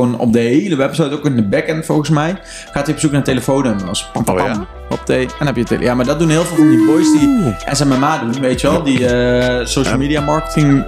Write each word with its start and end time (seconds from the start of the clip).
gewoon 0.00 0.18
op 0.18 0.32
de 0.32 0.38
hele 0.38 0.76
website, 0.76 1.12
ook 1.12 1.24
in 1.26 1.36
de 1.36 1.42
backend 1.48 1.86
volgens 1.86 2.08
mij, 2.08 2.36
gaat 2.72 2.84
hij 2.86 2.94
op 2.94 3.00
zoek 3.00 3.12
naar 3.12 3.22
telefoonnummers. 3.22 4.10
Pam, 4.12 4.24
pam, 4.24 4.36
Oh, 4.36 4.44
pam. 4.44 4.52
ja? 4.52 4.66
Op 4.90 5.06
de, 5.06 5.14
en 5.16 5.26
dan 5.38 5.46
heb 5.46 5.56
je 5.56 5.64
tele 5.64 5.82
Ja, 5.82 5.94
maar 5.94 6.04
dat 6.06 6.18
doen 6.18 6.28
heel 6.28 6.44
veel 6.44 6.56
van 6.56 6.68
die 6.68 6.86
boys 6.86 7.10
die 7.12 7.54
SMMA 7.72 8.18
doen, 8.18 8.40
weet 8.40 8.60
je 8.60 8.70
wel? 8.70 8.82
Die 8.82 9.06
eh, 9.08 9.66
social 9.66 9.96
media 9.98 10.20
marketing 10.20 10.84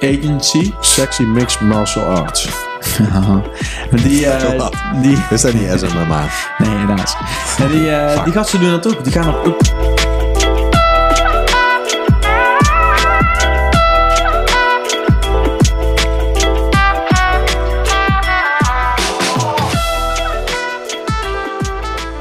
agency. 0.00 0.72
Sexy 0.80 1.22
Mixed 1.22 1.60
Martial 1.60 2.04
Arts. 2.04 2.48
die, 4.04 4.26
Wat? 4.56 4.74
die, 5.02 5.16
Is 5.30 5.40
dat 5.40 5.52
niet 5.52 5.68
SMMA? 5.76 6.24
nee, 6.58 6.68
helaas. 6.86 7.16
Die, 7.70 7.90
eh, 7.90 8.24
die 8.24 8.32
gasten 8.32 8.60
doen 8.60 8.70
dat 8.70 8.86
ook. 8.96 9.04
Die 9.04 9.12
gaan 9.12 9.28
op, 9.28 9.56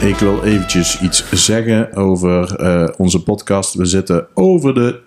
Ik 0.06 0.16
wil 0.16 0.44
eventjes 0.44 1.02
iets 1.02 1.32
zeggen 1.32 1.94
over 1.96 2.56
eh, 2.56 2.88
onze 2.98 3.24
podcast. 3.24 3.74
We 3.74 3.86
zitten 3.86 4.28
over 4.34 4.74
de 4.74 5.00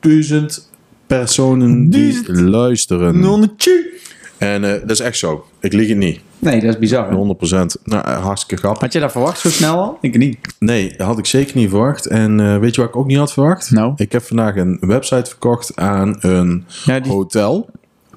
duizend 0.00 0.70
personen 1.06 1.90
die 1.90 2.32
luisteren. 2.42 3.20
nonnetje. 3.20 3.98
En 4.38 4.64
eh, 4.64 4.80
dat 4.80 4.90
is 4.90 5.00
echt 5.00 5.18
zo. 5.18 5.44
Ik 5.60 5.72
lieg 5.72 5.88
het 5.88 5.96
niet. 5.96 6.20
Nee, 6.38 6.60
dat 6.60 6.68
is 6.74 6.78
bizar. 6.78 7.10
hè? 7.10 7.16
100%. 7.16 7.80
Nou, 7.84 8.04
eh, 8.06 8.22
hartstikke 8.22 8.56
grappig. 8.62 8.80
Had 8.82 8.92
je 8.92 9.00
dat 9.00 9.10
verwacht 9.12 9.38
zo 9.40 9.48
snel 9.50 9.78
al? 9.78 9.98
Ik 10.00 10.18
niet. 10.18 10.38
Nee, 10.58 10.94
had 10.98 11.18
ik 11.18 11.26
zeker 11.26 11.56
niet 11.56 11.68
verwacht. 11.70 12.06
En 12.06 12.40
eh, 12.40 12.58
weet 12.58 12.74
je 12.74 12.80
wat 12.80 12.90
ik 12.90 12.96
ook 12.96 13.06
niet 13.06 13.16
had 13.18 13.32
verwacht? 13.32 13.70
Nou? 13.70 13.92
Ik 13.96 14.12
heb 14.12 14.22
vandaag 14.22 14.56
een 14.56 14.78
website 14.80 15.30
verkocht 15.30 15.76
aan 15.76 16.16
een 16.20 16.64
Ja, 16.84 17.00
die- 17.00 17.12
hotel 17.12 17.68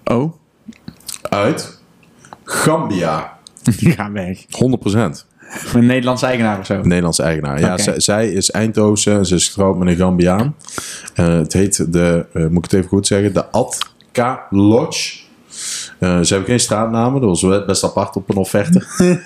Oh, 0.03 0.33
uit 1.21 1.81
Gambia. 2.43 3.37
100%. 3.63 3.77
die 3.79 3.91
gaan 3.91 4.13
weg. 4.13 4.45
Een 5.73 5.85
Nederlandse 5.85 6.25
eigenaar 6.25 6.59
of 6.59 6.65
zo. 6.65 6.81
Nederlandse 6.81 7.23
eigenaar. 7.23 7.59
Ja, 7.59 7.77
zij, 7.97 8.31
is 8.31 8.51
Eindhoven. 8.51 9.25
Ze 9.25 9.35
is 9.35 9.47
getrouwd 9.47 9.77
met 9.77 9.87
een 9.87 9.95
Gambiaan. 9.95 10.55
Eh, 11.13 11.37
het 11.37 11.53
heet 11.53 11.93
de, 11.93 12.25
eh, 12.33 12.47
moet 12.47 12.65
ik 12.65 12.71
het 12.71 12.73
even 12.73 12.89
goed 12.89 13.07
zeggen, 13.07 13.33
de 13.33 13.45
Atka 13.45 14.47
Lodge. 14.49 15.21
Eh, 15.99 16.19
ze 16.19 16.33
hebben 16.33 16.49
geen 16.49 16.59
straatnamen, 16.59 17.21
dat 17.21 17.41
was 17.41 17.65
best 17.65 17.83
apart 17.83 18.15
op 18.15 18.29
een 18.29 18.35
offerte. 18.35 18.83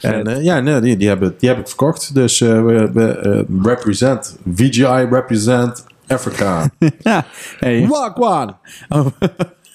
en 0.00 0.42
ja, 0.42 0.60
nee, 0.60 0.80
die, 0.80 0.96
die, 0.96 1.08
hebben, 1.08 1.34
die 1.38 1.48
heb 1.48 1.58
ik 1.58 1.68
verkocht. 1.68 2.14
Dus 2.14 2.38
we, 2.38 2.90
we 2.92 3.46
represent, 3.62 4.38
VGI 4.54 5.06
represent 5.10 5.84
Africa. 6.06 6.70
Ja. 6.98 7.24
Hey. 7.58 7.86
Wagwan! 7.88 8.56
Oh, 8.88 9.06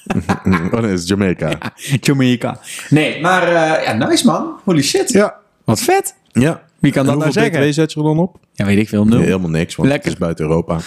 Oh 0.73 0.79
nee, 0.81 0.93
is 0.93 1.07
Jamaica. 1.07 1.57
Jamaica. 2.01 2.59
Nee, 2.89 3.21
maar 3.21 3.43
eh, 3.47 3.83
ja, 3.85 3.93
nice 3.93 4.25
man. 4.25 4.59
Holy 4.63 4.81
shit. 4.81 5.11
Ja. 5.11 5.35
Wat 5.63 5.81
vet. 5.81 6.15
Ja. 6.31 6.61
Wie 6.79 6.91
kan 6.91 7.05
dat 7.05 7.13
nou 7.15 7.25
hoeveel 7.25 7.41
zeggen? 7.43 7.61
BTW 7.61 7.73
zet 7.73 7.91
je 7.93 7.99
er 7.99 8.05
dan 8.05 8.19
op? 8.19 8.37
Ja, 8.53 8.65
weet 8.65 8.77
ik 8.77 8.89
veel. 8.89 9.05
Nul. 9.05 9.17
Nee, 9.17 9.25
helemaal 9.27 9.49
niks, 9.49 9.75
want 9.75 9.89
Lekker. 9.89 10.05
het 10.09 10.13
is 10.13 10.23
buiten 10.25 10.45
Europa. 10.45 10.79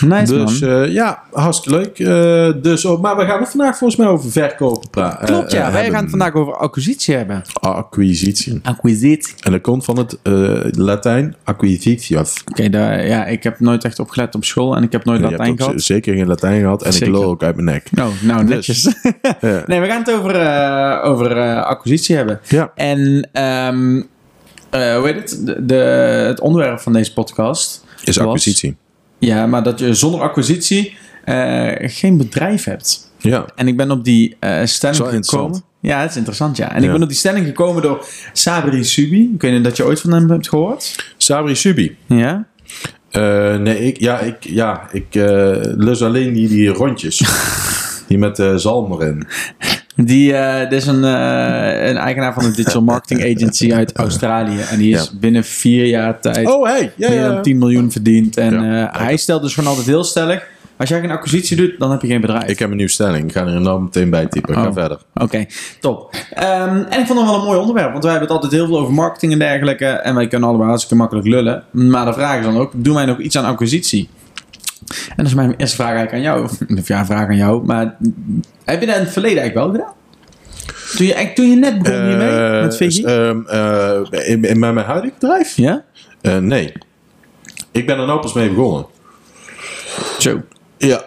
Nice 0.00 0.32
Dus 0.44 0.60
man. 0.60 0.70
eh, 0.70 0.92
ja, 0.92 1.22
hartstikke 1.32 1.78
leuk. 1.78 1.98
Eh, 1.98 2.62
dus, 2.62 2.84
oh, 2.84 3.00
maar 3.02 3.16
we 3.16 3.24
gaan 3.24 3.40
het 3.40 3.48
vandaag 3.48 3.76
volgens 3.78 3.98
mij 4.00 4.08
over 4.08 4.30
verkopen 4.30 4.90
praten. 4.90 5.26
Klopt 5.26 5.52
ja. 5.52 5.58
Eh, 5.58 5.64
Wij 5.64 5.72
hebben. 5.74 5.92
gaan 5.92 6.00
het 6.00 6.10
vandaag 6.10 6.34
over 6.34 6.56
acquisitie 6.56 7.14
hebben. 7.14 7.42
Acquisitie. 7.52 8.60
Acquisitie. 8.62 9.34
En 9.40 9.52
dat 9.52 9.60
komt 9.60 9.84
van 9.84 9.98
het 9.98 10.18
eh, 10.22 10.32
Latijn 10.70 11.36
acquisitius. 11.44 12.44
Oké, 12.50 12.62
ja, 13.02 13.26
ik 13.26 13.42
heb 13.42 13.60
nooit 13.60 13.84
echt 13.84 13.98
opgelet 13.98 14.34
op 14.34 14.44
school 14.44 14.76
en 14.76 14.82
ik 14.82 14.92
heb 14.92 15.04
nooit 15.04 15.20
hebt 15.20 15.32
Latijn 15.32 15.56
gehad. 15.58 15.82
zeker 15.82 16.14
geen 16.14 16.26
Latijn 16.26 16.60
gehad 16.60 16.82
en 16.82 16.92
Zeker. 16.92 17.06
ik 17.08 17.12
lul 17.12 17.24
ook 17.24 17.42
uit 17.42 17.54
mijn 17.56 17.66
nek. 17.66 17.86
Oh, 18.00 18.06
nou 18.22 18.44
netjes. 18.44 18.82
Ja. 19.40 19.62
nee, 19.66 19.80
we 19.80 19.86
gaan 19.86 19.98
het 20.02 20.12
over, 20.12 20.34
eh, 20.40 21.10
over 21.10 21.36
eh, 21.38 21.62
acquisitie 21.64 22.16
hebben. 22.16 22.40
Ja. 22.48 22.72
En 22.74 23.28
ehm 23.32 24.02
eh, 24.70 24.96
hoe 24.96 25.06
heet 25.06 25.30
het? 25.30 25.46
De, 25.46 25.64
de- 25.66 25.74
het 26.26 26.40
onderwerp 26.40 26.80
van 26.80 26.92
deze 26.92 27.12
podcast 27.12 27.84
Is 28.04 28.16
was- 28.16 28.26
acquisitie. 28.26 28.76
Ja, 29.26 29.46
maar 29.46 29.62
dat 29.62 29.78
je 29.78 29.94
zonder 29.94 30.20
acquisitie 30.20 30.96
eh, 31.24 31.72
geen 31.78 32.16
bedrijf 32.16 32.64
hebt. 32.64 33.12
Ja. 33.18 33.46
En 33.54 33.68
ik 33.68 33.76
ben 33.76 33.90
op 33.90 34.04
die 34.04 34.36
eh, 34.38 34.64
stelling 34.64 35.26
gekomen. 35.26 35.62
Ja, 35.80 36.00
het 36.00 36.10
is 36.10 36.16
interessant, 36.16 36.56
ja. 36.56 36.74
En 36.74 36.82
ik 36.82 36.92
ben 36.92 37.02
op 37.02 37.08
die 37.08 37.16
stelling 37.16 37.46
gekomen 37.46 37.82
door 37.82 38.06
Sabri 38.32 38.84
Subi. 38.84 39.30
Ik 39.34 39.42
weet 39.42 39.52
niet 39.52 39.64
dat 39.64 39.76
je 39.76 39.84
ooit 39.84 40.00
van 40.00 40.12
hem 40.12 40.30
hebt 40.30 40.48
gehoord. 40.48 41.12
Sabri 41.16 41.54
Subi. 41.54 41.96
Ja? 42.06 42.46
Eh, 43.10 43.56
nee, 43.56 43.78
ik, 43.78 44.00
ja, 44.00 44.18
ik, 44.18 44.36
ja, 44.40 44.88
ik 44.92 45.06
lus 45.76 46.02
alleen 46.02 46.32
die, 46.32 46.48
die 46.48 46.68
rondjes. 46.68 47.22
die 48.08 48.18
met 48.18 48.38
eh 48.38 48.54
zalm 48.56 48.92
erin. 48.92 49.26
Die 49.96 50.34
eh, 50.36 50.70
is 50.70 50.86
een, 50.86 51.04
eh, 51.04 51.88
een 51.88 51.96
eigenaar 51.96 52.34
van 52.34 52.44
een 52.44 52.52
digital 52.52 52.82
marketing 52.82 53.20
agency 53.36 53.72
uit 53.74 53.96
Australië. 53.96 54.58
En 54.70 54.78
die 54.78 54.94
is 54.94 55.04
Ja. 55.12 55.18
binnen 55.20 55.44
vier 55.44 55.86
jaar 55.86 56.20
tijd 56.20 56.46
Oh, 56.46 56.66
hey. 56.66 56.92
Ja, 56.96 57.08
meer 57.08 57.18
ja. 57.18 57.28
dan 57.32 57.42
10 57.42 57.58
miljoen 57.58 57.90
verdiend. 57.92 58.36
En 58.36 58.54
eh, 58.74 58.86
hij 59.02 59.16
stelt 59.16 59.42
dus 59.42 59.54
gewoon 59.54 59.68
altijd 59.68 59.86
heel 59.86 60.04
stellig. 60.04 60.50
Als 60.76 60.88
jij 60.90 61.00
geen 61.00 61.10
acquisitie 61.10 61.56
doet, 61.56 61.74
dan 61.78 61.90
heb 61.90 62.00
je 62.02 62.06
geen 62.08 62.20
bedrijf. 62.20 62.48
Ik 62.48 62.58
heb 62.58 62.70
een 62.70 62.76
nieuwe 62.76 62.90
stelling. 62.92 63.24
Ik 63.24 63.32
ga 63.32 63.46
er 63.46 63.60
nou 63.60 63.82
meteen 63.82 64.10
bij 64.10 64.26
typen. 64.26 64.54
Ga 64.54 64.66
Oh. 64.66 64.72
verder. 64.72 64.98
Oké, 65.14 65.44
top. 65.80 66.14
Ehm, 66.34 66.76
en 66.88 67.00
ik 67.00 67.06
vond 67.06 67.18
het 67.18 67.28
wel 67.28 67.38
een 67.38 67.44
mooi 67.44 67.58
onderwerp, 67.58 67.90
want 67.90 68.02
wij 68.02 68.12
hebben 68.12 68.28
het 68.30 68.36
altijd 68.42 68.60
heel 68.60 68.66
veel 68.66 68.78
over 68.78 68.92
marketing 68.94 69.32
en 69.32 69.38
dergelijke. 69.38 69.86
En 69.86 70.14
wij 70.14 70.28
kunnen 70.28 70.48
allemaal 70.48 70.66
hartstikke 70.66 70.96
makkelijk 70.96 71.26
lullen. 71.26 71.62
Maar 71.70 72.04
de 72.04 72.12
vraag 72.12 72.38
is 72.38 72.44
dan 72.44 72.56
ook, 72.56 72.72
doen 72.74 72.94
wij 72.94 73.04
nog 73.04 73.18
iets 73.18 73.38
aan 73.38 73.44
acquisitie? 73.44 74.08
En 75.08 75.16
dat 75.16 75.26
is 75.26 75.34
mijn 75.34 75.54
eerste 75.56 75.76
vraag 75.76 75.94
eigenlijk 75.94 76.14
aan 76.16 76.32
jou. 76.32 76.44
Of 76.78 76.88
ja, 76.88 76.98
een 76.98 77.06
vraag 77.06 77.28
aan 77.28 77.36
jou. 77.36 77.64
Maar 77.64 77.96
heb 78.64 78.80
je 78.80 78.86
dat 78.86 78.96
in 78.96 79.02
het 79.02 79.12
verleden 79.12 79.38
eigenlijk 79.42 79.54
wel 79.54 79.70
gedaan? 79.74 79.94
Toen 80.96 81.06
je, 81.06 81.30
toen 81.34 81.50
je 81.50 81.56
net 81.56 81.82
begon 81.82 82.06
hiermee, 82.06 82.28
Eh, 82.28 82.60
met 82.62 82.76
VG? 82.76 82.98
ehm, 83.02 83.40
eh, 83.46 84.28
in, 84.30 84.44
in 84.44 84.58
mijn 84.58 84.76
huidige 84.76 85.14
bedrijf? 85.18 85.56
ja? 85.56 85.84
Eh, 86.20 86.36
nee. 86.36 86.72
Ik 87.70 87.86
ben 87.86 87.98
er 87.98 88.06
nou 88.06 88.20
pas 88.20 88.32
mee 88.32 88.48
begonnen. 88.48 88.86
Zo. 90.18 90.40
Ja. 90.78 91.02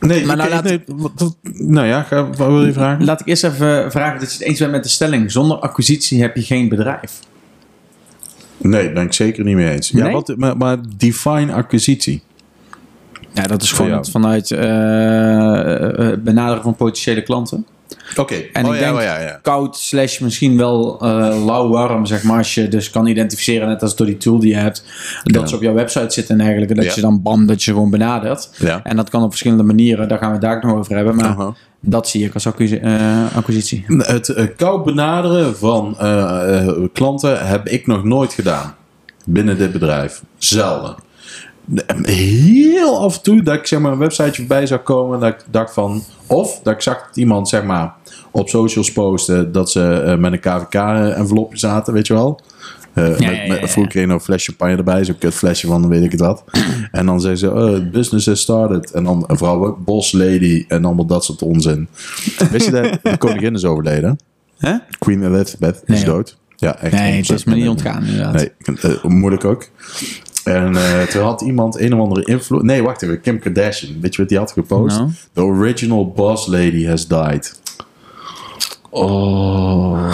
Nee, 0.00 0.24
Maar 0.26 0.36
ik- 0.36 0.42
nou 0.42 0.50
laat- 0.50 0.64
nee, 0.64 0.82
wat- 0.86 1.12
wat- 1.16 1.36
nou 1.52 1.86
ja, 1.86 2.02
ga, 2.02 2.26
wat 2.26 2.36
wil 2.48 2.66
je 2.66 2.72
vragen? 2.72 3.04
Laat 3.04 3.20
ik 3.20 3.26
eerst 3.26 3.44
even 3.44 3.90
vragen 3.90 4.20
dat 4.20 4.32
je 4.32 4.38
het 4.38 4.46
eens 4.46 4.58
bent 4.58 4.70
met 4.70 4.82
de 4.82 4.88
stelling. 4.88 5.30
Zonder 5.32 5.56
acquisitie 5.56 6.20
heb 6.20 6.36
je 6.36 6.42
geen 6.42 6.68
bedrijf. 6.68 7.12
Nee, 8.56 8.92
ben 8.92 9.02
ik 9.04 9.12
zeker 9.12 9.44
niet 9.44 9.54
mee 9.56 9.70
eens. 9.70 9.88
Ja, 9.90 10.10
wat, 10.10 10.34
maar, 10.36 10.56
maar 10.56 10.76
define 10.96 11.52
acquisitie. 11.52 12.22
Ja, 13.42 13.46
dat 13.46 13.62
is 13.62 13.72
gewoon 13.72 13.92
het 13.92 14.10
vanuit 14.10 14.50
eh, 14.50 14.58
benaderen 16.18 16.62
van 16.62 16.76
potentiële 16.76 17.22
klanten. 17.22 17.66
Oké. 18.16 18.34
En 18.52 18.66
oh, 18.66 18.74
ik 18.74 18.80
ja, 18.80 18.86
denk 18.86 18.96
oh, 18.96 19.02
ja, 19.02 19.20
ja. 19.20 19.38
koud 19.42 19.76
slash 19.76 20.18
misschien 20.18 20.56
wel 20.56 21.00
eh 21.00 21.44
lauw-warm, 21.44 22.06
zeg 22.06 22.22
maar. 22.22 22.38
Als 22.38 22.54
je 22.54 22.68
dus 22.68 22.90
kan 22.90 23.06
identificeren, 23.06 23.68
net 23.68 23.82
als 23.82 23.96
door 23.96 24.06
die 24.06 24.16
tool 24.16 24.38
die 24.38 24.50
je 24.50 24.56
hebt, 24.56 24.84
dat 25.22 25.48
ze 25.48 25.54
op 25.54 25.62
jouw 25.62 25.74
website 25.74 26.10
zitten 26.10 26.38
en 26.38 26.44
dergelijke. 26.44 26.74
Dat 26.74 26.94
je 26.94 27.00
dan 27.00 27.22
bam, 27.22 27.46
dat 27.46 27.62
je 27.62 27.72
gewoon 27.72 27.90
benadert. 27.90 28.50
Ja. 28.58 28.80
En 28.82 28.96
dat 28.96 29.10
kan 29.10 29.22
op 29.22 29.28
verschillende 29.28 29.62
manieren. 29.62 30.08
Daar 30.08 30.18
gaan 30.18 30.28
we 30.28 30.34
het 30.34 30.42
daar 30.42 30.64
nog 30.64 30.78
over 30.78 30.96
hebben. 30.96 31.16
Maar 31.16 31.26
Aha. 31.26 31.54
dat 31.80 32.08
zie 32.08 32.24
ik 32.24 32.34
als 32.34 32.46
acquisi- 32.46 32.80
acquisitie. 33.34 33.84
Het 33.88 34.52
koud 34.56 34.84
benaderen 34.84 35.56
van 35.56 35.96
klanten 36.92 37.46
heb 37.46 37.68
ik 37.68 37.86
nog 37.86 38.04
nooit 38.04 38.32
gedaan. 38.32 38.74
Binnen 39.24 39.58
dit 39.58 39.72
bedrijf. 39.72 40.22
Zelden. 40.38 41.06
Heel 42.02 42.98
af 42.98 43.16
en 43.16 43.22
toe 43.22 43.42
dat 43.42 43.54
ik 43.54 43.66
zeg 43.66 43.80
maar 43.80 43.92
een 43.92 43.98
websiteje 43.98 44.34
voorbij 44.34 44.66
zou 44.66 44.80
komen. 44.80 45.20
Dat 45.20 45.28
ik 45.28 45.44
dacht 45.50 45.72
van. 45.74 46.02
Of 46.26 46.60
dat 46.62 46.74
ik 46.74 46.80
zag 46.80 47.06
dat 47.06 47.16
iemand 47.16 47.48
zeg 47.48 47.64
maar 47.64 47.94
op 48.30 48.48
socials 48.48 48.92
posten 48.92 49.52
dat 49.52 49.70
ze 49.70 49.92
eh, 49.92 50.16
met 50.16 50.32
een 50.32 50.40
KVK-envelopje 50.40 51.58
zaten, 51.58 51.92
weet 51.92 52.06
je 52.06 52.14
wel. 52.14 52.40
Eh, 52.92 53.04
Ja, 53.04 53.10
met, 53.10 53.20
ja, 53.20 53.30
ja, 53.30 53.48
met, 53.48 53.60
ja. 53.60 53.68
vroeger 53.68 54.10
een 54.10 54.20
flesje 54.20 54.46
champagne 54.46 54.76
erbij, 54.76 55.04
zo'n 55.04 55.18
kut 55.18 55.34
flesje 55.34 55.66
van 55.66 55.88
weet 55.88 56.04
ik 56.04 56.10
het 56.10 56.20
wat. 56.20 56.44
en 56.92 57.06
dan 57.06 57.20
zeggen 57.20 57.38
ze, 57.38 57.52
oh, 57.52 57.90
business 57.90 58.26
has 58.26 58.40
started. 58.40 58.90
En 58.90 59.04
dan 59.04 59.24
een 59.26 59.36
vrouw, 59.36 59.78
boss 59.84 60.12
lady 60.12 60.64
en 60.68 60.84
allemaal 60.84 61.06
dat 61.06 61.24
soort 61.24 61.42
onzin. 61.42 61.88
Wist 62.50 62.66
je 62.66 62.72
dat 62.72 62.98
de 63.02 63.16
koningin 63.16 63.54
is 63.54 63.64
overleden? 63.64 64.18
Queen 64.98 65.24
Elizabeth 65.24 65.82
is 65.86 66.04
dood. 66.04 66.36
Ja, 66.56 66.78
echt. 66.78 66.92
Nee, 66.92 67.16
het 67.16 67.30
is 67.30 67.44
me 67.44 67.54
niet 67.54 67.64
100% 67.64 67.68
ontgaan 67.68 68.04
inderdaad. 68.04 68.32
Nee, 68.32 68.50
eh, 68.80 69.04
moeilijk 69.04 69.44
ook. 69.44 69.68
En 70.54 70.76
eh, 70.76 71.02
toen 71.02 71.22
had 71.22 71.40
iemand 71.40 71.80
een 71.80 71.94
of 71.94 72.00
andere 72.00 72.24
invloed. 72.24 72.62
Nee, 72.62 72.82
wacht 72.82 73.02
even. 73.02 73.20
Kim 73.20 73.38
Kardashian. 73.38 74.00
Weet 74.00 74.14
je 74.14 74.20
wat 74.20 74.28
die 74.30 74.38
had 74.38 74.52
gepost? 74.52 74.96
Nou? 74.98 75.10
The 75.32 75.42
original 75.42 76.12
boss 76.12 76.46
lady 76.46 76.86
has 76.86 77.06
died. 77.06 77.60
Oh. 78.90 80.10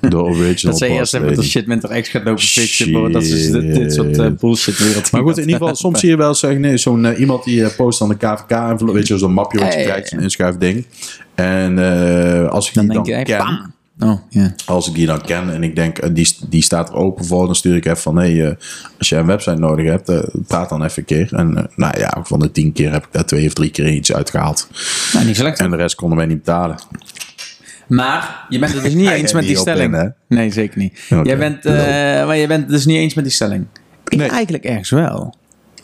The 0.00 0.16
original 0.16 0.70
Dat 0.72 0.78
zij 0.78 0.88
boss 0.88 0.98
eerst 0.98 1.14
even 1.14 1.28
de 1.28 1.34
lady. 1.34 1.48
shit 1.48 1.66
met 1.66 1.82
haar 1.82 1.90
ex 1.90 2.08
gaat 2.08 2.24
lopen 2.24 2.42
fixen. 2.42 3.12
Dat 3.12 3.22
is 3.22 3.50
dit, 3.50 3.74
dit 3.74 3.92
soort 3.94 4.18
eh, 4.18 4.24
Shit. 4.24 4.40
bullshit 4.40 4.78
wereld. 4.78 5.12
Maar 5.12 5.22
goed, 5.22 5.36
in 5.38 5.42
ieder 5.44 5.58
geval, 5.58 5.74
soms 5.76 6.00
zie 6.00 6.08
je 6.08 6.16
wel 6.16 6.34
zeggen, 6.34 6.60
nee, 6.60 6.76
zo'n 6.76 7.04
eh, 7.04 7.20
iemand 7.20 7.44
die 7.44 7.68
post 7.68 8.02
aan 8.02 8.08
de 8.08 8.16
KVK 8.16 8.50
envelop, 8.50 8.94
weet 8.94 9.06
je, 9.06 9.18
zo'n 9.18 9.32
mapje 9.32 9.58
wat 9.58 9.68
je 9.68 9.74
Hey. 9.74 9.84
krijgt, 9.84 10.08
zo'n 10.08 10.20
inschuifding. 10.20 10.86
En 11.34 11.78
als 12.50 12.68
ik 12.68 12.74
Dan 12.74 12.88
die 12.88 13.02
denk 13.02 13.06
dan 13.16 13.24
ken, 13.24 13.38
bam. 13.38 13.72
Oh, 14.00 14.20
als 14.66 14.88
ik 14.88 14.94
die 14.94 15.06
dan 15.06 15.20
ken 15.20 15.52
en 15.52 15.62
ik 15.62 15.76
denk, 15.76 15.98
eh, 15.98 16.10
die, 16.12 16.36
die 16.48 16.62
staat 16.62 16.88
er 16.88 16.94
open 16.94 17.24
voor, 17.24 17.46
dan 17.46 17.54
stuur 17.54 17.76
ik 17.76 17.84
even 17.84 17.98
van, 17.98 18.16
hé, 18.16 18.48
eh, 18.48 18.54
als 18.98 19.08
je 19.08 19.16
een 19.16 19.26
website 19.26 19.58
nodig 19.58 19.86
hebt, 19.86 20.08
eh, 20.08 20.22
praat 20.46 20.68
dan 20.68 20.84
even 20.84 20.98
een 20.98 21.04
keer. 21.04 21.28
En 21.34 21.70
nou 21.76 21.98
ja, 21.98 22.20
van 22.22 22.38
de 22.38 22.50
tien 22.50 22.72
keer 22.72 22.92
heb 22.92 23.04
ik 23.04 23.12
daar 23.12 23.24
twee 23.24 23.46
of 23.46 23.52
drie 23.52 23.70
keer 23.70 23.88
iets 23.88 24.12
uitgehaald. 24.12 24.68
Nou, 25.12 25.26
niet 25.26 25.36
slecht. 25.36 25.58
En 25.58 25.70
de 25.70 25.76
rest 25.76 25.94
konden 25.94 26.18
wij 26.18 26.26
niet 26.26 26.38
betalen. 26.38 26.78
Maar 27.88 28.46
je 28.48 28.58
bent 28.58 28.72
het 28.74 28.82
dus 28.82 28.94
niet 29.02 29.10
eens 29.10 29.32
met 29.32 29.44
die 29.44 29.56
stelling. 29.56 29.96
in, 29.96 30.14
nee, 30.28 30.52
zeker 30.52 30.78
niet. 30.78 31.00
Jij 31.22 31.38
bent, 31.38 31.64
maar 31.64 32.36
je 32.36 32.46
bent 32.46 32.60
het 32.62 32.70
dus 32.70 32.86
niet 32.86 32.96
eens 32.96 33.14
met 33.14 33.24
die 33.24 33.32
stelling. 33.32 33.66
Ik 34.08 34.18
Nee. 34.18 34.28
eigenlijk 34.28 34.64
ergens 34.64 34.90
wel. 34.90 35.34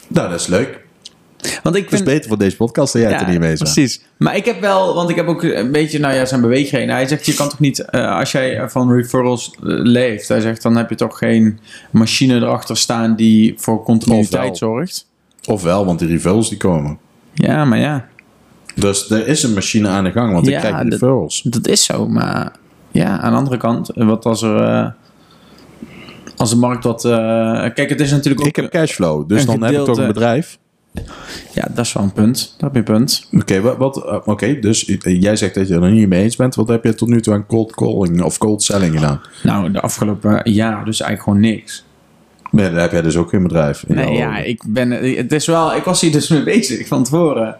Nou, 0.09 0.31
dat 0.31 0.41
is 0.41 0.47
leuk. 0.47 0.84
Want 1.63 1.77
ik 1.77 1.85
Het 1.85 1.93
is 1.93 2.03
beter 2.03 2.29
voor 2.29 2.39
deze 2.39 2.57
podcast 2.57 2.93
dat 2.93 3.03
jij 3.03 3.11
het 3.13 3.21
er 3.21 3.29
niet 3.29 3.39
mee 3.39 3.49
bent. 3.49 3.59
precies. 3.63 4.01
Maar 4.17 4.37
ik 4.37 4.45
heb 4.45 4.61
wel, 4.61 4.95
want 4.95 5.11
ik 5.11 5.17
heb 5.17 5.27
ook 5.27 5.43
een 5.43 5.73
beetje, 5.73 5.99
nou 5.99 6.15
ja, 6.15 6.25
zijn 6.25 6.41
beweegreden. 6.41 6.95
Hij 6.95 7.07
zegt, 7.07 7.27
je 7.27 7.35
kan 7.35 7.49
toch 7.49 7.59
niet, 7.61 7.79
eh, 7.79 8.19
als 8.19 8.33
jij 8.33 8.69
van 8.71 8.93
referrals 8.93 9.51
eh, 9.51 9.59
leeft, 9.67 10.29
hij 10.29 10.41
zegt, 10.41 10.63
dan 10.63 10.77
heb 10.77 10.89
je 10.91 10.95
toch 10.97 11.19
geen 11.19 11.59
machine 11.91 12.35
erachter 12.35 12.77
staan 12.77 13.17
die 13.17 13.55
voor 13.57 13.83
continuïteit 13.83 14.57
zorgt. 14.57 15.07
Ofwel, 15.49 15.87
want 15.87 15.99
die 15.99 16.09
referrals 16.09 16.49
die 16.49 16.59
komen. 16.59 16.99
Ja, 17.35 17.65
maar 17.65 17.79
ja, 17.79 18.09
Dus 18.75 19.11
er 19.11 19.27
is 19.29 19.43
een 19.43 19.55
machine 19.55 19.89
aan 19.89 20.05
de 20.05 20.13
gang, 20.13 20.33
want 20.33 20.47
Ja, 20.47 20.53
ik 20.53 20.59
krijg 20.59 20.77
dat- 20.83 20.93
referrals. 20.93 21.43
dat 21.43 21.67
is 21.67 21.85
zo. 21.85 22.09
Maar 22.09 22.53
ja, 22.91 23.19
aan 23.21 23.31
de 23.33 23.39
andere 23.39 23.57
kant, 23.57 23.91
wat 23.95 24.25
als 24.25 24.43
er, 24.43 24.57
eh, 24.61 24.87
als 26.37 26.51
de 26.51 26.57
markt 26.57 26.85
wat, 26.85 27.05
eh, 27.05 27.11
kijk, 27.75 27.89
het 27.89 28.01
is 28.01 28.11
natuurlijk 28.11 28.41
ook, 28.41 28.47
Ik 28.49 28.57
heb 28.57 28.71
cashflow, 28.71 29.29
dus 29.29 29.47
dan 29.47 29.63
heb 29.63 29.73
ik 29.75 29.85
toch 29.85 29.99
een 29.99 30.07
bedrijf. 30.07 30.59
Ja, 31.53 31.69
dat 31.75 31.85
is 31.85 31.93
wel 31.93 32.03
een 32.03 32.13
punt. 32.13 32.55
Dat 32.59 32.61
heb 32.61 32.73
je 32.73 32.79
een 32.79 32.99
punt. 32.99 33.29
Oké, 33.33 33.61
wat, 33.61 33.77
wat, 33.77 34.05
eh, 34.05 34.19
oké, 34.25 34.59
dus 34.59 34.85
eh, 34.85 35.21
jij 35.21 35.37
zegt 35.37 35.55
dat 35.55 35.69
je 35.69 35.75
er 35.75 35.91
niet 35.91 36.09
mee 36.09 36.23
eens 36.23 36.37
bent. 36.37 36.55
Wat 36.55 36.69
heb 36.69 36.85
je 36.85 36.95
tot 36.95 37.09
nu 37.09 37.21
toe 37.21 37.35
aan 37.35 37.47
cold 37.47 37.75
calling 37.75 38.23
of 38.23 38.39
cold 38.39 38.63
selling 38.63 38.95
gedaan? 38.95 39.21
Nou, 39.43 39.71
de 39.71 39.81
afgelopen 39.81 40.51
jaar 40.53 40.85
dus 40.85 41.01
eigenlijk 41.01 41.23
gewoon 41.23 41.41
niks. 41.41 41.85
Nee, 42.51 42.71
daar 42.71 42.81
heb 42.81 42.93
jij 42.93 43.03
dus 43.03 43.17
ook 43.17 43.29
geen 43.29 43.43
bedrijf. 43.43 43.85
in 43.87 43.95
Nee, 43.95 44.13
ja, 44.13 44.29
ogen. 44.29 44.49
ik 44.49 44.63
ben, 44.67 44.91
het 45.17 45.33
is 45.33 45.47
wel, 45.47 45.75
ik 45.75 45.85
was 45.85 46.01
hier 46.01 46.13
dus 46.13 46.29
mee 46.35 46.43
bezig 46.43 46.87
van 46.87 47.05
tevoren. 47.05 47.57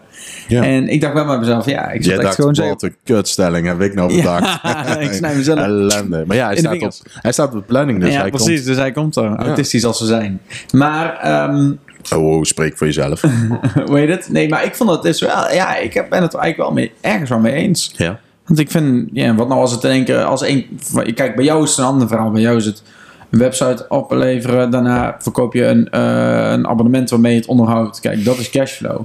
Ja. 0.47 0.63
En 0.63 0.87
ik 0.87 1.01
dacht 1.01 1.13
bij 1.13 1.37
mezelf, 1.37 1.65
ja, 1.65 1.91
ik 1.91 2.03
zat 2.03 2.05
Jij 2.05 2.13
echt 2.13 2.23
dacht, 2.23 2.35
gewoon 2.35 2.55
zo. 2.55 2.67
wat 2.67 2.83
een 2.83 2.95
kutstelling 3.03 3.67
heb 3.67 3.81
ik 3.81 3.93
nou 3.93 4.15
bedacht. 4.15 4.59
Ja, 4.63 4.97
ik 4.97 5.13
snij 5.13 5.35
mezelf. 5.35 5.59
Ellende. 5.65 6.23
Maar 6.27 6.37
ja, 6.37 6.45
hij 6.45 6.57
staat, 6.57 6.81
op, 6.81 6.93
hij 7.21 7.31
staat 7.31 7.47
op 7.47 7.53
de 7.53 7.61
planning, 7.61 7.99
dus 7.99 8.13
ja, 8.13 8.21
hij 8.21 8.29
precies, 8.29 8.63
dus 8.63 8.77
hij 8.77 8.91
komt 8.91 9.15
er. 9.15 9.35
Autistisch 9.35 9.85
als 9.85 9.97
ze 9.97 10.05
zijn. 10.05 10.41
Maar, 10.71 11.17
ehm, 11.19 11.55
komt... 11.55 11.77
Oh, 12.15 12.35
oh, 12.35 12.43
spreek 12.43 12.77
voor 12.77 12.87
jezelf. 12.87 13.21
heet 13.91 14.09
het? 14.09 14.29
Nee, 14.29 14.49
maar 14.49 14.65
ik 14.65 14.75
vond 14.75 14.89
dat 14.89 15.03
dus 15.03 15.21
wel, 15.21 15.51
ja, 15.51 15.77
ik 15.77 15.93
ben 15.93 16.21
het 16.21 16.33
eigenlijk 16.33 16.57
wel 16.57 16.71
mee, 16.71 16.91
ergens 17.01 17.29
wel 17.29 17.39
mee 17.39 17.53
eens. 17.53 17.93
ja. 17.97 18.19
Want 18.45 18.59
ik 18.59 18.71
vind, 18.71 19.09
ja, 19.13 19.35
wat 19.35 19.47
nou 19.47 19.61
als 19.61 19.71
het 19.71 19.83
in 19.83 19.89
één 19.89 20.05
keer, 20.05 20.23
als 20.23 20.41
één, 20.41 20.65
kijk, 21.13 21.35
bij 21.35 21.45
jou 21.45 21.63
is 21.63 21.69
het 21.69 21.79
een 21.79 21.85
ander 21.85 22.07
verhaal. 22.07 22.31
Bij 22.31 22.41
jou 22.41 22.57
is 22.57 22.65
het 22.65 22.83
een 23.29 23.39
website 23.39 23.85
opleveren, 23.89 24.69
daarna 24.69 25.15
verkoop 25.19 25.53
je 25.53 25.65
een, 25.65 25.89
eh, 25.89 26.51
een 26.51 26.67
abonnement 26.67 27.09
waarmee 27.09 27.33
je 27.33 27.39
het 27.39 27.47
onderhoudt. 27.47 27.99
Kijk, 27.99 28.25
dat 28.25 28.37
is 28.37 28.49
cashflow. 28.49 29.01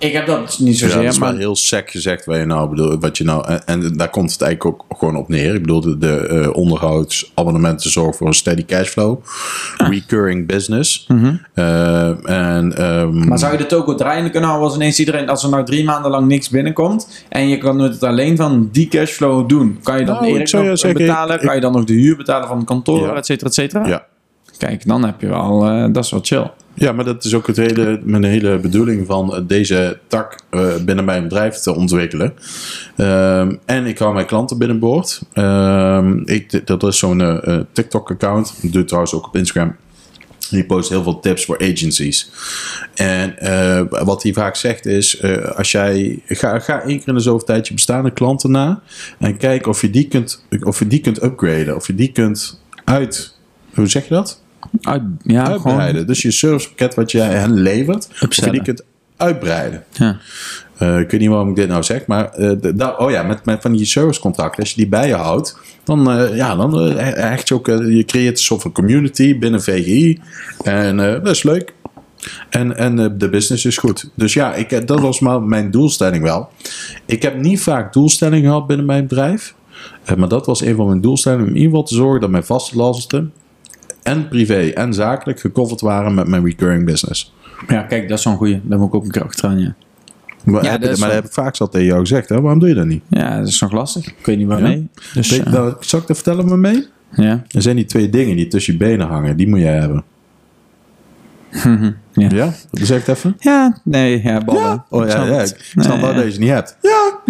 Ik 0.00 0.12
heb 0.12 0.26
dat 0.26 0.58
niet 0.58 0.78
Ja, 0.78 0.86
zozeer, 0.86 1.02
dat 1.02 1.12
is 1.12 1.18
maar... 1.18 1.36
heel 1.36 1.56
sec 1.56 1.90
gezegd 1.90 2.24
wat 2.24 2.36
je 2.36 2.44
nou 2.44 2.68
bedoelt. 2.68 3.02
Wat 3.02 3.18
je 3.18 3.24
nou, 3.24 3.46
en, 3.46 3.62
en 3.66 3.96
daar 3.96 4.10
komt 4.10 4.32
het 4.32 4.42
eigenlijk 4.42 4.82
ook 4.90 4.98
gewoon 4.98 5.16
op 5.16 5.28
neer. 5.28 5.54
Ik 5.54 5.60
bedoel, 5.60 5.80
de, 5.80 5.98
de 5.98 6.16
eh, 6.16 6.54
onderhoudsabonnementen 6.56 7.90
zorgen 7.90 8.14
voor 8.14 8.26
een 8.26 8.34
steady 8.34 8.64
cashflow. 8.64 9.18
Recurring 9.76 10.46
business. 10.46 11.06
Eh, 11.54 12.28
en, 12.30 12.66
Mhm. 12.66 13.28
Maar 13.28 13.38
zou 13.38 13.52
je 13.52 13.58
de 13.58 13.66
toko 13.66 13.94
draaiende 13.94 14.30
kunnen 14.30 14.48
houden 14.48 14.68
als 14.68 14.78
ineens 14.78 14.98
iedereen, 14.98 15.28
als 15.28 15.42
er 15.42 15.50
nou 15.50 15.64
drie 15.64 15.84
maanden 15.84 16.10
lang 16.10 16.26
niks 16.26 16.48
binnenkomt 16.48 17.24
en 17.28 17.48
je 17.48 17.58
kan 17.58 17.78
het 17.78 18.02
alleen 18.02 18.36
van 18.36 18.68
die 18.72 18.88
cashflow 18.88 19.48
doen? 19.48 19.78
Kan 19.82 19.98
je 19.98 20.04
dan 20.04 20.14
Nou, 20.14 20.26
Erik 20.26 20.52
nog 20.52 20.78
zeggen, 20.78 21.00
betalen? 21.06 21.34
ik- 21.40 21.46
kan 21.46 21.54
je 21.54 21.60
dan 21.60 21.72
nog 21.72 21.84
de 21.84 21.92
huur 21.92 22.16
betalen 22.16 22.48
van 22.48 22.56
het 22.56 22.66
kantoor, 22.66 23.06
Ja. 23.06 23.14
et 23.14 23.26
cetera, 23.26 23.46
et 23.48 23.54
cetera? 23.54 23.86
ja. 23.86 24.06
Kijk, 24.58 24.86
dan 24.86 25.04
heb 25.04 25.20
je 25.20 25.26
wel, 25.26 25.64
eh, 25.66 25.84
dat 25.92 26.04
is 26.04 26.10
wel 26.10 26.20
chill. 26.22 26.50
Ja, 26.80 26.92
maar 26.92 27.04
dat 27.04 27.24
is 27.24 27.34
ook 27.34 27.46
het 27.46 27.56
hele, 27.56 28.00
mijn 28.02 28.24
hele 28.24 28.58
bedoeling 28.58 29.06
van 29.06 29.44
deze 29.46 29.98
tak 30.06 30.40
eh, 30.50 30.76
binnen 30.84 31.04
mijn 31.04 31.22
bedrijf 31.22 31.56
te 31.56 31.74
ontwikkelen. 31.74 32.34
Ehm, 32.96 33.54
en 33.64 33.86
ik 33.86 33.98
hou 33.98 34.14
mijn 34.14 34.26
klanten 34.26 34.58
binnenboord. 34.58 35.20
Ehm, 35.32 36.18
ik, 36.24 36.66
dat 36.66 36.82
is 36.82 36.98
zo'n 36.98 37.20
eh, 37.20 37.54
eh, 37.56 37.64
TikTok-account. 37.72 38.54
Ik 38.60 38.72
doe 38.72 38.84
trouwens 38.84 39.14
ook 39.14 39.26
op 39.26 39.36
Instagram. 39.36 39.76
Die 40.50 40.64
post 40.64 40.88
heel 40.88 41.02
veel 41.02 41.20
tips 41.20 41.44
voor 41.44 41.58
agencies. 41.58 42.30
En 42.94 43.34
wat 43.88 44.22
hij 44.22 44.32
vaak 44.32 44.56
zegt 44.56 44.86
is: 44.86 45.22
als 45.56 45.70
jij 45.70 46.22
ga, 46.26 46.58
ga 46.58 46.82
één 46.82 46.98
keer 46.98 47.08
in 47.08 47.14
de 47.14 47.20
zoveel 47.20 47.46
tijd 47.46 47.68
je 47.68 47.74
bestaande 47.74 48.10
klanten 48.10 48.50
na 48.50 48.82
en 49.18 49.36
kijk 49.36 49.66
of 49.66 49.80
je 49.80 49.90
die 49.90 50.08
kunt, 50.08 50.44
of 50.62 50.78
je 50.78 50.86
die 50.86 51.00
kunt 51.00 51.22
upgraden, 51.22 51.76
of 51.76 51.86
je 51.86 51.94
die 51.94 52.12
kunt 52.12 52.60
uit. 52.84 53.34
Hoe 53.74 53.86
zeg 53.86 54.08
je 54.08 54.14
dat? 54.14 54.39
Uit, 54.80 55.02
ja, 55.22 55.46
uitbreiden. 55.46 56.06
Dus 56.06 56.22
je 56.22 56.30
servicepakket 56.30 56.94
wat 56.94 57.10
jij 57.10 57.26
hen 57.28 57.60
levert, 57.60 58.08
of 58.20 58.34
je 58.34 58.62
kunt 58.62 58.82
uitbreiden. 59.16 59.84
Ja. 59.92 60.18
Eh, 60.76 60.98
ik 60.98 61.10
weet 61.10 61.20
niet 61.20 61.28
waarom 61.28 61.48
ik 61.48 61.56
dit 61.56 61.68
nou 61.68 61.82
zeg, 61.82 62.06
maar 62.06 62.32
eh, 62.32 62.50
de- 62.60 62.94
oh 62.98 63.10
ja, 63.10 63.22
met, 63.22 63.44
met 63.44 63.62
van 63.62 63.72
die 63.72 63.84
servicecontracten, 63.86 64.60
als 64.60 64.70
je 64.70 64.76
die 64.76 64.88
bij 64.88 65.06
je 65.06 65.14
houdt, 65.14 65.58
dan, 65.84 66.10
eh, 66.10 66.36
ja, 66.36 66.56
dan 66.56 66.70
je 67.44 67.54
ook, 67.54 67.66
je 67.66 68.04
creëert 68.06 68.38
een 68.38 68.44
soort 68.44 68.62
van 68.62 68.72
community 68.72 69.38
binnen 69.38 69.62
VGI. 69.62 70.20
En 70.62 70.96
dat 70.96 71.28
is 71.28 71.42
leuk. 71.42 71.74
En, 72.48 72.76
en 72.76 73.18
de 73.18 73.28
business 73.28 73.64
is 73.64 73.76
goed. 73.76 74.10
Dus 74.14 74.32
ja, 74.32 74.54
ik, 74.54 74.86
dat 74.86 75.00
was 75.00 75.20
maar 75.20 75.42
mijn 75.42 75.70
doelstelling 75.70 76.22
wel. 76.22 76.48
Ik 77.06 77.22
heb 77.22 77.36
niet 77.40 77.60
vaak 77.60 77.92
doelstellingen 77.92 78.44
gehad 78.44 78.66
binnen 78.66 78.86
mijn 78.86 79.06
bedrijf. 79.06 79.54
Maar 80.16 80.28
dat 80.28 80.46
was 80.46 80.60
een 80.60 80.76
van 80.76 80.86
mijn 80.86 81.00
doelstellingen. 81.00 81.44
Om 81.44 81.50
in 81.50 81.56
ieder 81.56 81.70
geval 81.70 81.86
te 81.86 81.94
zorgen 81.94 82.20
dat 82.20 82.30
mijn 82.30 82.44
vaste 82.44 82.76
lasten, 82.76 83.32
en 84.02 84.28
privé 84.28 84.60
en 84.74 84.94
zakelijk, 84.94 85.40
gecoverd 85.40 85.80
waren 85.80 86.14
met 86.14 86.26
mijn 86.26 86.44
recurring 86.44 86.84
business. 86.84 87.34
ja, 87.68 87.82
kijk, 87.82 88.08
dat 88.08 88.16
is 88.18 88.24
zo'n 88.24 88.36
goeie. 88.36 88.60
Daar 88.64 88.78
moet 88.78 88.88
ik 88.88 88.94
ook 88.94 89.04
een 89.04 89.10
keer 89.10 89.24
achteraan, 89.24 89.58
ja. 89.58 89.74
Maar, 90.44 90.64
Ja, 90.64 90.70
heb, 90.70 90.80
dat 90.82 90.98
maar 90.98 91.08
dat 91.08 91.16
heb 91.16 91.26
ik 91.26 91.32
vaak 91.32 91.56
zat 91.56 91.72
tegen 91.72 91.86
jou 91.86 92.00
gezegd. 92.00 92.28
Hè? 92.28 92.40
Waarom 92.40 92.58
doe 92.60 92.68
je 92.68 92.74
dat 92.74 92.86
niet? 92.86 93.02
Ja, 93.08 93.38
dat 93.38 93.48
is 93.48 93.60
nog 93.60 93.72
lastig. 93.72 94.06
Ik 94.06 94.26
weet 94.26 94.36
niet 94.38 94.46
waarmee. 94.46 94.88
Dus, 95.14 95.30
Weet- 95.30 95.42
eh, 95.46 95.52
nou, 95.52 95.74
zal 95.80 96.00
ik 96.00 96.06
dat 96.06 96.16
vertellen 96.16 96.46
me 96.48 96.56
mee? 96.56 96.86
ja. 97.14 97.44
Er 97.50 97.62
zijn 97.62 97.76
die 97.76 97.84
twee 97.84 98.10
dingen 98.10 98.36
die 98.36 98.48
tussen 98.48 98.72
je 98.72 98.78
benen 98.78 99.06
hangen. 99.06 99.36
Die 99.36 99.48
moet 99.48 99.60
jij 99.60 99.78
hebben. 99.78 100.04
Ja. 102.12 102.28
Ja? 102.30 102.52
Zeg 102.72 103.06
het 103.06 103.16
even? 103.16 103.36
ja, 103.38 103.80
nee, 103.84 104.22
ja, 104.22 104.40
ballen. 104.44 104.84
Oh 104.88 105.06
ja, 105.08 105.24
ja. 105.24 105.32
het. 105.32 105.50
Ik 105.50 105.82
snap 105.82 105.92
Nee, 105.92 106.00
wel 106.00 106.08
ja. 106.10 106.14
dat 106.16 106.24
je 106.24 106.32
ze 106.32 106.38
niet 106.40 106.48
hebt. 106.48 106.76
Ja. 106.82 107.20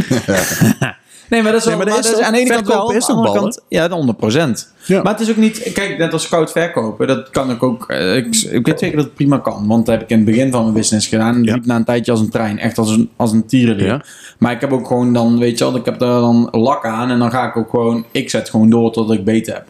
Nee, 1.30 1.42
maar 1.42 1.52
dat 1.52 1.60
is, 1.60 1.66
Nee, 1.66 1.76
wel, 1.76 1.84
maar 1.84 1.94
dat 1.94 2.04
maar 2.04 2.04
is 2.04 2.10
dat 2.10 2.12
is 2.12 2.18
toch- 2.18 2.26
aan 2.26 2.32
de 2.32 2.38
ene 2.38 2.50
kant 2.54 2.66
wel, 2.68 2.92
is 2.92 3.08
aan 3.08 3.22
de 3.22 3.32
kant, 3.38 3.60
ja, 3.68 3.88
100 3.90 4.18
procent. 4.18 4.72
Ja. 4.86 5.02
Maar 5.02 5.12
het 5.12 5.22
is 5.22 5.30
ook 5.30 5.36
niet, 5.36 5.70
kijk, 5.72 5.98
net 5.98 6.12
als 6.12 6.28
koud 6.28 6.52
verkopen, 6.52 7.06
dat 7.06 7.30
kan 7.30 7.50
ik 7.50 7.62
ook, 7.62 7.84
eh, 7.88 8.16
ik, 8.16 8.36
ik 8.36 8.66
weet 8.66 8.78
zeker 8.78 8.96
dat 8.96 9.04
het 9.04 9.14
prima 9.14 9.38
kan, 9.38 9.66
want 9.66 9.86
dat 9.86 9.94
heb 9.94 10.04
ik 10.04 10.10
in 10.10 10.16
het 10.16 10.26
begin 10.26 10.50
van 10.50 10.62
mijn 10.62 10.74
business 10.74 11.06
gedaan. 11.06 11.42
Ja. 11.42 11.54
liep 11.54 11.66
na 11.66 11.76
een 11.76 11.84
tijdje 11.84 12.10
als 12.10 12.20
een 12.20 12.30
trein, 12.30 12.58
echt 12.58 12.78
als 12.78 12.90
een, 12.90 13.10
als 13.16 13.32
een 13.32 13.46
tierenleer. 13.46 13.86
Ja. 13.86 14.02
Maar 14.38 14.52
ik 14.52 14.60
heb 14.60 14.72
ook 14.72 14.86
gewoon 14.86 15.12
dan, 15.12 15.38
weet 15.38 15.58
je 15.58 15.64
wel, 15.64 15.76
ik 15.76 15.84
heb 15.84 15.98
daar 15.98 16.20
dan 16.20 16.48
lak 16.50 16.84
aan 16.86 17.10
en 17.10 17.18
dan 17.18 17.30
ga 17.30 17.48
ik 17.48 17.56
ook 17.56 17.70
gewoon, 17.70 18.04
ik 18.10 18.30
zet 18.30 18.50
gewoon 18.50 18.70
door 18.70 18.92
tot 18.92 19.10
ik 19.10 19.24
beter 19.24 19.54
heb. 19.54 19.64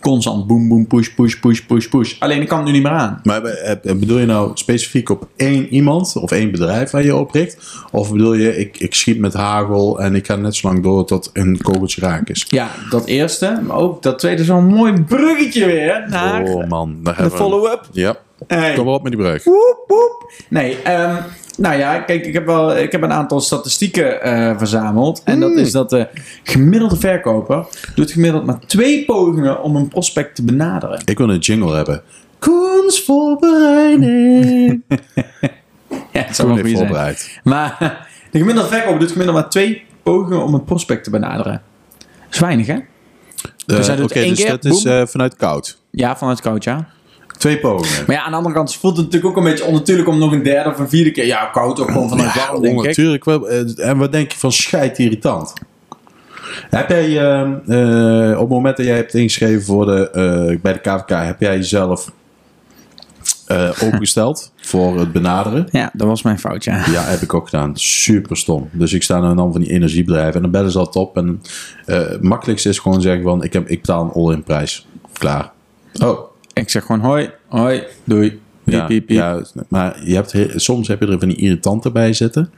Constant 0.00 0.46
boom, 0.46 0.68
boom, 0.68 0.86
push, 0.86 1.08
push, 1.14 1.40
push, 1.40 1.60
push, 1.60 1.88
push. 1.88 2.14
Alleen 2.18 2.40
ik 2.40 2.48
kan 2.48 2.58
het 2.58 2.66
nu 2.66 2.72
niet 2.72 2.82
meer 2.82 2.92
aan. 2.92 3.20
Maar 3.22 3.42
bedoel 3.82 4.18
je 4.18 4.26
nou 4.26 4.50
specifiek 4.54 5.08
op 5.08 5.28
één 5.36 5.68
iemand 5.68 6.16
of 6.16 6.30
één 6.30 6.50
bedrijf 6.50 6.90
waar 6.90 7.04
je 7.04 7.16
op 7.16 7.30
richt? 7.30 7.84
Of 7.92 8.12
bedoel 8.12 8.34
je, 8.34 8.56
ik, 8.56 8.78
ik 8.78 8.94
schiet 8.94 9.18
met 9.18 9.34
hagel 9.34 10.00
en 10.00 10.14
ik 10.14 10.26
ga 10.26 10.36
net 10.36 10.54
zo 10.56 10.68
lang 10.68 10.82
door 10.82 11.06
tot 11.06 11.30
een 11.32 11.60
kogeltje 11.62 12.00
raak 12.00 12.28
is? 12.28 12.44
Ja, 12.48 12.70
dat 12.90 13.06
eerste, 13.06 13.60
maar 13.66 13.76
ook 13.76 14.02
dat 14.02 14.18
tweede 14.18 14.42
is 14.42 14.48
wel 14.48 14.56
een 14.56 14.66
mooi 14.66 15.02
bruggetje 15.02 15.66
weer 15.66 16.06
naar 16.08 16.42
Oh 16.42 16.68
man, 16.68 16.96
daar 17.02 17.22
de 17.22 17.30
follow-up. 17.30 17.88
Ja, 17.92 18.16
Hey. 18.46 18.74
kom 18.74 18.88
op 18.88 19.02
met 19.02 19.12
die. 19.12 19.20
Woep, 19.44 19.84
woep. 19.86 20.32
Nee, 20.48 20.82
ehm, 20.82 21.16
nou 21.58 21.78
ja, 21.78 21.98
kijk, 21.98 22.26
ik 22.26 22.32
heb, 22.32 22.46
wel, 22.46 22.76
ik 22.76 22.92
heb 22.92 23.02
een 23.02 23.12
aantal 23.12 23.40
statistieken 23.40 24.22
eh, 24.22 24.58
verzameld. 24.58 25.22
En 25.24 25.40
dat 25.40 25.52
is 25.52 25.72
dat 25.72 25.90
de 25.90 26.08
gemiddelde 26.42 26.96
verkoper 26.96 27.66
doet 27.94 28.10
gemiddeld 28.12 28.46
maar 28.46 28.60
twee 28.60 29.04
pogingen 29.04 29.62
om 29.62 29.76
een 29.76 29.88
prospect 29.88 30.34
te 30.34 30.44
benaderen. 30.44 31.02
Ik 31.04 31.18
wil 31.18 31.30
een 31.30 31.38
jingle 31.38 31.74
hebben. 31.76 32.02
Kunstvoorbereiding. 32.38 34.82
Ja, 36.12 36.22
het 36.22 36.36
zou 36.36 36.48
wel 36.48 36.56
zijn. 36.56 36.76
voorbereid. 36.76 37.40
Maar 37.44 37.76
de 38.30 38.38
gemiddelde 38.38 38.68
verkoper 38.68 38.98
doet 38.98 39.10
gemiddeld 39.10 39.36
maar 39.38 39.48
twee 39.48 39.84
pogingen 40.02 40.42
om 40.42 40.54
een 40.54 40.64
prospect 40.64 41.04
te 41.04 41.10
benaderen. 41.10 41.62
Dat 41.98 42.08
is 42.30 42.38
weinig, 42.38 42.66
hè? 42.66 42.72
Eh, 42.74 42.80
Dus 43.64 43.86
hij 43.86 44.02
Oké, 44.02 44.24
dus 44.24 44.38
keer, 44.38 44.48
dat 44.48 44.64
is 44.64 44.84
eh, 44.84 45.06
vanuit 45.06 45.36
koud. 45.36 45.80
Ja, 45.90 46.16
vanuit 46.16 46.42
coach, 46.42 46.64
ja. 46.64 46.88
Twee 47.38 47.58
pogingen. 47.58 48.04
Maar 48.06 48.16
ja, 48.16 48.22
aan 48.22 48.30
de 48.30 48.36
andere 48.36 48.54
kant 48.54 48.74
voelt 48.74 48.96
het 48.96 49.04
natuurlijk 49.06 49.32
ook 49.38 49.44
een 49.44 49.50
beetje 49.50 49.64
onnatuurlijk 49.64 50.08
om 50.08 50.18
nog 50.18 50.32
een 50.32 50.42
derde 50.42 50.70
of 50.70 50.78
een 50.78 50.88
vierde 50.88 51.10
keer... 51.10 51.26
Ja, 51.26 51.44
koud 51.52 51.80
ook 51.80 51.90
gewoon 51.90 52.08
vanuit 52.08 52.34
warm, 52.34 52.62
denk 52.62 52.78
ik. 52.80 52.84
natuurlijk 52.86 53.24
wel. 53.24 53.48
eh, 53.48 53.88
En 53.88 53.98
wat 53.98 54.12
denk 54.12 54.32
je 54.32 54.38
van 54.38 54.52
scheid 54.52 54.98
irritant? 54.98 55.52
Heb 56.70 56.88
jij, 56.88 57.04
eh, 57.18 57.40
eh, 57.42 58.34
op 58.34 58.40
het 58.40 58.48
moment 58.48 58.76
dat 58.76 58.86
jij 58.86 58.96
hebt 58.96 59.14
ingeschreven 59.14 59.62
voor 59.64 59.86
de, 59.86 60.10
eh, 60.10 60.60
bij 60.60 60.72
de 60.72 60.78
KVK, 60.78 61.08
heb 61.24 61.40
jij 61.40 61.56
jezelf 61.56 62.10
eh, 63.46 63.70
opengesteld 63.82 64.52
voor 64.70 64.98
het 64.98 65.12
benaderen? 65.12 65.68
Ja, 65.70 65.90
dat 65.92 66.06
was 66.06 66.22
mijn 66.22 66.38
fout, 66.38 66.64
ja. 66.64 66.76
Ja, 66.76 67.02
heb 67.02 67.20
ik 67.20 67.34
ook 67.34 67.48
gedaan. 67.48 67.76
Super 67.76 68.36
stom. 68.36 68.68
Dus 68.72 68.92
ik 68.92 69.02
sta 69.02 69.20
naar 69.20 69.30
een 69.30 69.52
van 69.52 69.60
die 69.60 69.70
energiebedrijven 69.70 70.34
en 70.34 70.42
dan 70.42 70.50
bellen 70.50 70.70
ze 70.70 70.78
dat 70.78 70.96
op. 70.96 71.16
En 71.16 71.42
eh, 71.86 71.96
het 71.98 72.22
makkelijkste 72.22 72.68
is 72.68 72.78
gewoon 72.78 73.00
zeggen 73.00 73.22
van, 73.22 73.42
ik, 73.42 73.52
heb, 73.52 73.68
ik 73.68 73.80
betaal 73.80 74.04
een 74.04 74.22
all-in 74.22 74.42
prijs. 74.42 74.86
Klaar. 75.12 75.52
Oh, 76.02 76.18
Ik 76.60 76.70
zeg 76.70 76.84
gewoon 76.84 77.00
hoi, 77.00 77.30
hoi, 77.48 77.82
doei. 78.04 78.28
Piep, 78.64 78.74
ja, 78.74 78.84
piep, 78.86 79.06
piep. 79.06 79.16
ja, 79.16 79.42
maar 79.68 80.00
je 80.04 80.14
hebt, 80.14 80.32
he- 80.32 80.50
soms 80.54 80.88
heb 80.88 81.00
je 81.00 81.06
er 81.06 81.18
van 81.18 81.28
die 81.28 81.36
irritanten 81.36 81.92
bij 81.92 82.12
zitten. 82.12 82.50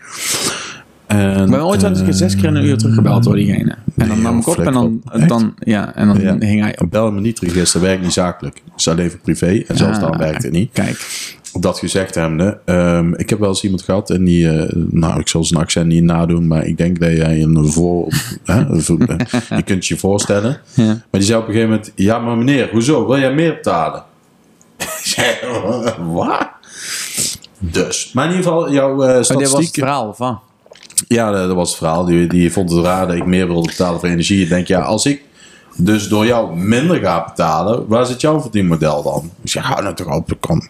En, 1.06 1.44
Ik 1.44 1.50
ben 1.50 1.64
ooit 1.64 1.80
wel 1.80 1.90
eens 1.90 1.98
een 1.98 2.04
keer 2.04 2.14
zes 2.14 2.36
keer 2.36 2.44
in 2.44 2.54
een 2.54 2.64
uur 2.64 2.76
teruggebeld 2.78 3.24
door 3.24 3.34
diegene. 3.34 3.74
En 3.96 4.08
dan 4.08 4.22
nam 4.22 4.38
ik 4.38 4.46
op 4.46 4.58
en 4.58 4.72
dan, 4.72 5.02
dan, 5.26 5.54
ja, 5.58 5.94
en 5.94 6.06
dan 6.06 6.20
Ja. 6.20 6.36
hing 6.38 6.60
hij 6.60 6.78
op. 6.80 6.90
Bel 6.90 7.12
me 7.12 7.20
niet 7.20 7.38
register 7.38 7.80
werkt 7.80 8.02
niet 8.02 8.12
zakelijk. 8.12 8.54
Het 8.64 8.80
is 8.80 8.88
alleen 8.88 9.10
voor 9.10 9.20
privé. 9.20 9.62
En 9.66 9.76
zelfs 9.76 10.00
dan 10.00 10.10
Ah, 10.12 10.18
werkt 10.18 10.42
het 10.42 10.52
niet. 10.52 10.70
Kijk. 10.72 11.06
Dat 11.60 11.78
gezegd 11.78 12.14
hebbende, 12.14 12.58
ehm 12.64 13.14
ik 13.14 13.30
heb 13.30 13.38
wel 13.38 13.48
eens 13.48 13.62
iemand 13.62 13.82
gehad 13.82 14.10
en 14.10 14.24
die, 14.24 14.48
eh, 14.48 14.72
nou 14.90 15.20
ik 15.20 15.28
zal 15.28 15.44
zijn 15.44 15.60
accent 15.60 15.86
niet 15.86 16.02
nadoen, 16.02 16.46
maar 16.46 16.66
ik 16.66 16.76
denk 16.76 17.00
dat 17.00 17.10
jij 17.10 17.42
een 17.42 17.68
voor, 17.68 18.12
hè, 18.44 18.64
je 19.56 19.62
kunt 19.64 19.86
je 19.86 19.96
voorstellen. 19.96 20.60
Ja. 20.74 20.84
Maar 20.84 21.04
die 21.10 21.22
zei 21.22 21.40
op 21.40 21.46
een 21.46 21.52
gegeven 21.52 21.74
moment, 21.74 21.92
ja 21.94 22.18
maar 22.18 22.36
meneer, 22.36 22.68
hoezo, 22.70 23.06
wil 23.06 23.18
jij 23.18 23.34
meer 23.34 23.54
betalen? 23.54 24.02
Wat? 26.12 26.48
Dus, 27.58 28.12
maar 28.12 28.24
in 28.24 28.30
ieder 28.30 28.44
geval, 28.46 28.72
jouw 28.72 28.90
eh 28.90 28.98
Maar 28.98 29.08
dit 29.08 29.26
was 29.26 29.28
het 29.28 29.48
statistiek. 29.48 29.84
verhaal 29.84 30.14
van. 30.14 30.40
Ja, 31.08 31.30
dat, 31.30 31.46
dat 31.46 31.56
was 31.56 31.68
het 31.68 31.78
verhaal. 31.78 32.04
Die, 32.04 32.26
die 32.26 32.52
vond 32.52 32.70
het 32.70 32.84
raar 32.84 33.06
dat 33.06 33.16
ik 33.16 33.26
meer 33.26 33.46
wilde 33.46 33.68
betalen 33.68 34.00
voor 34.00 34.08
energie. 34.08 34.42
Ik 34.42 34.48
denk, 34.48 34.66
ja, 34.66 34.80
als 34.80 35.06
ik 35.06 35.22
dus 35.76 36.08
door 36.08 36.26
jou 36.26 36.56
minder 36.56 37.00
ga 37.00 37.24
betalen, 37.24 37.86
waar 37.86 38.06
zit 38.06 38.20
jouw 38.20 38.40
verdienmodel 38.40 39.02
dan? 39.02 39.30
Ik 39.42 39.50
zeg, 39.50 39.62
hou 39.64 39.82
nou 39.82 39.94
toch 39.94 40.14
op, 40.14 40.32
kom. 40.40 40.68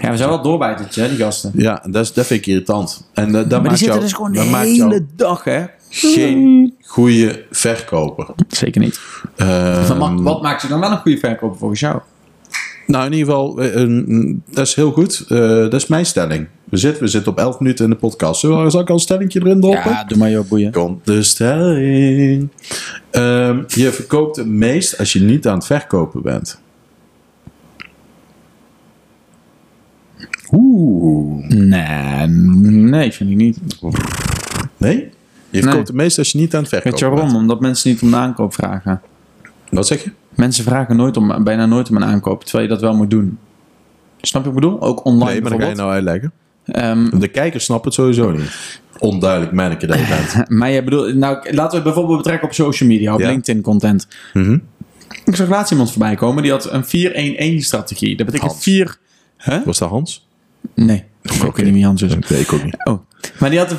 Ja, 0.00 0.10
we 0.10 0.16
zijn 0.16 0.28
wel 0.28 0.42
doorbijtertje, 0.42 1.02
hè, 1.02 1.08
die 1.08 1.16
gasten. 1.18 1.52
Ja, 1.54 1.82
dat, 1.90 2.04
is, 2.04 2.12
dat 2.12 2.26
vind 2.26 2.40
ik 2.40 2.46
irritant. 2.46 3.08
En 3.14 3.32
dat, 3.32 3.50
dat 3.50 3.50
Maar 3.50 3.58
die 3.60 3.60
maakt 3.68 3.78
zitten 3.78 3.86
jou, 3.96 4.00
dus 4.00 4.12
gewoon 4.12 4.32
de 4.32 4.38
dat 4.38 4.48
maakt 4.48 4.76
jou 4.76 4.88
hele 4.90 5.04
dag, 5.16 5.44
hè? 5.44 5.64
geen 5.90 6.74
goede 6.84 7.44
verkoper. 7.50 8.26
Zeker 8.48 8.80
niet. 8.80 9.00
Ehm, 9.36 9.98
Maar 9.98 10.22
wat 10.22 10.42
maakt 10.42 10.62
je 10.62 10.68
dan 10.68 10.80
wel 10.80 10.90
een 10.90 10.98
goede 10.98 11.18
verkoper 11.18 11.58
volgens 11.58 11.80
jou? 11.80 12.00
nou, 12.86 13.06
in 13.06 13.12
ieder 13.12 13.26
geval, 13.26 13.58
eh, 13.62 13.74
een- 13.74 14.42
dat 14.50 14.66
is 14.66 14.74
heel 14.74 14.92
goed. 14.92 15.24
Eh, 15.28 15.38
dat 15.48 15.74
is 15.74 15.86
mijn 15.86 16.06
stelling. 16.06 16.46
We 16.64 16.76
zitten, 16.76 17.02
we 17.02 17.08
zitten 17.08 17.32
op 17.32 17.38
11 17.38 17.58
minuten 17.60 17.84
in 17.84 17.90
de 17.90 17.96
podcast. 17.96 18.40
Zullen 18.40 18.64
we, 18.64 18.70
zal 18.70 18.80
ik 18.80 18.88
al 18.88 18.94
een 18.94 19.00
stellingje 19.00 19.40
erin 19.40 19.60
droppen? 19.60 19.90
Ja, 19.90 20.04
doe 20.04 20.18
maar 20.18 20.30
joh, 20.30 20.48
boeien. 20.48 20.72
Komt 20.72 21.06
de 21.06 21.22
stelling. 21.22 22.48
Ehm, 23.10 23.62
je 23.66 23.92
verkoopt 23.92 24.36
het 24.36 24.46
meest 24.46 24.98
als 24.98 25.12
je 25.12 25.20
niet 25.20 25.46
aan 25.48 25.54
het 25.54 25.66
verkopen 25.66 26.22
bent. 26.22 26.60
Oeh. 30.52 31.48
Nee, 31.48 32.26
nee, 32.26 33.12
vind 33.12 33.30
ik 33.30 33.36
niet. 33.36 33.58
Nee? 34.76 35.10
Je 35.50 35.62
verkoopt 35.62 35.88
het 35.88 35.96
meest 35.96 36.18
als 36.18 36.32
je 36.32 36.38
niet 36.38 36.54
aan 36.54 36.62
het 36.62 36.70
Weet 36.70 36.82
verkopen 36.82 37.08
je 37.08 37.14
waarom? 37.14 37.36
Omdat 37.36 37.60
mensen 37.60 37.90
niet 37.90 38.02
om 38.02 38.10
de 38.10 38.16
aankoop 38.16 38.54
vragen. 38.54 39.00
Wat 39.70 39.86
zeg 39.86 40.04
je? 40.04 40.12
Mensen 40.34 40.64
vragen 40.64 40.96
nooit 40.96 41.16
om, 41.16 41.44
bijna 41.44 41.66
nooit 41.66 41.90
om 41.90 41.96
een 41.96 42.04
aankoop, 42.04 42.44
terwijl 42.44 42.64
je 42.64 42.70
dat 42.70 42.80
wel 42.80 42.94
moet 42.94 43.10
doen. 43.10 43.38
Snap 44.20 44.44
je 44.44 44.48
wat 44.50 44.58
ik 44.58 44.64
bedoel? 44.64 44.80
Ook 44.82 45.04
online 45.04 45.30
Nee, 45.30 45.40
maar 45.40 45.50
dat 45.50 45.60
ga 45.60 45.68
je 45.68 45.74
nou 45.74 45.90
uitleggen. 45.90 46.32
Ehm, 46.64 47.18
De 47.18 47.28
kijkers 47.28 47.64
snappen 47.64 47.86
het 47.90 47.98
sowieso 48.00 48.30
niet. 48.30 48.80
Onduidelijk 48.98 49.52
manneke 49.52 49.86
dat 49.86 49.98
je 49.98 50.06
bent. 50.06 50.48
maar 50.58 50.70
je 50.70 50.82
bedoelt, 50.84 51.14
nou, 51.14 51.36
laten 51.52 51.68
we 51.70 51.74
het 51.74 51.82
bijvoorbeeld 51.84 52.16
betrekken 52.16 52.48
op 52.48 52.54
social 52.54 52.88
media, 52.88 53.14
op 53.14 53.20
Ja. 53.20 53.28
LinkedIn 53.28 53.62
content. 53.62 54.08
Mhm. 54.32 54.58
Ik 55.24 55.36
zag 55.36 55.48
laatst 55.48 55.70
iemand 55.72 55.90
voorbij 55.90 56.14
komen, 56.14 56.42
die 56.42 56.52
had 56.52 56.70
een 56.72 56.84
4-1-1 56.84 57.64
strategie. 57.64 58.16
Dat 58.16 58.26
betekent 58.26 58.50
Hans. 58.50 58.62
4... 58.62 58.98
Huh? 59.38 59.64
Was 59.64 59.78
dat 59.78 59.88
Hans? 59.88 60.28
Nee, 60.74 61.04
ik 61.22 61.32
weet 61.56 61.64
niet 61.64 61.74
wie 61.74 61.84
Hans 61.84 62.02
is. 62.02 62.14
Nee, 62.28 62.40
ik 62.40 62.52
ook 62.52 62.64
niet. 62.64 62.76
Oh. 62.84 62.98
Maar 63.40 63.50
die 63.50 63.58
had 63.58 63.70
een 63.70 63.76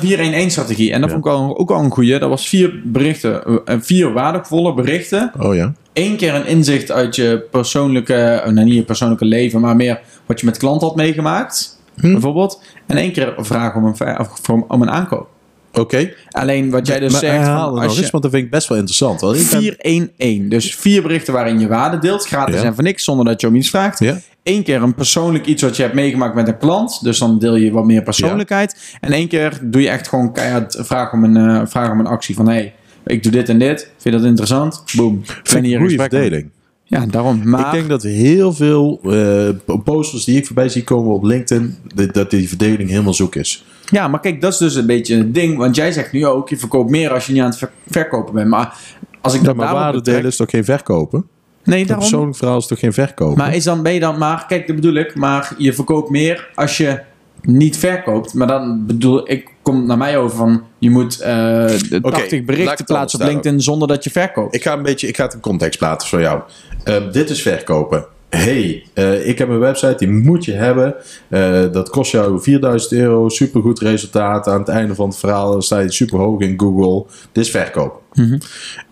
4-1-1 0.48 0.50
strategie. 0.50 0.92
En 0.92 1.00
dat 1.00 1.10
Ja. 1.10 1.14
vond 1.16 1.26
ik 1.26 1.32
al, 1.32 1.58
ook 1.58 1.70
al 1.70 1.84
een 1.84 1.90
goeie. 1.90 2.18
Dat 2.18 2.28
was 2.28 2.48
vier 2.48 2.80
berichten, 2.84 3.64
eh, 3.64 3.76
vier 3.80 4.12
waardevolle 4.12 4.74
berichten. 4.74 5.32
Oh 5.38 5.54
ja. 5.54 5.72
Eén 5.92 6.16
keer 6.16 6.34
een 6.34 6.46
inzicht 6.46 6.90
uit 6.90 7.16
je 7.16 7.46
persoonlijke, 7.50 8.14
eh, 8.14 8.52
nou 8.52 8.66
niet 8.66 8.74
je 8.74 8.82
persoonlijke 8.82 9.24
leven, 9.24 9.60
maar 9.60 9.76
meer 9.76 10.00
wat 10.26 10.40
je 10.40 10.46
met 10.46 10.56
klant 10.58 10.80
had 10.80 10.96
meegemaakt. 10.96 11.78
Hm. 11.96 12.12
Bijvoorbeeld. 12.12 12.62
En 12.86 12.96
één 12.96 13.12
keer 13.12 13.38
een 13.38 13.44
vraag 13.44 13.74
om 13.74 13.84
een, 13.84 14.64
om 14.68 14.82
een 14.82 14.90
aankoop. 14.90 15.28
Oké. 15.72 16.12
Alleen 16.30 16.70
wat 16.70 16.86
jij 16.86 17.00
dus 17.00 17.12
maar 17.12 17.20
zegt. 17.20 17.46
Van, 17.46 17.54
als 17.78 17.98
eens, 17.98 18.10
want 18.10 18.22
dat 18.22 18.32
vind 18.32 18.44
ik 18.44 18.50
best 18.50 18.68
wel 18.68 18.78
interessant. 18.78 19.20
Want 19.20 19.36
ik 19.36 19.50
ben- 19.50 20.10
4-1-1. 20.44 20.48
Dus 20.48 20.74
vier 20.74 21.02
berichten 21.02 21.32
waarin 21.32 21.60
je 21.60 21.68
waarde 21.68 21.98
deelt. 21.98 22.26
Gratis 22.26 22.54
Ja. 22.54 22.62
en 22.62 22.74
voor 22.74 22.84
niks, 22.84 23.04
zonder 23.04 23.24
dat 23.24 23.40
je 23.40 23.46
om 23.46 23.54
iets 23.56 23.70
vraagt. 23.70 23.98
Ja. 23.98 24.20
Eén 24.42 24.62
keer 24.62 24.82
een 24.82 24.94
persoonlijk 24.94 25.46
iets 25.46 25.62
wat 25.62 25.76
je 25.76 25.82
hebt 25.82 25.94
meegemaakt 25.94 26.34
met 26.34 26.48
een 26.48 26.58
klant. 26.58 27.02
Dus 27.02 27.18
dan 27.18 27.38
deel 27.38 27.56
je 27.56 27.70
wat 27.70 27.84
meer 27.84 28.02
persoonlijkheid. 28.02 28.96
En 29.00 29.12
één 29.12 29.28
keer 29.28 29.58
doe 29.62 29.82
je 29.82 29.88
echt 29.88 30.08
gewoon 30.08 30.32
keihard 30.32 30.76
vraag 30.80 31.12
om 31.12 31.24
een, 31.24 31.36
eh, 31.36 31.66
vraag 31.66 31.90
om 31.90 32.00
een 32.00 32.06
actie. 32.06 32.34
Van 32.34 32.46
hé, 32.46 32.52
hey, 32.54 32.74
ik 33.06 33.22
doe 33.22 33.32
dit 33.32 33.48
en 33.48 33.58
dit. 33.58 33.80
Vind 33.80 34.14
je 34.14 34.20
dat 34.20 34.24
interessant? 34.24 34.84
Boom. 34.96 35.20
vind 35.42 35.64
hier 35.66 35.80
een 35.80 35.90
verdeling. 35.90 36.50
Ja, 36.84 37.06
daarom. 37.06 37.48
Maar 37.48 37.66
Ik 37.66 37.72
denk 37.72 37.88
dat 37.88 38.02
heel 38.02 38.52
veel 38.52 39.00
eh, 39.04 39.76
posters 39.84 40.24
die 40.24 40.36
ik 40.36 40.46
voorbij 40.46 40.68
zie 40.68 40.84
komen 40.84 41.12
op 41.14 41.22
LinkedIn, 41.24 41.76
dat 42.12 42.30
die 42.30 42.48
verdeling 42.48 42.90
helemaal 42.90 43.14
zoek 43.14 43.34
is. 43.34 43.64
Ja, 43.90 44.08
maar 44.08 44.20
kijk, 44.20 44.40
dat 44.40 44.52
is 44.52 44.58
dus 44.58 44.74
een 44.74 44.86
beetje 44.86 45.16
het 45.16 45.34
ding. 45.34 45.56
Want 45.56 45.76
jij 45.76 45.92
zegt 45.92 46.12
nu 46.12 46.26
ook, 46.26 46.48
je 46.48 46.56
verkoopt 46.56 46.90
meer 46.90 47.12
als 47.12 47.26
je 47.26 47.32
niet 47.32 47.42
aan 47.42 47.48
het 47.48 47.58
ver- 47.58 47.70
verkopen 47.90 48.34
bent. 48.34 48.48
Maar 48.48 48.76
als 49.20 49.34
ik 49.34 49.40
Ja, 49.40 49.46
dat 49.46 49.56
maar 49.56 49.64
daarop 49.64 49.82
waarde 49.82 49.96
betrek- 49.98 50.14
delen 50.16 50.30
is 50.30 50.36
toch 50.36 50.50
geen 50.50 50.64
verkopen? 50.64 51.26
Nee, 51.64 51.80
Een 51.80 51.86
daarom. 51.86 52.08
persoonlijk 52.08 52.36
verhaal 52.36 52.58
is 52.58 52.66
toch 52.66 52.78
geen 52.78 52.92
verkopen? 52.92 53.38
Maar 53.38 53.54
is 53.54 53.64
dan, 53.64 53.82
ben 53.82 53.92
je 53.92 54.00
dan 54.00 54.18
maar, 54.18 54.44
kijk, 54.48 54.66
dat 54.66 54.76
bedoel 54.76 54.94
ik, 54.94 55.14
maar 55.14 55.54
je 55.58 55.72
verkoopt 55.72 56.10
meer 56.10 56.50
als 56.54 56.76
je 56.76 57.00
niet 57.42 57.76
verkoopt. 57.78 58.34
Maar 58.34 58.46
dan 58.46 58.86
bedoel 58.86 59.30
ik, 59.30 59.48
komt 59.62 59.86
naar 59.86 59.98
mij 59.98 60.18
over 60.18 60.36
van, 60.36 60.62
je 60.78 60.90
moet 60.90 61.20
eh, 61.20 61.28
de 61.28 61.98
Oké, 62.02 62.10
80 62.10 62.12
laat 62.12 62.32
ik 62.32 62.46
berichten 62.46 62.84
plaatsen 62.84 63.20
op. 63.20 63.26
LinkedIn 63.26 63.60
zonder 63.60 63.88
dat 63.88 64.04
je 64.04 64.10
verkoopt. 64.10 64.54
Ik 64.54 64.62
ga 64.62 64.72
een 64.72 64.82
beetje, 64.82 65.08
ik 65.08 65.16
ga 65.16 65.24
het 65.24 65.34
in 65.34 65.40
context 65.40 65.78
plaatsen 65.78 66.10
voor 66.10 66.20
jou. 66.20 66.40
Ehm, 66.84 67.10
dit 67.12 67.30
is 67.30 67.42
verkopen. 67.42 68.04
Hey, 68.30 68.84
eh, 68.94 69.28
ik 69.28 69.38
heb 69.38 69.48
een 69.48 69.58
website, 69.58 69.94
die 69.96 70.08
moet 70.08 70.44
je 70.44 70.52
hebben. 70.52 70.94
Eh, 71.28 71.72
dat 71.72 71.90
kost 71.90 72.12
jou 72.12 72.42
4000 72.42 72.92
euro, 72.92 73.28
supergoed 73.28 73.78
resultaat. 73.78 74.46
Aan 74.48 74.58
het 74.58 74.68
einde 74.68 74.94
van 74.94 75.08
het 75.08 75.18
verhaal 75.18 75.62
sta 75.62 75.78
je 75.78 75.92
super 75.92 76.18
hoog 76.18 76.40
in 76.40 76.60
Google. 76.60 77.06
Dit 77.32 77.44
is 77.44 77.50
verkopen. 77.50 77.98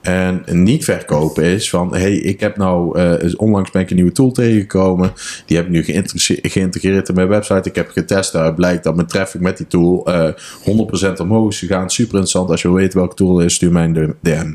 En 0.01 0.43
niet 0.47 0.85
verkopen 0.85 1.45
is 1.45 1.71
van, 1.71 1.95
hey, 1.95 2.15
ik 2.15 2.41
heb 2.41 2.57
nou, 2.57 2.99
eh, 2.99 3.33
onlangs 3.37 3.71
ben 3.71 3.83
ik 3.83 3.91
een 3.91 3.97
nieuwe 3.97 4.13
tool 4.13 4.33
tegengekomen. 4.33 5.13
Die 5.47 5.57
heb 5.57 5.67
ik 5.67 5.73
nu 5.73 5.83
geïntegre- 5.85 6.49
geïntegreerd 6.49 7.09
in 7.09 7.15
mijn 7.15 7.29
website. 7.29 7.69
Ik 7.69 7.75
heb 7.75 7.91
getest, 7.91 8.33
daaruit 8.33 8.55
blijkt 8.55 8.85
dat 8.85 8.95
mijn 8.95 9.07
traffic 9.07 9.41
met 9.41 9.57
die 9.57 9.67
tool 9.67 10.07
eh 10.07 10.33
100% 10.65 11.21
omhoog 11.21 11.51
is 11.51 11.59
gegaan. 11.59 11.91
Super 11.91 12.13
interessant. 12.15 12.51
Als 12.51 12.63
je 12.63 12.69
wil 12.69 12.77
weten 12.77 12.99
welke 12.99 13.15
tool 13.15 13.37
het 13.37 13.47
is, 13.47 13.55
stuur 13.55 13.73
mij 13.73 13.85
een 13.85 14.15
DM. 14.21 14.55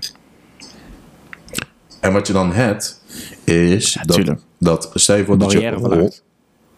En 1.99 2.13
wat 2.13 2.27
je 2.27 2.33
dan 2.33 2.53
hebt, 2.53 3.01
is 3.43 3.97
dat. 4.05 4.35
Dat, 4.63 4.91
stel 4.93 5.15
je 5.15 5.25
voor 5.25 5.37
dat 5.37 5.51
je... 5.51 5.57
Barrière 5.57 5.79
verlaagd. 5.79 6.23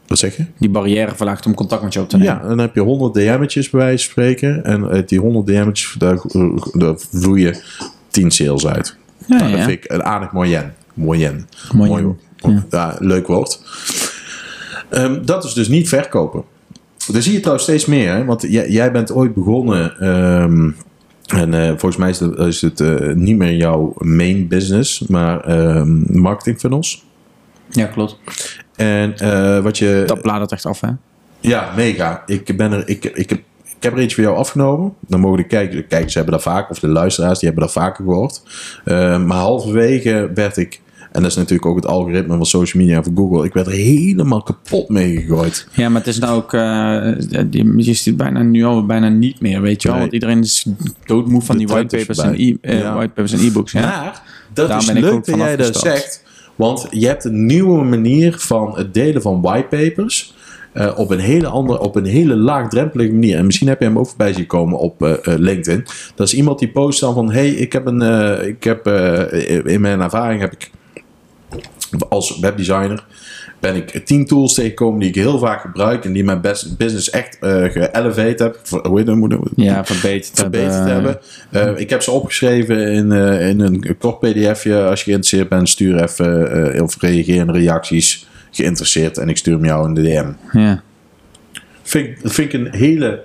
Wat 0.07 0.17
zeg 0.17 0.37
je? 0.37 0.45
Die 0.57 0.69
barrière 0.69 1.15
verlaagt 1.15 1.45
om 1.45 1.53
contact 1.53 1.83
met 1.83 1.93
je 1.93 1.99
op 1.99 2.09
te 2.09 2.17
nemen. 2.17 2.33
Ja, 2.33 2.47
dan 2.47 2.57
heb 2.57 2.75
je 2.75 2.81
100 2.81 3.13
DM'tjes 3.13 3.69
bij 3.69 3.79
wijze 3.79 4.03
van 4.03 4.11
spreken. 4.11 4.63
En 4.63 4.87
uit 4.87 5.09
die 5.09 5.19
100 5.19 5.47
DM'tjes, 5.47 5.95
daar, 5.97 6.21
daar 6.71 6.95
vloeien 6.97 7.57
10 8.09 8.31
sales 8.31 8.67
uit. 8.67 8.97
Ja, 9.25 9.37
Nou, 9.37 9.49
ja. 9.49 9.55
dat 9.55 9.65
vind 9.65 9.83
ik 9.83 9.91
een 9.91 10.03
aardig 10.03 10.31
moyen. 10.31 10.73
Moyen. 10.93 11.47
Moyen, 11.73 12.17
Mooi, 12.41 12.63
ja. 12.69 12.95
leuk 12.99 13.27
woord. 13.27 13.61
Ehm, 14.89 15.25
dat 15.25 15.43
is 15.43 15.53
dus 15.53 15.67
niet 15.67 15.89
verkopen. 15.89 16.43
Dat 17.11 17.23
zie 17.23 17.33
je 17.33 17.39
trouwens 17.39 17.63
steeds 17.63 17.85
meer. 17.85 18.11
Hè? 18.11 18.25
Want 18.25 18.41
jij, 18.41 18.69
jij 18.69 18.91
bent 18.91 19.11
ooit 19.11 19.33
begonnen... 19.33 19.99
ehm, 19.99 20.71
en 21.25 21.53
eh, 21.53 21.67
volgens 21.67 21.97
mij 21.97 22.09
is 22.09 22.19
het, 22.19 22.37
is 22.37 22.61
het 22.61 22.79
eh, 22.79 23.13
niet 23.13 23.37
meer 23.37 23.55
jouw 23.55 23.93
main 23.97 24.47
business, 24.47 25.07
maar 25.07 25.39
ehm 25.39 26.19
marketing 26.21 26.59
funnels. 26.59 27.05
Ja, 27.75 27.85
klopt. 27.85 28.17
En 28.75 29.17
eh, 29.17 29.59
wat 29.59 29.77
je... 29.77 30.03
Dat 30.05 30.21
bladert 30.21 30.51
echt 30.51 30.65
af, 30.65 30.81
hè? 30.81 30.89
Ja, 31.39 31.71
mega. 31.75 32.23
Ik, 32.25 32.57
ben 32.57 32.71
er, 32.71 32.87
ik, 32.87 33.03
ik, 33.05 33.29
heb, 33.29 33.39
ik 33.77 33.83
heb 33.83 33.93
er 33.93 33.99
eentje 33.99 34.15
voor 34.15 34.23
jou 34.23 34.37
afgenomen. 34.37 34.93
Dan 35.07 35.19
mogen 35.19 35.37
de 35.37 35.47
kijkers, 35.47 35.75
de 35.75 35.87
kijkers 35.87 36.13
hebben 36.13 36.33
dat 36.33 36.41
vaak, 36.41 36.69
of 36.69 36.79
de 36.79 36.87
luisteraars, 36.87 37.39
die 37.39 37.47
hebben 37.49 37.65
dat 37.67 37.75
vaker 37.75 38.03
gehoord. 38.05 38.41
Eh, 38.85 39.23
maar 39.23 39.37
halverwege 39.37 40.31
werd 40.33 40.57
ik, 40.57 40.81
en 41.11 41.21
dat 41.21 41.31
is 41.31 41.37
natuurlijk 41.37 41.65
ook 41.65 41.75
het 41.75 41.85
algoritme 41.87 42.35
van 42.35 42.45
social 42.45 42.83
media 42.83 42.97
en 42.97 43.03
van 43.03 43.15
Google, 43.15 43.45
ik 43.45 43.53
werd 43.53 43.67
er 43.67 43.73
helemaal 43.73 44.43
kapot 44.43 44.89
mee 44.89 45.15
gegooid. 45.21 45.67
Ja, 45.71 45.89
maar 45.89 45.97
het 46.01 46.09
is 46.09 46.19
nou 46.19 46.35
ook... 46.37 46.53
eh, 46.53 47.45
die- 47.49 47.73
je 47.77 47.93
ziet 47.93 48.05
het 48.05 48.17
bijna 48.17 48.41
nu 48.41 48.63
al 48.63 48.85
bijna 48.85 49.09
niet 49.09 49.41
meer, 49.41 49.61
weet 49.61 49.81
je 49.81 49.87
wel. 49.87 49.97
Nee. 49.97 50.01
Want 50.09 50.13
iedereen 50.13 50.39
is 50.43 50.65
doodmoe 51.05 51.41
van 51.41 51.57
De 51.57 51.65
die 51.65 51.75
whitepapers 51.75 52.17
en, 52.17 52.33
e- 52.41 52.55
eh, 52.61 52.79
Ja. 52.79 52.93
whitepapers 52.93 53.31
en 53.33 53.39
e-books. 53.39 53.71
Ja. 53.71 53.81
Maar 53.81 54.21
dat 54.53 54.81
is 54.81 54.85
ben 54.85 54.97
ik 54.97 55.03
leuk 55.03 55.13
ook 55.13 55.25
dat 55.25 55.35
jij 55.37 55.55
dat 55.55 55.77
zegt. 55.77 56.23
Want 56.55 56.87
je 56.89 57.07
hebt 57.07 57.23
een 57.23 57.45
nieuwe 57.45 57.83
manier 57.83 58.35
van 58.37 58.77
het 58.77 58.93
delen 58.93 59.21
van 59.21 59.41
whitepapers. 59.41 60.33
eh 60.73 60.93
op 60.95 61.09
een 61.11 61.19
hele 61.19 61.47
andere, 61.47 61.79
op 61.79 61.95
een 61.95 62.05
hele 62.05 62.35
laagdrempelige 62.35 63.11
manier. 63.11 63.37
En 63.37 63.45
misschien 63.45 63.67
heb 63.67 63.79
je 63.79 63.85
hem 63.85 63.99
ook 63.99 64.07
voorbij 64.07 64.33
zien 64.33 64.45
komen 64.45 64.79
op 64.79 65.01
eh, 65.03 65.11
eh, 65.11 65.39
LinkedIn. 65.39 65.85
Dat 66.15 66.27
is 66.27 66.33
iemand 66.33 66.59
die 66.59 66.71
post 66.71 66.99
dan 66.99 67.13
van: 67.13 67.31
hey, 67.31 67.49
ik 67.49 67.73
heb 67.73 67.85
een, 67.85 68.01
ik 68.47 68.63
heb 68.63 68.87
in 69.65 69.81
mijn 69.81 70.01
ervaring 70.01 70.41
heb 70.41 70.53
ik 70.53 70.71
als 72.09 72.39
webdesigner 72.39 73.05
ben 73.59 73.75
ik 73.75 74.05
tien 74.05 74.25
tools 74.25 74.53
tegengekomen 74.53 74.99
die 74.99 75.09
ik 75.09 75.15
heel 75.15 75.39
vaak 75.39 75.61
gebruik 75.61 76.05
en 76.05 76.13
die 76.13 76.23
mijn 76.23 76.41
best, 76.41 76.77
business 76.77 77.09
echt 77.09 77.37
eh 77.39 77.63
geëlevate 77.63 78.43
heb. 78.43 78.59
Hoe 78.83 78.97
heet 78.97 79.05
dat? 79.05 79.15
Moet- 79.15 79.37
Ja, 79.55 79.85
verbeterd, 79.85 80.31
verbeterd 80.39 80.73
hebben. 80.73 81.19
hebben. 81.51 81.73
Eh, 81.75 81.81
ik 81.81 81.89
heb 81.89 82.01
ze 82.01 82.11
opgeschreven 82.11 82.87
in, 82.91 83.11
eh, 83.11 83.47
in 83.49 83.59
een 83.59 83.95
kort 83.99 84.19
pdfje. 84.19 84.83
Als 84.83 84.99
je 84.99 85.05
geïnteresseerd 85.05 85.49
bent, 85.49 85.69
stuur 85.69 86.03
even 86.03 86.81
of 86.81 87.01
reageer 87.01 87.35
in 87.35 87.51
reacties. 87.51 88.27
Geïnteresseerd 88.51 89.17
en 89.17 89.29
ik 89.29 89.37
stuur 89.37 89.53
hem 89.53 89.65
jou 89.65 89.87
in 89.87 89.93
de 89.93 90.01
DM. 90.01 90.57
Ja. 90.59 90.83
Vind, 91.83 92.17
vind 92.23 92.53
ik 92.53 92.59
een 92.59 92.73
hele 92.75 93.23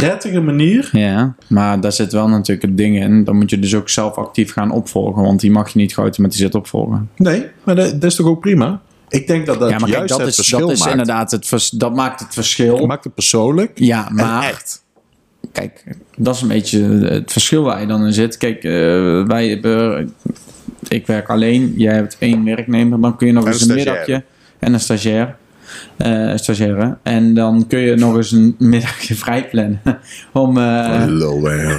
prettige 0.00 0.40
manier. 0.40 0.88
Ja, 0.92 1.34
maar 1.46 1.80
daar 1.80 1.92
zit 1.92 2.12
wel 2.12 2.28
natuurlijk 2.28 2.66
het 2.66 2.76
ding 2.76 3.00
in. 3.00 3.24
Dan 3.24 3.36
moet 3.36 3.50
je 3.50 3.58
dus 3.58 3.74
ook 3.74 3.88
zelf 3.88 4.16
actief 4.16 4.52
gaan 4.52 4.70
opvolgen. 4.70 5.22
Want 5.22 5.40
die 5.40 5.50
mag 5.50 5.68
je 5.72 5.78
niet 5.78 5.94
geautomatiseerd 5.94 6.54
opvolgen. 6.54 7.10
Nee, 7.16 7.46
maar 7.64 7.74
dat, 7.74 7.90
dat 7.90 8.04
is 8.10 8.14
toch 8.16 8.26
ook 8.26 8.40
prima? 8.40 8.80
Ik 9.08 9.26
denk 9.26 9.46
dat 9.46 9.58
dat 9.58 9.70
ja, 9.70 9.78
maar 9.78 9.84
kijk, 9.88 9.96
juist 9.96 10.08
dat 10.08 10.18
het 10.20 10.28
is, 10.28 10.34
verschil 10.34 10.58
dat 10.58 10.70
is 10.70 10.78
maakt. 10.78 10.90
inderdaad 10.90 11.30
het, 11.30 11.46
vers- 11.46 11.70
dat 11.70 11.94
maakt 11.94 12.20
het 12.20 12.34
verschil. 12.34 12.86
maakt 12.86 13.04
het 13.04 13.14
persoonlijk 13.14 13.70
Ja, 13.78 14.08
en 14.08 14.14
maar 14.14 14.42
echt. 14.48 14.82
kijk, 15.52 15.84
dat 16.16 16.34
is 16.34 16.40
een 16.40 16.48
beetje 16.48 16.82
het 16.88 17.32
verschil 17.32 17.62
waar 17.62 17.80
je 17.80 17.86
dan 17.86 18.06
in 18.06 18.12
zit. 18.12 18.36
Kijk, 18.36 18.64
eh, 18.64 18.70
wij 19.26 19.48
hebben, 19.48 20.12
ik 20.88 21.06
werk 21.06 21.28
alleen, 21.28 21.72
jij 21.76 21.94
hebt 21.94 22.16
één 22.18 22.44
werknemer, 22.44 23.00
dan 23.00 23.16
kun 23.16 23.26
je 23.26 23.32
nog 23.32 23.44
En 23.46 23.52
eens 23.52 23.68
een 23.68 23.74
middagje 23.74 24.24
en 24.58 24.72
een 24.72 24.80
stagiair. 24.80 25.36
Eh 25.96 26.32
stagiaire. 26.34 26.96
En 27.02 27.34
dan 27.34 27.66
kun 27.66 27.78
je 27.78 27.94
nog 27.94 28.16
eens 28.16 28.32
een 28.32 28.54
middagje 28.58 29.14
vrij 29.24 29.48
plannen 29.48 29.80
om 30.32 30.56
eh, 30.58 30.64
hè. 30.64 31.76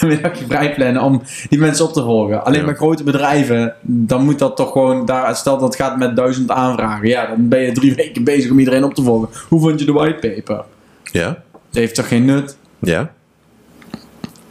een 0.00 0.08
middagje 0.08 0.44
vrij 0.48 0.74
plannen 0.74 1.02
om 1.02 1.22
die 1.48 1.58
mensen 1.58 1.84
op 1.84 1.92
te 1.92 2.02
volgen. 2.02 2.44
Alleen 2.44 2.60
Ja. 2.60 2.66
bij 2.66 2.74
grote 2.74 3.02
bedrijven, 3.02 3.74
dan 3.82 4.24
moet 4.24 4.38
dat 4.38 4.56
toch 4.56 4.72
gewoon 4.72 5.04
daar. 5.06 5.36
Stel 5.36 5.58
dat 5.58 5.68
het 5.68 5.76
gaat 5.82 5.96
met 5.98 6.16
duizend 6.16 6.50
aanvragen, 6.50 7.08
ja, 7.08 7.26
dan 7.26 7.48
ben 7.48 7.60
je 7.60 7.72
drie 7.72 7.94
weken 8.02 8.24
bezig 8.24 8.50
om 8.50 8.58
iedereen 8.58 8.84
op 8.84 8.94
te 8.94 9.02
volgen. 9.02 9.28
Hoe 9.48 9.60
vond 9.60 9.80
je 9.80 9.86
de 9.86 9.92
whitepaper? 9.92 10.64
Ja, 11.12 11.28
Het 11.68 11.78
heeft 11.78 11.94
toch 11.94 12.08
geen 12.08 12.24
nut? 12.24 12.56
ja. 12.78 13.10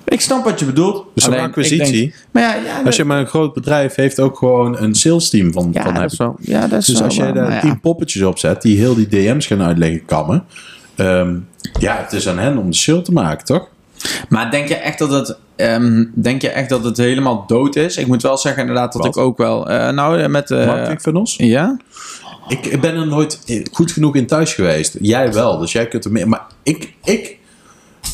Ik 0.09 0.21
snap 0.21 0.43
wat 0.43 0.59
je 0.59 0.65
bedoelt. 0.65 1.05
Dus 1.13 1.25
Alleen, 1.27 1.39
acquisitie. 1.39 2.01
denk- 2.01 2.13
maar 2.31 2.43
ja, 2.43 2.55
ja, 2.55 2.81
Als 2.85 2.95
je 2.95 3.03
maar 3.03 3.19
een 3.19 3.27
groot 3.27 3.53
bedrijf 3.53 3.95
heeft 3.95 4.19
ook 4.19 4.37
gewoon 4.37 4.81
een 4.81 4.95
sales 4.95 5.29
team 5.29 5.51
van, 5.53 5.69
ja, 5.73 5.81
van 5.83 5.93
dat 5.93 6.01
heb 6.01 6.11
is 6.11 6.17
wel. 6.17 6.35
Ja, 6.39 6.67
dat 6.67 6.79
is 6.79 6.85
Dus 6.85 6.95
wel 6.95 7.03
als 7.03 7.15
jij 7.15 7.31
daar 7.31 7.61
tien 7.61 7.79
poppetjes 7.79 8.21
op 8.21 8.39
zet 8.39 8.61
die 8.61 8.77
heel 8.77 8.95
die 8.95 9.07
DM's 9.07 9.45
gaan 9.47 9.61
uitleggen 9.61 10.05
kammen. 10.05 10.43
ehm, 10.95 11.35
ja, 11.79 11.97
het 12.03 12.13
is 12.13 12.27
aan 12.27 12.39
hen 12.39 12.57
om 12.57 12.69
de 12.69 12.75
sale 12.75 13.01
te 13.01 13.11
maken, 13.11 13.45
toch? 13.45 13.67
Maar 14.29 14.51
denk 14.51 14.67
je 14.67 14.75
echt 14.75 14.99
dat 14.99 15.11
het, 15.11 15.37
ehm, 15.55 16.05
denk 16.13 16.41
je 16.41 16.49
echt 16.49 16.69
dat 16.69 16.83
het 16.83 16.97
helemaal 16.97 17.43
dood 17.47 17.75
is? 17.75 17.97
Ik 17.97 18.07
moet 18.07 18.21
wel 18.21 18.37
zeggen 18.37 18.61
inderdaad 18.61 18.93
dat 18.93 19.01
Wat? 19.05 19.15
ik 19.15 19.21
ook 19.21 19.37
wel, 19.37 19.69
eh, 19.69 19.89
nou 19.89 20.27
met, 20.27 20.51
eh 20.51 20.65
Marketing 20.65 21.01
van 21.01 21.15
ons? 21.15 21.35
ja, 21.37 21.77
Ik, 22.47 22.81
ben 22.81 22.95
er 22.95 23.07
nooit 23.07 23.63
goed 23.71 23.91
genoeg 23.91 24.15
in 24.15 24.27
thuis 24.27 24.53
geweest. 24.53 24.97
Jij 25.01 25.33
wel, 25.33 25.57
dus 25.57 25.71
jij 25.71 25.87
kunt 25.87 26.05
er 26.05 26.11
meer. 26.11 26.27
Maar 26.27 26.41
ik. 26.63 26.93
ik 27.03 27.37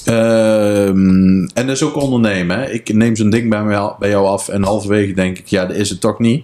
en 0.05 1.51
dat 1.53 1.69
is 1.69 1.83
ook 1.83 1.95
ondernemen. 2.01 2.57
Hè. 2.59 2.69
Ik 2.69 2.93
neem 2.93 3.15
zo'n 3.15 3.29
ding 3.29 3.49
bij, 3.49 3.63
mij, 3.63 3.91
bij 3.99 4.09
jou 4.09 4.27
af 4.27 4.47
en 4.49 4.63
halverwege 4.63 5.13
denk 5.13 5.37
ik, 5.37 5.47
ja, 5.47 5.65
dat 5.65 5.75
is 5.75 5.89
het 5.89 6.01
toch 6.01 6.19
niet. 6.19 6.43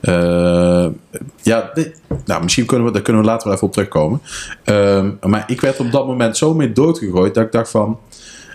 Eh, 0.00 0.86
ja, 1.42 1.70
dit- 1.74 2.00
nou, 2.24 2.42
misschien 2.42 2.66
kunnen 2.66 2.86
we, 2.86 2.92
daar 2.92 3.02
kunnen 3.02 3.22
we 3.22 3.28
later 3.28 3.44
wel 3.46 3.54
even 3.56 3.66
op 3.66 3.72
terugkomen. 3.72 4.20
Ehm, 4.64 5.10
maar 5.22 5.44
ik 5.46 5.60
werd 5.60 5.80
op 5.80 5.92
dat 5.92 6.06
moment 6.06 6.36
zo 6.36 6.54
mee 6.54 6.72
doodgegooid 6.72 7.34
dat 7.34 7.44
ik 7.44 7.52
dacht 7.52 7.70
van. 7.70 7.98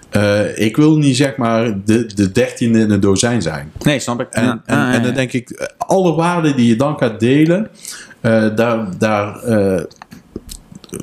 eh, 0.09 0.57
ik 0.59 0.75
wil 0.77 0.97
niet 0.97 1.15
zeg 1.17 1.35
maar 1.37 1.73
de, 1.85 2.05
de 2.15 2.31
dertiende 2.31 2.79
in 2.79 2.91
een 2.91 2.99
dozijn 2.99 3.41
zijn. 3.41 3.71
nee, 3.83 3.99
snap 3.99 4.21
ik. 4.21 4.27
En, 4.29 4.43
Ja, 4.43 4.61
en, 4.65 4.77
ja, 4.77 4.87
ja, 4.91 4.93
en 4.97 5.03
dan 5.03 5.13
denk 5.13 5.31
ik, 5.33 5.69
alle 5.77 6.13
waarden 6.15 6.55
die 6.55 6.67
je 6.67 6.75
dan 6.75 6.97
gaat 6.97 7.19
delen, 7.19 7.67
eh, 8.21 8.55
daar, 8.55 8.87
daar 8.97 9.43
eh, 9.43 9.83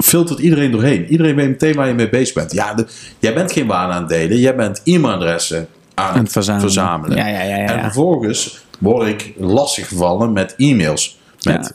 filtert 0.05 0.39
iedereen 0.39 0.71
doorheen. 0.71 1.07
Iedereen 1.07 1.35
weet 1.35 1.49
meteen 1.49 1.75
waar 1.75 1.89
je 1.89 1.95
mee 1.95 2.09
bezig 2.09 2.35
bent. 2.35 2.53
Ja, 2.53 2.75
de- 2.75 2.87
jij 3.19 3.35
bent 3.35 3.53
geen 3.53 3.67
waarde 3.67 3.93
aan 3.93 4.01
het 4.01 4.09
delen, 4.09 4.39
jij 4.39 4.57
bent 4.57 4.81
e-mailadressen 4.85 5.67
aan 5.95 6.19
het 6.19 6.33
verzamelen. 6.33 6.71
verzamelen. 6.71 7.17
Ja, 7.17 7.27
ja, 7.27 7.43
ja, 7.43 7.57
ja, 7.57 7.67
En 7.69 7.81
vervolgens 7.83 8.65
word 8.79 9.09
ik 9.09 9.33
lastiggevallen 9.39 10.33
met 10.33 10.55
e-mails. 10.57 11.19
Met 11.43 11.73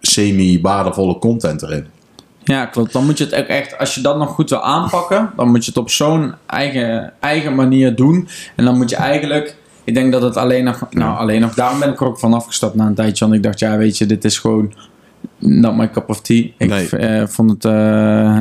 semi-waardevolle 0.00 1.18
content 1.18 1.62
erin. 1.62 1.86
Ja, 2.44 2.66
klopt. 2.66 2.92
Dan 2.92 3.04
moet 3.04 3.18
je 3.18 3.24
het 3.24 3.34
ook 3.34 3.46
echt, 3.46 3.78
als 3.78 3.94
je 3.94 4.00
dat 4.00 4.18
nog 4.18 4.28
goed 4.30 4.50
wil 4.50 4.62
aanpakken, 4.62 5.30
dan 5.36 5.48
moet 5.50 5.64
je 5.64 5.70
het 5.70 5.80
op 5.80 5.90
zo'n 5.90 6.34
eigen, 6.46 7.12
eigen 7.20 7.54
manier 7.54 7.94
doen. 7.96 8.28
En 8.56 8.64
dan 8.64 8.76
moet 8.76 8.90
je 8.90 8.96
eigenlijk, 8.96 9.56
ik 9.84 9.94
denk 9.94 10.12
dat 10.12 10.22
het 10.22 10.36
alleen 10.36 10.64
nog, 10.64 10.86
nou 10.90 11.18
alleen 11.18 11.40
nog, 11.40 11.54
daarom 11.54 11.78
ben 11.78 11.88
ik 11.92 12.00
er 12.00 12.06
ook 12.06 12.18
van 12.18 12.34
afgestapt 12.34 12.74
na 12.74 12.86
een 12.86 12.94
tijdje. 12.94 13.24
Want 13.24 13.36
ik 13.36 13.42
dacht, 13.42 13.58
ja, 13.58 13.76
weet 13.76 13.98
je, 13.98 14.06
dit 14.06 14.24
is 14.24 14.38
gewoon 14.38 14.72
not 15.38 15.76
my 15.76 15.90
cup 15.90 16.08
of 16.08 16.20
tea. 16.20 16.52
Ik 16.58 16.68
Nee. 16.68 16.88
eh, 16.88 17.26
vond 17.26 17.50
het, 17.50 17.64
eh, 17.64 18.38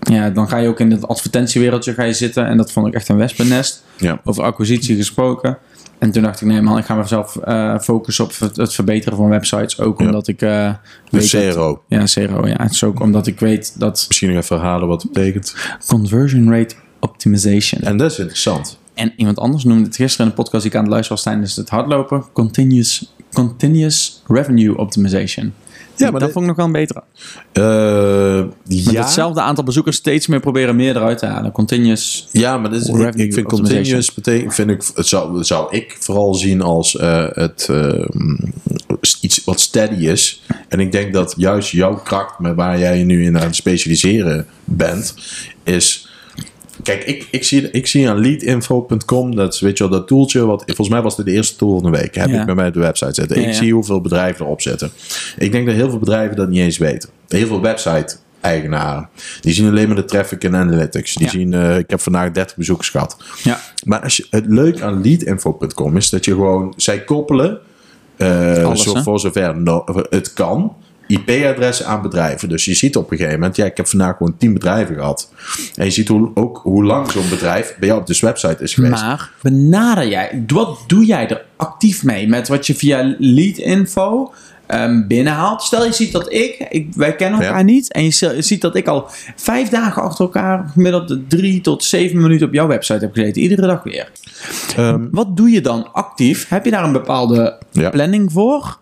ja, 0.00 0.30
dan 0.30 0.48
ga 0.48 0.56
je 0.56 0.68
ook 0.68 0.80
in 0.80 0.90
het 0.90 1.08
advertentiewereldje 1.08 1.94
ga 1.94 2.02
je 2.02 2.12
zitten. 2.12 2.46
En 2.46 2.56
dat 2.56 2.72
vond 2.72 2.86
ik 2.86 2.94
echt 2.94 3.08
een 3.08 3.16
wespennest. 3.16 3.84
Ja. 3.96 4.20
Over 4.24 4.42
acquisitie 4.44 4.96
gesproken. 4.96 5.58
En 5.98 6.10
toen 6.10 6.22
dacht 6.22 6.40
ik, 6.40 6.46
nee 6.48 6.60
man, 6.60 6.78
ik 6.78 6.84
ga 6.84 6.94
mezelf 6.94 7.36
eh 7.36 7.78
focussen 7.78 8.24
op 8.24 8.32
het, 8.38 8.56
het 8.56 8.74
verbeteren 8.74 9.16
van 9.18 9.28
websites. 9.28 9.80
Ook 9.80 10.00
Ja. 10.00 10.06
omdat 10.06 10.28
ik 10.28 10.38
De 10.38 10.74
weet 11.10 11.28
CRO. 11.28 11.82
ja, 11.88 12.04
CRO. 12.04 12.46
Ja, 12.46 12.56
het 12.62 12.70
is 12.70 12.84
ook 12.84 13.00
omdat 13.00 13.26
ik 13.26 13.40
weet 13.40 13.78
dat 13.80 14.04
Misschien 14.08 14.28
nog 14.32 14.42
even 14.42 14.56
herhalen 14.56 14.88
wat 14.88 15.02
het 15.02 15.12
betekent. 15.12 15.54
conversion 15.86 16.52
rate 16.52 16.74
optimization. 17.00 17.80
En 17.82 17.96
dat 17.96 18.10
is 18.10 18.18
interessant. 18.18 18.78
En 18.94 19.12
iemand 19.16 19.38
anders 19.38 19.64
noemde 19.64 19.84
het 19.84 19.96
gisteren 19.96 20.26
in 20.26 20.32
de 20.32 20.42
podcast 20.42 20.62
die 20.62 20.70
ik 20.72 20.76
aan 20.78 20.84
het 20.84 20.92
luisteren 20.92 21.22
was 21.22 21.32
tijdens 21.32 21.56
het 21.56 21.68
hardlopen. 21.68 22.24
Continuous, 22.32 23.14
continuous 23.32 24.22
revenue 24.28 24.76
optimization. 24.76 25.52
Ja, 26.00 26.10
maar 26.10 26.20
dat 26.20 26.32
vond 26.32 26.44
ik 26.44 26.56
nog 26.56 26.56
wel 26.56 26.66
een 26.66 26.72
betere. 26.72 27.02
Eh, 27.52 28.48
Met 28.84 28.92
ja. 28.92 29.00
hetzelfde 29.00 29.40
aantal 29.40 29.64
bezoekers 29.64 29.96
steeds 29.96 30.26
meer 30.26 30.40
proberen 30.40 30.76
meer 30.76 30.96
eruit 30.96 31.18
te 31.18 31.26
halen. 31.26 31.52
Continuous. 31.52 32.28
Ja, 32.32 32.58
maar 32.58 32.70
dit 32.70 32.80
is, 32.82 32.88
ik, 33.14 33.32
vind 33.34 33.46
continuous 33.46 34.14
betekent, 34.14 34.54
vind 34.54 34.70
ik, 34.70 34.82
het 34.94 35.06
zou, 35.06 35.44
zou 35.44 35.76
ik 35.76 35.96
vooral 36.00 36.34
zien 36.34 36.62
als 36.62 36.96
eh, 36.96 37.26
het 37.30 37.68
eh, 37.70 38.04
iets 39.20 39.44
wat 39.44 39.60
steady 39.60 40.06
is. 40.06 40.42
En 40.68 40.80
ik 40.80 40.92
denk 40.92 41.12
dat 41.12 41.34
juist 41.36 41.70
jouw 41.70 41.94
kracht, 41.94 42.38
met 42.38 42.54
waar 42.54 42.78
jij 42.78 42.98
je 42.98 43.04
nu 43.04 43.24
in 43.24 43.38
aan 43.38 43.46
het 43.46 43.56
specialiseren 43.56 44.46
bent, 44.64 45.14
is. 45.64 46.09
Kijk, 46.82 47.04
ik, 47.04 47.28
ik, 47.30 47.44
zie, 47.44 47.70
ik 47.70 47.86
zie 47.86 48.08
aan 48.08 48.18
leadinfo.com, 48.18 49.34
dat 49.34 49.54
is 49.54 49.60
weet 49.60 49.78
je 49.78 49.88
wel, 49.88 49.98
dat 49.98 50.08
tooltje, 50.08 50.46
wat, 50.46 50.62
volgens 50.66 50.88
mij 50.88 51.02
was 51.02 51.16
dit 51.16 51.26
de 51.26 51.32
eerste 51.32 51.56
tool 51.56 51.80
van 51.80 51.92
de 51.92 51.98
week, 51.98 52.14
heb 52.14 52.28
Ja. 52.28 52.40
ik 52.40 52.46
bij 52.46 52.54
mij 52.54 52.66
op 52.68 52.74
de 52.74 52.80
website 52.80 53.14
zitten. 53.14 53.36
Ik 53.36 53.44
ja. 53.46 53.52
zie 53.52 53.72
hoeveel 53.74 54.00
bedrijven 54.00 54.44
erop 54.44 54.60
zitten. 54.60 54.90
Ik 55.38 55.52
denk 55.52 55.66
dat 55.66 55.74
heel 55.74 55.90
veel 55.90 55.98
bedrijven 55.98 56.36
dat 56.36 56.48
niet 56.48 56.58
eens 56.60 56.78
weten. 56.78 57.08
Heel 57.28 57.46
veel 57.46 57.60
website 57.60 58.16
eigenaren. 58.40 59.08
Die 59.40 59.52
zien 59.54 59.68
alleen 59.68 59.86
maar 59.86 59.96
de 59.96 60.04
traffic 60.04 60.44
en 60.44 60.56
analytics. 60.56 61.14
Die 61.14 61.24
Ja. 61.24 61.30
zien, 61.32 61.54
eh, 61.54 61.78
ik 61.78 61.90
heb 61.90 62.00
vandaag 62.00 62.30
30 62.32 62.56
bezoekers 62.56 62.88
gehad. 62.88 63.16
Ja. 63.42 63.60
Maar 63.84 64.00
als 64.02 64.16
je, 64.16 64.26
het 64.30 64.44
leuk 64.48 64.80
aan 64.80 65.02
leadinfo.com 65.02 65.96
is 65.96 66.10
dat 66.10 66.24
je 66.24 66.30
gewoon, 66.32 66.74
zij 66.76 67.04
koppelen, 67.04 67.58
Alles, 68.18 68.82
zo, 68.82 68.94
hè? 68.94 69.02
voor 69.02 69.20
zover 69.20 69.60
no- 69.60 69.84
het 70.10 70.32
kan, 70.32 70.76
IP-adressen 71.10 71.86
aan 71.86 72.02
bedrijven. 72.02 72.48
Dus 72.48 72.64
je 72.64 72.74
ziet 72.74 72.96
op 72.96 73.10
een 73.10 73.16
gegeven 73.16 73.38
moment, 73.38 73.56
ja, 73.56 73.64
ik 73.64 73.76
heb 73.76 73.86
vandaag 73.88 74.16
gewoon 74.16 74.36
10 74.38 74.52
bedrijven 74.52 74.94
gehad. 74.94 75.32
En 75.74 75.84
je 75.84 75.90
ziet 75.90 76.08
hoe, 76.08 76.30
ook 76.34 76.60
hoe 76.62 76.84
lang 76.84 77.10
zo'n 77.10 77.28
bedrijf 77.28 77.76
bij 77.78 77.88
jou 77.88 78.00
op 78.00 78.06
de 78.06 78.18
website 78.20 78.62
is 78.62 78.74
geweest. 78.74 79.02
Maar 79.02 79.30
benader 79.42 80.08
jij, 80.08 80.44
wat 80.46 80.78
doe 80.86 81.04
jij 81.04 81.28
er 81.28 81.44
actief 81.56 82.04
mee 82.04 82.28
met 82.28 82.48
wat 82.48 82.66
je 82.66 82.74
via 82.74 83.14
lead 83.18 83.56
info 83.56 84.32
ehm, 84.66 85.06
binnenhaalt? 85.06 85.62
Stel 85.62 85.84
je 85.84 85.92
ziet 85.92 86.12
dat 86.12 86.32
ik, 86.32 86.66
ik 86.70 86.88
wij 86.94 87.16
kennen 87.16 87.40
elkaar 87.40 87.58
Ja. 87.58 87.64
niet, 87.64 87.92
en 87.92 88.04
je 88.04 88.10
zi- 88.10 88.26
je 88.34 88.42
ziet 88.42 88.60
dat 88.60 88.76
ik 88.76 88.86
al 88.88 89.04
vijf 89.36 89.68
dagen 89.68 90.02
achter 90.02 90.24
elkaar 90.24 90.70
gemiddeld 90.72 91.18
drie 91.28 91.60
tot 91.60 91.84
zeven 91.84 92.20
minuten 92.20 92.46
op 92.46 92.52
jouw 92.52 92.66
website 92.66 92.98
heb 93.04 93.14
gezeten, 93.14 93.42
iedere 93.42 93.66
dag 93.66 93.82
weer. 93.82 94.10
Ehm, 94.76 95.06
Wat 95.10 95.36
doe 95.36 95.50
je 95.50 95.60
dan 95.60 95.92
actief? 95.92 96.48
Heb 96.48 96.64
je 96.64 96.70
daar 96.70 96.84
een 96.84 96.92
bepaalde 96.92 97.58
Ja. 97.72 97.90
planning 97.90 98.32
voor? 98.32 98.78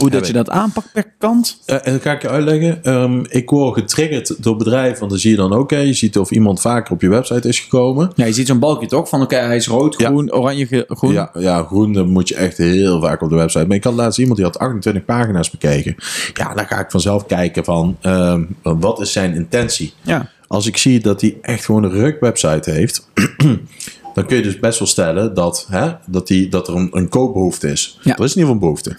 Hoe 0.00 0.10
dat 0.10 0.26
je 0.26 0.32
dat 0.32 0.50
aanpakt 0.50 0.92
per 0.92 1.12
kant? 1.18 1.58
Eh, 1.66 1.76
en 1.82 1.92
dat 1.92 2.02
ga 2.02 2.12
ik 2.12 2.22
je 2.22 2.28
uitleggen. 2.28 2.84
Ehm, 2.84 3.24
ik 3.28 3.50
word 3.50 3.78
getriggerd 3.78 4.42
door 4.42 4.56
bedrijven, 4.56 4.98
want 4.98 5.10
dan 5.10 5.20
zie 5.20 5.30
je 5.30 5.36
dan 5.36 5.52
ook, 5.52 5.70
hè, 5.70 5.78
je 5.78 5.92
ziet 5.92 6.18
of 6.18 6.30
iemand 6.30 6.60
vaker 6.60 6.92
op 6.92 7.00
je 7.00 7.08
website 7.08 7.48
is 7.48 7.58
gekomen. 7.60 8.12
Ja, 8.14 8.24
je 8.24 8.32
ziet 8.32 8.46
zo'n 8.46 8.58
balkje 8.58 8.86
toch? 8.86 9.08
Van 9.08 9.22
oké, 9.22 9.36
hij 9.36 9.56
is 9.56 9.66
rood, 9.68 9.94
Ja. 9.98 10.06
groen, 10.08 10.32
oranje, 10.32 10.84
groen. 10.88 11.12
Ja, 11.12 11.30
ja, 11.38 11.62
groen 11.62 11.92
dan 11.92 12.08
moet 12.08 12.28
je 12.28 12.34
echt 12.34 12.56
heel 12.56 13.00
vaak 13.00 13.22
op 13.22 13.28
de 13.30 13.36
website. 13.36 13.66
Maar 13.66 13.76
ik 13.76 13.84
had 13.84 13.94
laatst 13.94 14.18
iemand 14.18 14.36
die 14.36 14.46
had 14.46 14.58
28 14.58 15.04
pagina's 15.04 15.50
bekeken. 15.50 15.94
Ja, 16.34 16.54
dan 16.54 16.66
ga 16.66 16.78
ik 16.80 16.90
vanzelf 16.90 17.26
kijken 17.26 17.64
van 17.64 17.96
ehm, 18.00 18.44
wat 18.62 19.00
is 19.00 19.12
zijn 19.12 19.34
intentie. 19.34 19.92
Ja. 20.02 20.30
Als 20.46 20.66
ik 20.66 20.76
zie 20.76 21.00
dat 21.00 21.20
hij 21.20 21.38
echt 21.42 21.64
gewoon 21.64 21.84
een 21.84 21.90
ruk 21.90 22.20
website 22.20 22.70
heeft, 22.70 23.08
dan 24.14 24.26
kun 24.26 24.36
je 24.36 24.42
dus 24.42 24.58
best 24.58 24.78
wel 24.78 24.88
stellen 24.88 25.34
dat, 25.34 25.66
hè, 25.70 25.90
dat, 26.06 26.26
die, 26.26 26.48
dat 26.48 26.68
er 26.68 26.76
een, 26.76 26.88
een 26.92 27.08
koopbehoefte 27.08 27.70
is. 27.70 27.98
Ja. 28.02 28.16
Er 28.16 28.24
is 28.24 28.34
in 28.36 28.42
ieder 28.42 28.52
geval 28.52 28.52
een 28.52 28.58
behoefte. 28.58 28.96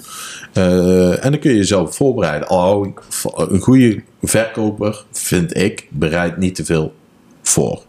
Eh, 0.54 1.26
en 1.26 1.32
dan 1.32 1.40
kun 1.40 1.52
je 1.52 1.58
jezelf 1.58 1.96
voorbereiden. 1.96 2.48
Ik- 2.86 3.02
een 3.50 3.60
goede 3.60 4.04
verkoper, 4.22 5.04
vind 5.12 5.58
ik, 5.58 5.88
bereidt 5.90 6.38
niet 6.38 6.56
te 6.56 6.66
veel 6.66 6.94
voor. 7.42 7.84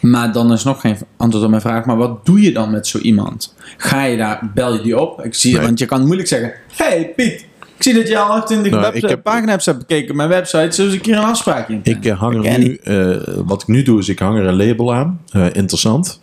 Maar 0.00 0.32
dan 0.32 0.52
is 0.52 0.64
nog 0.64 0.80
geen 0.80 0.96
antwoord 1.16 1.44
op 1.44 1.50
mijn 1.50 1.62
vraag. 1.62 1.84
Maar 1.84 1.96
wat 1.96 2.26
doe 2.26 2.40
je 2.40 2.52
dan 2.52 2.70
met 2.70 2.86
zo 2.86 2.98
iemand? 2.98 3.54
Ga 3.76 4.04
je 4.04 4.16
daar, 4.16 4.50
bel 4.54 4.72
je 4.74 4.80
die 4.80 5.00
op? 5.00 5.24
Ik 5.24 5.34
zie, 5.34 5.54
Nee. 5.54 5.62
Want 5.62 5.78
je 5.78 5.86
kan 5.86 6.04
moeilijk 6.04 6.28
zeggen: 6.28 6.52
Hey 6.76 7.12
Piet, 7.16 7.45
Ik 7.76 7.82
zie 7.82 7.94
dat 7.94 8.08
je 8.08 8.18
al 8.18 8.30
28 8.30 8.70
Nou, 8.72 8.82
website- 8.84 9.04
ik 9.04 9.10
heb- 9.10 9.22
pagina's 9.22 9.66
hebt 9.66 9.78
bekeken 9.78 10.10
op 10.10 10.16
mijn 10.16 10.28
website. 10.28 10.70
Zullen 10.70 10.90
we 10.90 10.96
een 10.96 11.02
keer 11.02 11.16
een 11.16 11.24
afspraakje 11.24 11.74
in? 11.74 11.80
Ik 11.84 12.04
eh, 12.04 12.18
hang 12.18 12.46
er 12.46 12.58
nu, 12.58 12.74
eh, 12.76 13.16
wat 13.44 13.62
ik 13.62 13.68
nu 13.68 13.82
doe 13.82 13.98
is 13.98 14.08
ik 14.08 14.18
hang 14.18 14.38
er 14.38 14.44
een 14.46 14.56
label 14.56 14.94
aan. 14.94 15.20
Eh, 15.30 15.46
interessant. 15.52 16.20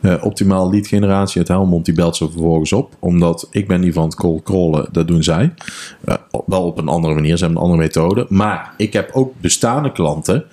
Eh, 0.00 0.24
optimaal 0.24 0.70
lead 0.70 0.86
generatie 0.86 1.38
uit 1.38 1.48
Helmond, 1.48 1.84
die 1.84 1.94
belt 1.94 2.16
ze 2.16 2.30
vervolgens 2.30 2.72
op. 2.72 2.94
Omdat 2.98 3.48
ik 3.50 3.68
ben 3.68 3.80
niet 3.80 3.94
van 3.94 4.04
het 4.04 4.14
cold 4.14 4.42
crawlen, 4.42 4.88
dat 4.92 5.06
doen 5.08 5.22
zij. 5.22 5.54
Eh, 6.04 6.14
wel 6.46 6.62
op 6.66 6.78
een 6.78 6.88
andere 6.88 7.14
manier, 7.14 7.36
ze 7.36 7.44
hebben 7.44 7.62
een 7.62 7.68
andere 7.68 7.82
methode. 7.88 8.26
Maar 8.28 8.74
ik 8.76 8.92
heb 8.92 9.10
ook 9.12 9.32
bestaande 9.40 9.92
klanten 9.92 10.44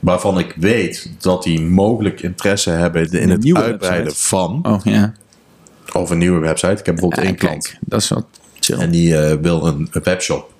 waarvan 0.00 0.38
ik 0.38 0.54
weet 0.56 1.12
dat 1.20 1.42
die 1.42 1.60
mogelijk 1.60 2.22
interesse 2.22 2.70
hebben 2.70 3.10
in 3.10 3.22
Een 3.22 3.30
het 3.30 3.42
nieuwe 3.42 3.62
uitbreiden 3.62 4.04
website. 4.04 4.26
van. 4.26 4.58
Oh 4.62 4.80
ja. 4.84 5.12
Of 5.92 6.10
een 6.10 6.18
nieuwe 6.18 6.40
website. 6.40 6.72
Ik 6.72 6.76
heb 6.86 6.94
bijvoorbeeld 6.94 7.22
Ja, 7.22 7.26
één 7.28 7.36
kijk, 7.36 7.50
klant. 7.50 7.74
Dat 7.80 8.00
is 8.00 8.08
wat 8.08 8.26
chill. 8.74 8.84
En 8.84 8.90
die 8.90 9.16
eh, 9.16 9.36
wil 9.40 9.66
een, 9.66 9.88
een 9.90 10.02
webshop. 10.02 10.52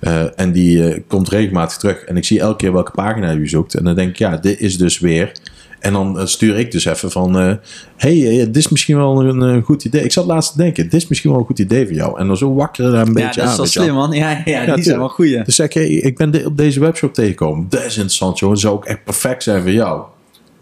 Eh, 0.00 0.40
en 0.40 0.52
die 0.52 0.88
eh, 0.88 1.00
komt 1.08 1.28
regelmatig 1.28 1.76
terug. 1.76 2.04
En 2.04 2.16
ik 2.16 2.24
zie 2.24 2.40
elke 2.40 2.56
keer 2.56 2.72
welke 2.72 2.90
pagina 2.90 3.30
je 3.30 3.48
zoekt. 3.48 3.74
En 3.74 3.84
dan 3.84 3.94
denk 3.94 4.08
ik, 4.08 4.16
ja, 4.16 4.36
dit 4.36 4.60
is 4.60 4.78
dus 4.78 4.98
weer. 4.98 5.32
En 5.80 5.92
dan 5.92 6.28
stuur 6.28 6.58
ik 6.58 6.70
dus 6.70 6.84
even 6.84 7.10
van... 7.10 7.38
eh 7.38 7.54
hey, 7.96 8.20
dit 8.46 8.56
is 8.56 8.68
misschien 8.68 8.96
wel 8.96 9.24
een, 9.24 9.62
goed 9.62 9.84
idee. 9.84 10.04
Ik 10.04 10.12
zat 10.12 10.26
laatst 10.26 10.52
te 10.52 10.58
denken, 10.58 10.84
dit 10.84 11.02
is 11.02 11.08
misschien 11.08 11.30
wel 11.30 11.40
een 11.40 11.46
goed 11.46 11.58
idee 11.58 11.86
voor 11.86 11.94
jou. 11.94 12.18
En 12.18 12.26
dan 12.26 12.36
zo 12.36 12.54
wakkeren 12.54 12.92
daar 12.92 13.06
een 13.06 13.06
ja, 13.06 13.12
beetje 13.12 13.40
dat 13.40 13.50
is 13.50 13.50
aan. 13.50 13.56
wel 13.56 13.64
weet 13.64 13.72
je 13.72 13.78
wel. 13.78 13.84
slim, 13.84 13.94
man. 13.94 14.44
Ja, 14.44 14.62
ja, 14.64 14.74
die 14.74 14.84
zijn 14.84 14.98
wel 14.98 15.08
goeie. 15.08 15.42
Dus 15.42 15.54
zeg 15.54 15.68
ik, 15.74 16.16
ben 16.16 16.46
op 16.46 16.56
deze 16.56 16.80
webshop 16.80 17.14
tegengekomen. 17.14 17.66
Dat 17.68 17.84
is 17.84 17.94
interessant, 17.94 18.38
joh. 18.38 18.50
Dat 18.50 18.60
zou 18.60 18.74
ook 18.74 18.84
echt 18.84 19.04
perfect 19.04 19.42
zijn 19.42 19.62
voor 19.62 19.70
jou. 19.70 20.02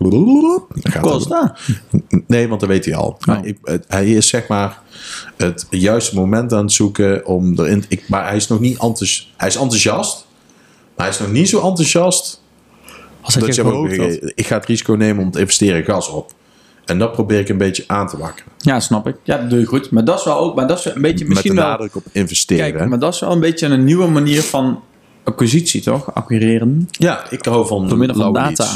Dat? 0.01 1.53
Nee, 2.27 2.49
want 2.49 2.61
dat 2.61 2.69
weet 2.69 2.85
hij 2.85 2.95
al. 2.95 3.17
Maar 3.27 3.41
Oh. 3.63 3.75
hij 3.89 4.11
is 4.11 4.29
zeg 4.29 4.49
maar 4.49 4.79
het 5.37 5.67
juiste 5.71 6.15
moment 6.15 6.53
aan 6.53 6.63
het 6.65 6.73
zoeken 6.73 7.27
om 7.27 7.59
erin. 7.59 7.85
Ik, 7.89 8.09
maar 8.09 8.27
hij 8.27 8.37
is 8.37 8.49
nog 8.49 8.61
niet 8.61 8.73
enthousiast. 8.79 9.29
Hij 9.37 9.49
is 9.49 9.55
enthousiast, 9.57 10.27
maar 10.97 11.07
hij 11.07 11.15
is 11.15 11.19
nog 11.21 11.33
niet 11.33 11.49
zo 11.49 11.57
enthousiast. 11.57 12.43
Als 13.21 13.35
Dat 13.35 13.43
je 13.43 13.49
ik 13.49 13.55
zeg, 13.55 13.65
gehoopt 13.65 13.97
had. 13.97 14.33
ik, 14.35 14.47
ga 14.47 14.57
het 14.57 14.67
risico 14.67 14.93
nemen 14.95 15.25
om 15.25 15.31
te 15.31 15.41
investeren 15.41 15.85
gas 15.85 16.09
op. 16.09 16.33
En 16.85 16.99
dat 16.99 17.13
probeer 17.13 17.39
ik 17.39 17.49
een 17.49 17.59
beetje 17.59 17.85
aan 17.87 18.09
te 18.09 18.19
wakkeren. 18.19 18.53
Ja, 18.59 18.81
snap 18.81 19.07
ik. 19.07 19.17
Ja, 19.23 19.37
dat 19.39 19.51
doe 19.51 19.59
je 19.59 19.67
goed. 19.67 19.91
Maar 19.91 20.05
dat 20.05 20.19
is 20.19 20.25
wel 20.25 20.37
ook, 20.39 20.55
maar 20.57 20.67
dat 20.67 20.79
is 20.79 20.85
een 20.85 21.03
beetje 21.03 21.19
Met 21.25 21.29
misschien 21.29 21.55
de 21.55 21.61
wel. 21.61 21.71
nadruk 21.71 21.95
op 21.97 22.05
investeren. 22.13 22.73
Kijk, 22.73 22.89
maar 22.89 22.99
dat 22.99 23.15
is 23.15 23.21
wel 23.21 23.33
een 23.33 23.41
beetje 23.41 23.67
een 23.67 23.85
nieuwe 23.85 24.07
manier 24.07 24.43
van 24.43 24.83
acquisitie, 25.25 25.81
toch? 25.81 26.15
Acquireren. 26.15 26.89
Ja, 26.91 27.31
ik 27.31 27.45
hou 27.45 27.67
van 27.67 27.89
Door 27.89 27.99
middel 27.99 28.17
van 28.23 28.33
data. 28.33 28.67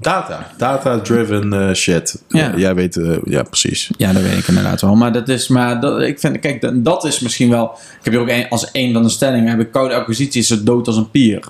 Data. 0.00 0.46
Data-driven 0.56 1.52
eh, 1.52 1.74
shit. 1.74 2.22
Ja. 2.28 2.52
Eh, 2.52 2.58
jij 2.58 2.74
weet, 2.74 2.96
eh, 2.96 3.16
ja 3.24 3.42
precies. 3.42 3.90
Ja, 3.96 4.12
dat 4.12 4.22
weet 4.22 4.38
ik 4.38 4.46
inderdaad 4.48 4.80
wel. 4.80 4.94
Maar 4.94 5.12
dat 5.12 5.28
is, 5.28 5.48
maar 5.48 5.80
dat, 5.80 6.00
ik 6.00 6.20
vind, 6.20 6.38
kijk, 6.38 6.60
dat, 6.60 6.84
dat 6.84 7.04
is 7.04 7.20
misschien 7.20 7.50
wel. 7.50 7.64
Ik 7.98 8.04
heb 8.04 8.12
hier 8.12 8.22
ook 8.22 8.28
een, 8.28 8.48
als 8.48 8.68
een 8.72 8.92
van 8.92 9.02
de 9.02 9.08
stellingen: 9.08 9.50
heb 9.50 9.60
ik 9.60 9.72
koude 9.72 9.94
acquisitie 9.94 10.40
is 10.40 10.48
zo 10.48 10.62
dood 10.62 10.86
als 10.86 10.96
een 10.96 11.10
pier. 11.10 11.44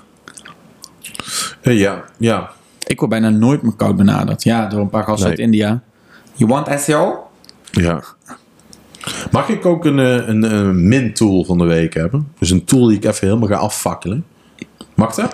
Eh, 1.61 1.79
ja, 1.79 2.03
ja. 2.17 2.49
Ik 2.87 2.97
word 2.99 3.11
bijna 3.11 3.29
nooit 3.29 3.61
meer 3.61 3.73
koud 3.75 3.95
benaderd. 3.95 4.43
Ja, 4.43 4.67
door 4.67 4.79
een 4.79 4.89
paar 4.89 5.03
gasten 5.03 5.29
Nee. 5.29 5.37
uit 5.37 5.45
India. 5.45 5.81
You 6.35 6.49
want 6.49 6.81
SEO? 6.81 7.27
Ja. 7.71 8.03
Mag 9.31 9.49
ik 9.49 9.65
ook 9.65 9.85
een, 9.85 9.97
een, 9.97 10.43
een 10.55 10.87
min-tool 10.87 11.45
van 11.45 11.57
de 11.57 11.65
week 11.65 11.93
hebben? 11.93 12.27
Dus 12.39 12.49
een 12.49 12.65
tool 12.65 12.87
die 12.87 12.97
ik 12.97 13.03
even 13.05 13.27
helemaal 13.27 13.47
ga 13.49 13.55
afvakkelen. 13.55 14.25
Mag 14.95 15.15
dat? 15.15 15.33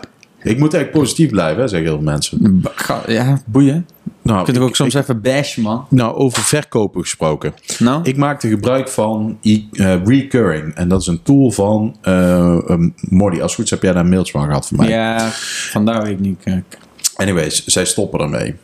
Ik 0.49 0.57
moet 0.59 0.73
eigenlijk 0.73 1.03
positief 1.03 1.29
blijven, 1.29 1.61
hè, 1.61 1.67
zeggen 1.67 1.87
heel 1.87 1.97
veel 1.97 2.05
mensen. 2.11 2.61
Ja, 3.07 3.41
boeien. 3.45 3.87
Nou, 4.21 4.45
Je 4.45 4.53
ik- 4.53 4.61
ook 4.61 4.75
soms 4.75 4.93
even 4.93 5.21
bashen, 5.21 5.61
man. 5.63 5.85
nou, 5.89 6.15
over 6.15 6.43
verkopen 6.43 7.01
gesproken. 7.01 7.53
Nou? 7.79 7.99
Ik 8.03 8.17
maakte 8.17 8.47
gebruik 8.47 8.87
van 8.89 9.37
e- 9.41 9.61
eh, 9.71 9.95
Recurring. 10.05 10.73
En 10.75 10.87
dat 10.87 11.01
is 11.01 11.07
een 11.07 11.21
tool 11.23 11.51
van 11.51 11.95
uh, 12.07 12.57
Mordy. 12.99 13.35
Als 13.35 13.45
het 13.45 13.53
goed 13.53 13.63
is, 13.63 13.69
heb 13.69 13.81
jij 13.81 13.91
daar 13.93 14.03
een 14.03 14.09
mailtje 14.09 14.31
van 14.31 14.45
gehad 14.45 14.67
van 14.67 14.77
mij. 14.77 14.87
ja, 14.89 15.29
vandaar 15.71 16.03
weet 16.03 16.11
ik 16.11 16.19
niet. 16.19 16.39
Kijk. 16.43 16.77
Anyways, 17.15 17.65
zij 17.65 17.85
stoppen 17.85 18.19
ermee. 18.19 18.55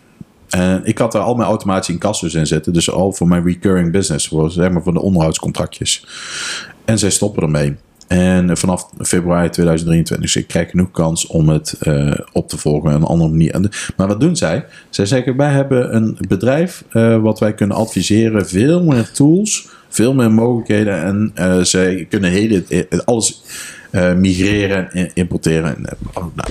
En 0.49 0.81
ik 0.83 0.97
had 0.97 1.11
daar 1.11 1.21
al 1.21 1.35
mijn 1.35 1.49
automatische 1.49 1.91
incassos 1.91 2.33
in 2.33 2.47
zitten. 2.47 2.73
Dus 2.73 2.91
al 2.91 3.11
voor 3.13 3.27
mijn 3.27 3.43
recurring 3.45 3.91
business. 3.91 4.27
Voor, 4.27 4.51
zeg 4.51 4.71
maar 4.71 4.83
voor 4.83 4.93
de 4.93 5.01
onderhoudscontractjes. 5.01 6.05
En 6.85 6.99
zij 6.99 7.09
stoppen 7.09 7.43
ermee. 7.43 7.75
En 8.13 8.57
vanaf 8.57 8.89
februari 8.99 9.49
2023. 9.49 10.19
Dus 10.19 10.35
ik 10.35 10.47
krijg 10.47 10.69
genoeg 10.69 10.91
kans 10.91 11.27
om 11.27 11.49
het 11.49 11.75
eh, 11.79 12.13
op 12.31 12.49
te 12.49 12.57
volgen. 12.57 12.89
op 12.89 12.95
een 12.95 13.03
andere 13.03 13.29
manier. 13.29 13.71
Maar 13.97 14.07
wat 14.07 14.19
doen 14.19 14.35
zij? 14.35 14.65
Zij 14.89 15.05
zeggen, 15.05 15.37
wij 15.37 15.51
hebben 15.51 15.95
een 15.95 16.17
bedrijf 16.27 16.83
eh, 16.89 17.21
wat 17.21 17.39
wij 17.39 17.53
kunnen 17.53 17.77
adviseren. 17.77 18.47
Veel 18.47 18.83
meer 18.83 19.11
tools. 19.11 19.67
Veel 19.89 20.13
meer 20.13 20.31
mogelijkheden. 20.31 21.03
En 21.03 21.31
eh, 21.35 21.59
zij 21.61 22.05
kunnen 22.09 22.31
hele, 22.31 22.87
alles 23.05 23.41
migreren 24.15 24.91
en 24.91 25.09
importeren. 25.13 25.75
En, 25.75 25.97
oh, 26.13 26.25
nou. 26.35 26.49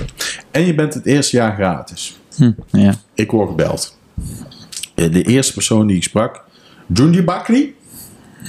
en 0.51 0.65
je 0.65 0.75
bent 0.75 0.93
het 0.93 1.05
eerste 1.05 1.37
jaar 1.37 1.53
gratis. 1.55 2.19
Hm, 2.35 2.51
ja. 2.71 2.93
Ik 3.13 3.31
word 3.31 3.49
gebeld. 3.49 3.97
De 4.95 5.23
eerste 5.23 5.53
persoon 5.53 5.87
die 5.87 5.95
ik 5.95 6.03
sprak, 6.03 6.43
Jundi 6.87 7.23
Bakri 7.23 7.75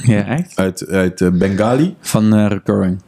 ja, 0.02 0.26
echt? 0.26 0.56
uit, 0.56 0.86
uit 0.88 1.20
eh, 1.20 1.30
Bengali. 1.30 1.94
Van 2.00 2.34
eh, 2.34 2.46
Recurring. 2.46 3.00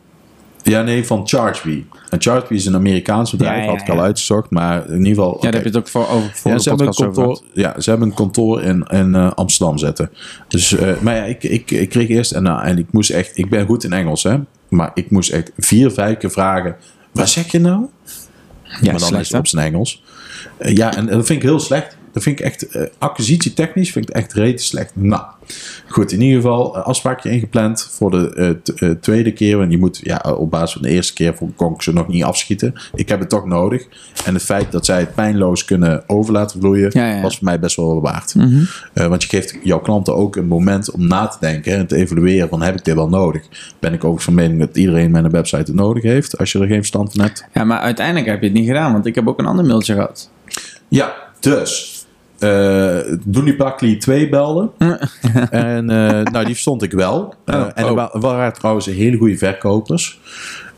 Ja, 0.69 0.83
nee, 0.83 1.07
van 1.07 1.29
ChargeBee. 1.29 1.87
En 2.11 2.23
ChargeBee 2.23 2.59
is 2.59 2.67
een 2.67 2.75
Amerikaans 2.75 3.31
bedrijf, 3.31 3.57
Ja, 3.57 3.63
ja, 3.63 3.71
had 3.71 3.81
ik 3.81 3.89
al 3.89 4.01
uitgezocht, 4.01 4.51
maar 4.51 4.91
in 4.91 4.99
ieder 4.99 5.09
geval. 5.09 5.35
Ja, 5.35 5.41
daar 5.41 5.53
heb 5.53 5.63
je 5.63 5.69
het 5.69 5.79
ook 5.79 5.89
voor, 5.89 6.09
over, 6.09 6.31
voor 6.35 6.51
Ja, 6.51 6.59
ze 6.59 6.69
hebben, 6.69 6.87
een 6.87 6.95
kantoor, 6.95 7.41
ja, 7.53 7.81
ze 7.81 7.91
hebben 7.91 8.09
een 8.09 8.15
kantoor 8.15 8.63
in, 8.63 8.87
in 8.91 9.15
eh, 9.15 9.33
Amsterdam 9.33 9.79
zetten. 9.79 10.11
Dus, 10.49 10.77
eh, 10.77 11.01
maar 11.01 11.15
ja, 11.15 11.25
ik, 11.25 11.43
ik, 11.43 11.71
ik 11.71 11.89
kreeg 11.89 12.09
eerst, 12.09 12.33
en, 12.33 12.43
nou, 12.43 12.65
en 12.65 12.79
ik 12.79 12.87
moest 12.91 13.11
echt, 13.11 13.39
ik 13.39 13.51
ben 13.51 13.67
goed 13.67 13.85
in 13.85 13.93
Engels, 13.93 14.23
hè, 14.23 14.39
maar 14.69 14.91
ik 14.95 15.11
moest 15.11 15.31
echt 15.31 15.53
vier, 15.57 15.91
vijf 15.91 16.19
keer 16.19 16.31
vragen: 16.31 16.77
wat 17.13 17.29
zeg 17.29 17.51
je 17.53 17.61
nou? 17.61 17.87
Ja, 18.63 18.77
maar 18.81 18.91
dan 18.91 19.01
slecht, 19.01 19.23
is 19.23 19.29
het 19.29 19.39
op 19.39 19.47
zijn 19.47 19.67
Engels. 19.67 20.03
Ja, 20.59 20.97
en, 20.97 21.09
en 21.09 21.17
dat 21.17 21.27
vind 21.27 21.43
ik 21.43 21.49
heel 21.49 21.61
slecht. 21.61 21.97
Dat 22.17 22.25
vind 22.25 22.41
ik 22.41 22.47
echt, 22.47 22.69
eh, 22.69 22.83
acquisitietechnisch 22.99 23.93
vind 23.93 24.09
ik 24.09 24.15
het 24.15 24.25
echt 24.25 24.33
rete 24.33 24.63
slecht. 24.63 24.91
Nou, 24.95 25.23
goed, 25.89 26.13
in 26.13 26.21
ieder 26.21 26.37
geval 26.41 26.77
eh, 26.77 26.85
afspraakje 26.85 27.31
ingepland 27.31 27.89
voor 27.91 28.11
de 28.11 28.59
eh, 28.77 28.91
tweede 28.91 29.33
keer. 29.33 29.61
En 29.61 29.69
die 29.69 29.79
moet, 29.79 30.01
ja, 30.03 30.17
op 30.39 30.51
basis 30.51 30.73
van 30.73 30.83
de 30.83 30.89
eerste 30.89 31.13
keer 31.13 31.35
kon 31.57 31.75
ik 31.75 31.83
ze 31.83 31.93
nog 31.93 32.09
niet 32.09 32.25
afschieten. 32.25 32.75
Ik 32.95 33.09
heb 33.09 33.21
het 33.21 33.29
toch 33.29 33.45
nodig. 33.45 33.87
En 34.25 34.35
het 34.35 34.43
feit 34.43 34.73
dat 34.73 34.85
zij 34.85 34.99
het 34.99 35.15
pijnloos 35.15 35.65
kunnen 35.65 36.03
over 36.07 36.33
laten 36.33 36.61
vloeien, 36.61 36.91
Ja, 36.93 37.07
ja. 37.07 37.23
was 37.23 37.37
voor 37.37 37.45
mij 37.45 37.61
best 37.61 37.77
wel 37.77 38.01
waard. 38.01 38.35
Mhm. 38.35 38.65
Want 38.93 39.23
je 39.23 39.29
geeft 39.29 39.59
jouw 39.63 39.81
klanten 39.81 40.15
ook 40.17 40.37
een 40.37 40.47
moment 40.47 40.91
om 40.91 41.07
na 41.07 41.27
te 41.27 41.37
denken 41.41 41.77
en 41.77 41.87
te 41.87 41.97
evalueren 41.97 42.49
van 42.49 42.63
heb 42.63 42.77
ik 42.79 42.85
dit 42.85 42.95
wel 42.95 43.09
nodig? 43.09 43.43
Ben 43.79 43.93
ik 43.93 44.05
ook 44.05 44.21
van 44.21 44.35
mening 44.35 44.61
dat 44.61 44.77
iedereen 44.77 45.11
met 45.11 45.25
een 45.25 45.31
website 45.31 45.63
het 45.63 45.75
nodig 45.75 46.03
heeft 46.03 46.39
als 46.39 46.53
je 46.53 46.59
er 46.59 46.67
geen 46.67 46.77
verstand 46.77 47.13
van 47.13 47.25
hebt? 47.25 47.45
Ja, 47.55 47.65
maar 47.65 47.79
uiteindelijk 47.79 48.27
heb 48.27 48.41
je 48.41 48.47
het 48.47 48.57
niet 48.57 48.67
gedaan, 48.67 48.93
want 48.93 49.07
ik 49.07 49.15
heb 49.15 49.29
ook 49.29 49.39
een 49.39 49.47
ander 49.47 49.65
mailtje 49.65 49.95
gehad. 49.95 50.31
Ja, 50.89 51.15
dus. 51.41 51.96
Eh 52.39 52.97
Doenie 53.25 53.57
Pakli 53.57 53.97
2 53.97 54.29
belde. 54.29 54.71
en 55.51 55.91
eh, 55.91 56.23
nou, 56.23 56.45
die 56.45 56.45
verstond 56.55 56.83
ik 56.83 56.93
wel. 56.93 57.35
Eh, 57.45 57.55
Oh, 57.55 57.67
en 57.75 57.85
er 57.85 57.91
oh. 57.91 57.95
wa- 57.97 58.19
waren 58.21 58.53
trouwens 58.53 58.87
hele 58.87 59.17
goede 59.17 59.37
verkopers. 59.39 60.21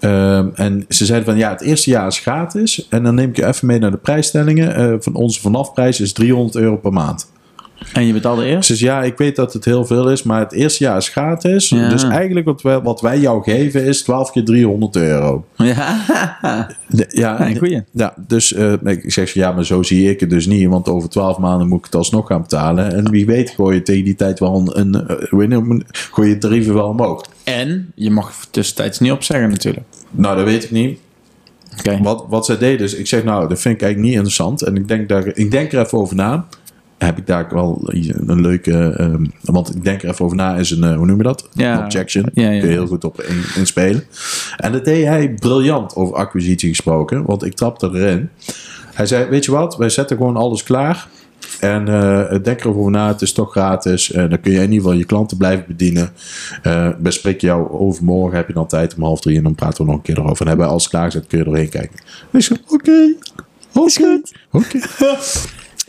Ehm, 0.00 0.48
en 0.54 0.84
ze 0.88 1.04
zeiden 1.04 1.28
van 1.28 1.36
ja, 1.36 1.50
het 1.50 1.60
eerste 1.60 1.90
jaar 1.90 2.06
is 2.06 2.18
gratis. 2.18 2.86
En 2.90 3.02
dan 3.02 3.14
neem 3.14 3.28
ik 3.28 3.36
je 3.36 3.46
even 3.46 3.66
mee 3.66 3.78
naar 3.78 3.90
de 3.90 3.96
prijsstellingen. 3.96 4.74
Eh, 4.74 4.94
van 5.00 5.14
onze 5.14 5.40
vanafprijs 5.40 6.00
is 6.00 6.12
300 6.12 6.56
euro 6.56 6.76
per 6.76 6.92
maand. 6.92 7.30
En 7.92 8.06
je 8.06 8.12
betaalde 8.12 8.44
eerst? 8.44 8.68
Dus 8.68 8.80
ja, 8.80 9.02
ik 9.02 9.16
weet 9.18 9.36
dat 9.36 9.52
het 9.52 9.64
heel 9.64 9.84
veel 9.84 10.10
is, 10.10 10.22
maar 10.22 10.40
het 10.40 10.52
eerste 10.52 10.84
jaar 10.84 10.96
is 10.96 11.08
gratis. 11.08 11.68
Ja. 11.68 11.88
Dus 11.88 12.04
eigenlijk 12.04 12.46
wat 12.46 12.62
wij, 12.62 12.80
wat 12.80 13.00
wij 13.00 13.18
jou 13.18 13.42
geven 13.42 13.84
is 13.84 14.02
12 14.02 14.30
keer 14.30 14.44
300 14.44 14.96
euro. 14.96 15.44
Ja, 15.56 15.96
De- 16.88 17.06
ja, 17.08 17.46
een 17.46 17.56
goeie. 17.58 17.82
ja, 17.90 18.14
dus 18.26 18.52
eh, 18.52 18.72
ik 18.84 19.12
zeg 19.12 19.32
ja, 19.32 19.52
maar 19.52 19.64
zo 19.64 19.82
zie 19.82 20.10
ik 20.10 20.20
het 20.20 20.30
dus 20.30 20.46
niet. 20.46 20.68
Want 20.68 20.88
over 20.88 21.08
12 21.08 21.38
maanden 21.38 21.68
moet 21.68 21.78
ik 21.78 21.84
het 21.84 21.94
alsnog 21.94 22.26
gaan 22.26 22.40
betalen. 22.40 22.92
En 22.94 23.10
wie 23.10 23.26
weet 23.26 23.50
gooi 23.50 23.74
je 23.76 23.82
tegen 23.82 24.04
die 24.04 24.14
tijd 24.14 24.38
wel 24.38 24.54
een, 24.74 24.94
een, 24.94 25.06
eh, 25.08 25.78
gooi 25.90 26.28
je 26.28 26.38
tarieven 26.38 26.74
wel 26.74 26.88
omhoog. 26.88 27.24
En 27.44 27.92
je 27.94 28.10
mag 28.10 28.32
tussentijds 28.50 28.98
niet 28.98 29.12
opzeggen 29.12 29.50
natuurlijk. 29.50 29.86
Nou, 30.10 30.36
dat 30.36 30.44
weet 30.44 30.64
ik 30.64 30.70
niet. 30.70 30.98
Oké. 31.78 31.98
Wat, 32.02 32.24
wat 32.28 32.46
zij 32.46 32.58
deed 32.58 32.78
dus, 32.78 32.94
ik 32.94 33.06
zeg 33.06 33.24
nou, 33.24 33.48
dat 33.48 33.60
vind 33.60 33.74
ik 33.74 33.82
eigenlijk 33.82 34.00
niet 34.10 34.12
interessant. 34.18 34.62
En 34.62 34.76
ik 34.76 34.88
denk, 34.88 35.08
daar, 35.08 35.26
ik 35.26 35.50
denk 35.50 35.72
er 35.72 35.80
even 35.84 35.98
over 35.98 36.16
na. 36.16 36.46
Heb 36.98 37.18
ik 37.18 37.26
daar 37.26 37.46
wel 37.50 37.80
een 38.26 38.40
leuke, 38.40 38.94
ehm, 38.96 39.24
want 39.42 39.74
ik 39.74 39.84
denk 39.84 40.02
er 40.02 40.08
even 40.08 40.24
over 40.24 40.36
na, 40.36 40.56
is 40.56 40.70
een, 40.70 40.84
eh, 40.84 40.96
hoe 40.96 41.06
noem 41.06 41.16
je 41.16 41.22
dat? 41.22 41.48
Ja. 41.52 41.78
Een 41.78 41.84
objection. 41.84 42.24
Ja, 42.32 42.50
ja. 42.50 42.60
Kun 42.60 42.68
je 42.68 42.74
heel 42.74 42.86
goed 42.86 43.04
op 43.04 43.22
in, 43.22 43.42
inspelen. 43.56 44.04
En 44.56 44.72
dat 44.72 44.84
deed 44.84 45.06
hij 45.06 45.34
briljant 45.34 45.96
over 45.96 46.14
acquisitie 46.14 46.68
gesproken, 46.68 47.24
want 47.24 47.44
ik 47.44 47.54
trapte 47.54 47.86
erin. 47.86 48.28
Hij 48.94 49.06
zei, 49.06 49.28
weet 49.28 49.44
je 49.44 49.50
wat, 49.50 49.76
wij 49.76 49.88
zetten 49.88 50.16
gewoon 50.16 50.36
alles 50.36 50.62
klaar. 50.62 51.08
En 51.60 51.88
eh, 51.88 52.42
denk 52.42 52.60
erover 52.60 52.90
na, 52.90 53.08
het 53.08 53.22
is 53.22 53.32
toch 53.32 53.50
gratis. 53.50 54.12
Eh, 54.12 54.28
dan 54.28 54.40
kun 54.40 54.52
je 54.52 54.58
in 54.58 54.62
ieder 54.62 54.80
geval 54.80 54.92
je 54.92 55.04
klanten 55.04 55.36
blijven 55.36 55.64
bedienen. 55.66 56.10
Eh 56.62 56.88
bespreek 56.98 57.40
jou 57.40 57.70
overmorgen, 57.70 58.36
heb 58.36 58.48
je 58.48 58.54
dan 58.54 58.66
tijd 58.66 58.94
om 58.94 59.02
half 59.02 59.20
drie 59.20 59.36
en 59.36 59.42
dan 59.42 59.54
praten 59.54 59.84
we 59.84 59.90
nog 59.90 59.96
een 59.96 60.02
keer 60.02 60.18
erover. 60.18 60.40
En 60.40 60.46
hebben 60.46 60.66
we 60.66 60.72
alles 60.72 60.88
klaargezet, 60.88 61.26
kun 61.26 61.38
je 61.38 61.44
erheen 61.44 61.68
kijken. 61.68 61.98
Ik 62.32 62.42
zei, 62.42 62.58
oké, 62.68 63.14
oké, 63.72 64.20
oké. 64.50 64.78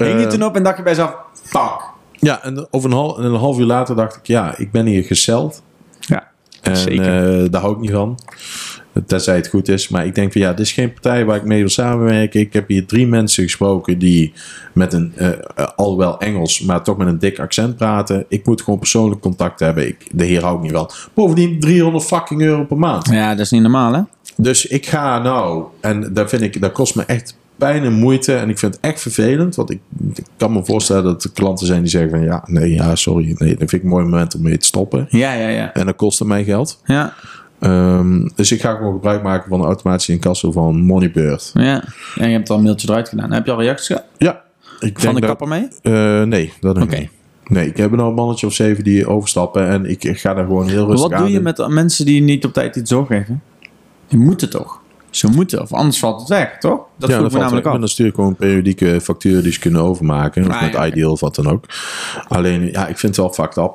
Hing 0.06 0.20
je 0.20 0.26
Eh, 0.26 0.32
toen 0.32 0.44
op 0.44 0.56
en 0.56 0.64
dacht 0.64 0.78
je 0.78 0.84
bij 0.84 0.92
jezelf, 0.92 1.16
fuck. 1.44 1.82
Ja, 2.12 2.44
en 2.44 2.68
over 2.72 2.90
een 2.90 2.96
half, 2.96 3.18
en 3.18 3.24
een 3.24 3.36
half 3.36 3.58
uur 3.60 3.66
later 3.66 3.96
dacht 3.96 4.16
ik, 4.16 4.28
ja, 4.28 4.58
ik 4.58 4.72
ben 4.72 4.86
hier 4.86 5.04
geceld. 5.04 5.62
Ja. 6.00 6.28
En 6.62 6.78
Zeker. 6.78 7.44
eh, 7.44 7.50
daar 7.52 7.62
hou 7.62 7.74
ik 7.74 7.80
niet 7.80 7.92
van. 7.92 8.20
Tenzij 9.06 9.36
het 9.36 9.48
goed 9.48 9.68
is. 9.68 9.88
Maar 9.90 10.06
ik 10.06 10.16
denk 10.16 10.32
van 10.32 10.42
ja, 10.42 10.50
dit 10.50 10.66
is 10.66 10.72
geen 10.72 10.94
partij 10.94 11.26
waar 11.26 11.36
ik 11.36 11.44
mee 11.44 11.60
wil 11.60 11.70
samenwerken. 11.70 12.40
Ik 12.40 12.54
heb 12.54 12.68
hier 12.68 12.86
drie 12.86 13.08
mensen 13.08 13.44
gesproken 13.44 14.00
die 14.00 14.34
met 14.74 14.94
een, 14.94 15.14
eh, 15.16 15.28
eh, 15.30 15.68
al 15.76 15.98
wel 15.98 16.20
Engels, 16.20 16.62
maar 16.62 16.84
toch 16.84 16.98
met 16.98 17.08
een 17.08 17.20
dik 17.20 17.40
accent 17.40 17.76
praten. 17.78 18.26
Ik 18.28 18.46
moet 18.46 18.62
gewoon 18.62 18.80
persoonlijk 18.80 19.22
contact 19.22 19.60
hebben. 19.60 19.88
Ik, 19.88 20.08
de 20.12 20.24
heer 20.26 20.42
hou 20.44 20.56
ik 20.56 20.62
niet 20.62 20.72
van. 20.72 20.90
Bovendien 21.14 21.60
300 21.60 22.04
fucking 22.06 22.42
euro 22.42 22.64
per 22.66 22.78
maand. 22.78 23.10
Ja, 23.10 23.30
dat 23.30 23.40
is 23.46 23.52
niet 23.52 23.62
normaal, 23.62 23.94
hè? 23.94 24.02
Dus 24.38 24.66
ik 24.66 24.86
ga 24.88 25.20
nou, 25.20 25.64
en 25.82 26.14
daar 26.14 26.30
vind 26.30 26.42
ik, 26.42 26.62
dat 26.62 26.72
kost 26.72 26.96
me 26.96 27.04
echt 27.04 27.38
pijn 27.60 27.84
en 27.84 27.94
moeite. 27.94 28.36
En 28.36 28.50
ik 28.50 28.60
vind 28.60 28.74
het 28.76 28.84
echt 28.84 29.02
vervelend. 29.02 29.56
Want 29.56 29.70
ik, 29.72 29.80
ik 30.14 30.24
kan 30.38 30.54
me 30.54 30.66
voorstellen 30.66 31.04
dat 31.04 31.24
er 31.24 31.32
klanten 31.32 31.68
zijn 31.68 31.82
die 31.82 31.90
zeggen 31.90 32.10
van 32.10 32.22
ja, 32.22 32.44
nee, 32.46 32.74
ja, 32.74 32.96
sorry. 32.96 33.26
Nee, 33.38 33.50
dat 33.50 33.58
vind 33.58 33.74
ik 33.74 33.84
een 33.84 33.88
mooi 33.90 34.04
moment 34.04 34.36
om 34.36 34.42
mee 34.42 34.58
te 34.58 34.66
stoppen. 34.66 35.08
Ja, 35.10 35.34
ja, 35.34 35.48
ja. 35.48 35.74
En 35.74 35.86
dat 35.86 35.96
kostte 35.96 36.26
mij 36.26 36.44
geld. 36.44 36.82
Ja, 36.86 37.14
Ehm, 37.60 38.28
dus 38.36 38.52
ik 38.52 38.62
ga 38.62 38.76
gewoon 38.76 38.94
gebruik 38.94 39.24
maken 39.24 39.50
van 39.50 39.60
de 39.60 39.66
automatische 39.66 40.12
incasso 40.12 40.52
van 40.52 40.80
Moneybird. 40.82 41.52
ja. 41.54 41.84
En 42.16 42.30
je 42.30 42.36
hebt 42.36 42.50
al 42.50 42.58
een 42.58 42.64
mailtje 42.64 42.88
eruit 42.90 43.10
gedaan. 43.10 43.32
Heb 43.32 43.46
je 43.46 43.52
al 43.52 43.62
reacties 43.62 43.88
gehad? 43.88 44.04
Ja. 44.18 44.42
Ik 44.80 45.00
Van 45.00 45.14
de 45.14 45.20
dat- 45.20 45.30
kapper 45.30 45.48
mee? 45.48 45.68
Eh, 45.82 46.24
nee, 46.24 46.54
dat 46.60 46.76
nog 46.76 46.84
Oké. 46.84 46.98
niet. 46.98 47.10
Nee, 47.48 47.68
ik 47.68 47.78
heb 47.78 47.92
nou 47.92 48.10
een 48.10 48.14
mannetje 48.16 48.46
of 48.48 48.54
zeven 48.54 48.84
die 48.84 49.08
overstappen. 49.08 49.68
En 49.68 49.86
ik 49.90 50.18
ga 50.18 50.34
daar 50.34 50.46
gewoon 50.46 50.68
heel 50.70 50.86
rustig 50.88 51.02
Wat 51.10 51.12
aan 51.14 51.20
doe 51.20 51.28
je 51.28 51.34
doen. 51.36 51.44
met 51.44 51.56
de 51.56 51.70
mensen 51.70 52.06
die 52.06 52.22
niet 52.22 52.46
op 52.46 52.54
tijd 52.54 52.76
iets 52.76 52.90
doorgeven? 52.90 53.42
Die 54.08 54.20
moeten 54.20 54.50
toch? 54.50 54.79
Ze 55.10 55.28
moeten, 55.28 55.62
of 55.62 55.74
anders 55.74 56.00
valt 56.00 56.20
het 56.20 56.30
weg, 56.30 56.58
toch? 56.60 56.80
Dat 56.98 57.10
ja, 57.10 57.20
dat 57.22 57.32
me 57.32 57.40
namelijk 57.40 57.66
af. 57.68 57.74
En 57.74 57.80
dan 57.80 57.90
stuur 57.90 58.06
ik 58.08 58.16
gewoon 58.16 58.36
periodieke 58.36 59.02
facturen 59.02 59.44
die 59.44 59.52
ze 59.52 59.60
kunnen 59.60 59.82
overmaken. 59.82 60.48
Of 60.48 60.54
Ah, 60.54 60.62
met 60.62 60.72
ja. 60.74 60.88
Ideal 60.88 61.12
of 61.12 61.20
wat 61.20 61.36
dan 61.36 61.48
ook. 61.50 61.66
Alleen, 62.28 62.72
ja, 62.72 62.88
ik 62.88 62.98
vind 62.98 63.16
het 63.16 63.26
wel 63.26 63.34
fucked 63.34 63.58
up. 63.58 63.72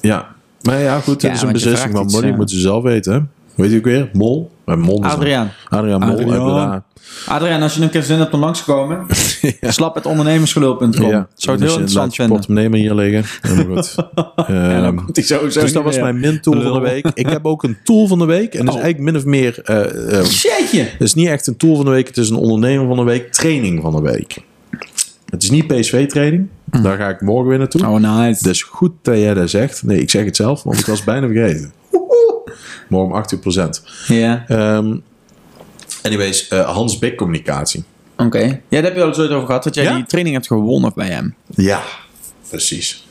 Ja. 0.00 0.28
Maar 0.62 0.78
ja, 0.80 1.00
goed, 1.00 1.22
Ja, 1.22 1.28
het 1.28 1.36
is 1.36 1.42
een 1.42 1.52
beslissing 1.52 1.92
van 1.92 2.06
Money. 2.06 2.30
ja. 2.30 2.36
moeten 2.36 2.56
ze 2.56 2.62
zelf 2.62 2.82
weten, 2.82 3.12
hè? 3.12 3.20
Weet 3.54 3.70
je 3.70 3.76
ook 3.78 3.84
weer? 3.84 4.10
Mol. 4.12 4.50
Eh, 4.64 4.76
Mol 4.76 5.04
Adriaan. 5.04 5.50
Adriaan 5.68 6.00
Mol. 6.00 6.10
Adriaan. 6.10 6.84
Adriaan. 7.26 7.62
Als 7.62 7.74
je 7.74 7.82
een 7.82 7.90
keer 7.90 8.02
zin 8.02 8.18
hebt 8.18 8.32
om 8.34 8.40
langs 8.40 8.58
te 8.58 8.64
komen, 8.64 9.06
slap 9.60 9.94
het 9.94 10.06
ondernemersgelul.com. 10.06 10.90
Ja. 10.90 10.94
Zou 10.98 11.10
het 11.10 11.28
Dus 11.34 11.50
heel 11.58 11.58
je 11.58 11.66
interessant 11.66 12.14
vinden. 12.14 12.34
portemonnee 12.36 12.68
maar 12.68 12.78
hier 12.78 12.94
liggen. 12.94 13.24
Helemaal 13.50 13.76
goed. 13.76 13.94
En 14.46 14.54
dan 14.82 14.84
Ehm, 14.84 14.96
komt 14.96 15.16
hij 15.16 15.24
sowieso 15.24 15.60
dus 15.60 15.72
dat 15.72 15.82
was 15.84 15.94
meer. 15.94 16.02
mijn 16.04 16.20
min 16.20 16.40
tool 16.40 16.62
van 16.62 16.72
de 16.72 16.80
week. 16.80 17.06
Ik 17.14 17.28
heb 17.28 17.46
ook 17.46 17.62
een 17.62 17.76
tool 17.84 18.06
van 18.06 18.18
de 18.18 18.24
week. 18.24 18.54
En 18.54 18.64
dat 18.64 18.74
is 18.74 18.80
Oh. 18.80 18.84
eigenlijk 18.84 19.12
min 19.12 19.16
of 19.22 19.24
meer... 19.28 19.60
eh, 19.64 20.18
eh, 20.18 20.24
Jeetje! 20.26 20.82
Het 20.82 21.00
is 21.00 21.14
niet 21.14 21.28
echt 21.28 21.46
een 21.46 21.56
tool 21.56 21.76
van 21.76 21.84
de 21.84 21.90
week. 21.90 22.06
Het 22.06 22.16
is 22.16 22.30
een 22.30 22.36
ondernemer 22.36 22.86
van 22.86 22.96
de 22.96 23.02
week. 23.02 23.32
Training 23.32 23.82
van 23.82 23.94
de 23.94 24.00
week. 24.00 24.36
Het 25.30 25.42
is 25.42 25.50
niet 25.50 25.66
PSV-training. 25.66 26.48
Daar 26.82 26.96
ga 26.96 27.08
ik 27.08 27.20
morgen 27.20 27.48
weer 27.48 27.58
naartoe. 27.58 27.86
Oh, 27.86 28.18
nice. 28.18 28.42
Dus 28.42 28.62
goed 28.62 28.92
dat 29.02 29.16
jij 29.18 29.34
dat 29.34 29.50
zegt. 29.50 29.82
Nee, 29.82 30.00
ik 30.00 30.10
zeg 30.10 30.24
het 30.24 30.36
zelf, 30.36 30.62
want 30.62 30.78
ik 30.78 30.86
was 30.86 31.04
bijna 31.04 31.26
vergeten. 31.26 31.72
Morgen 32.88 33.10
om 33.10 33.16
8 33.18 33.32
uur 33.32 33.38
procent. 33.38 33.82
Ja, 34.06 34.44
Ehm, 34.48 34.96
anyways, 36.06 36.48
eh, 36.48 36.60
Hans 36.74 36.98
Big 36.98 37.14
Communicatie. 37.14 37.84
oké. 38.16 38.38
Ja, 38.44 38.58
daar 38.68 38.82
heb 38.82 38.94
je 38.96 39.02
al 39.02 39.08
eens 39.08 39.18
over 39.18 39.46
gehad, 39.46 39.64
dat 39.64 39.74
jij 39.74 39.84
Ja? 39.84 39.94
die 39.94 40.06
training 40.06 40.34
hebt 40.34 40.46
gewonnen 40.48 40.92
bij 40.94 41.08
hem. 41.08 41.34
Ja, 41.54 41.82
precies. 42.48 43.04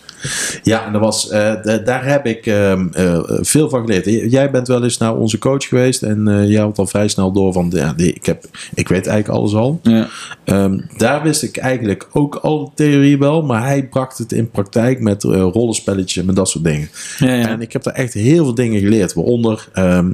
Ja, 0.63 0.85
en 0.85 0.91
dat 0.91 1.01
was, 1.01 1.29
eh, 1.29 1.53
daar 1.85 2.05
heb 2.05 2.25
ik 2.25 2.45
ehm, 2.45 2.87
eh, 2.93 3.19
veel 3.25 3.69
van 3.69 3.81
geleerd. 3.81 4.31
Jij 4.31 4.51
bent 4.51 4.67
wel 4.67 4.83
eens 4.83 4.97
naar 4.97 5.15
onze 5.15 5.37
coach 5.37 5.67
geweest 5.67 6.03
en 6.03 6.27
eh, 6.27 6.49
jij 6.49 6.61
had 6.61 6.77
al 6.77 6.87
vrij 6.87 7.07
snel 7.07 7.31
door 7.31 7.53
van, 7.53 7.71
ja, 7.75 7.93
ik, 7.97 8.25
heb, 8.25 8.45
ik 8.73 8.87
weet 8.87 9.07
eigenlijk 9.07 9.39
alles 9.39 9.53
al. 9.53 9.79
Ja. 9.83 10.07
Ehm, 10.43 10.79
daar 10.97 11.23
wist 11.23 11.43
ik 11.43 11.57
eigenlijk 11.57 12.07
ook 12.11 12.35
al 12.35 12.63
de 12.65 12.71
theorie 12.75 13.17
wel, 13.17 13.41
maar 13.43 13.63
hij 13.65 13.83
bracht 13.87 14.17
het 14.17 14.31
in 14.31 14.49
praktijk 14.49 14.99
met 14.99 15.23
rollenspelletjes 15.23 16.17
en 16.17 16.25
met 16.25 16.35
dat 16.35 16.49
soort 16.49 16.63
dingen. 16.63 16.89
Ja, 17.17 17.33
ja. 17.33 17.47
En 17.47 17.61
ik 17.61 17.73
heb 17.73 17.83
daar 17.83 17.93
echt 17.93 18.13
heel 18.13 18.43
veel 18.43 18.55
dingen 18.55 18.79
geleerd, 18.81 19.13
waaronder 19.13 19.67
ehm, 19.73 20.11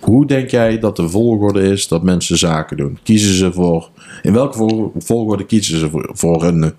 hoe 0.00 0.26
denk 0.26 0.50
jij 0.50 0.78
dat 0.78 0.96
de 0.96 1.08
volgorde 1.08 1.62
is 1.62 1.88
dat 1.88 2.02
mensen 2.02 2.38
zaken 2.38 2.76
doen? 2.76 2.98
Kiezen 3.02 3.34
ze 3.34 3.52
voor, 3.52 3.90
in 4.22 4.32
welke 4.32 4.56
vol- 4.56 4.92
volgorde 4.96 5.46
kiezen 5.46 5.78
ze 5.78 5.90
voor, 5.90 6.10
voor 6.12 6.44
een, 6.44 6.64
eh, 6.64 6.70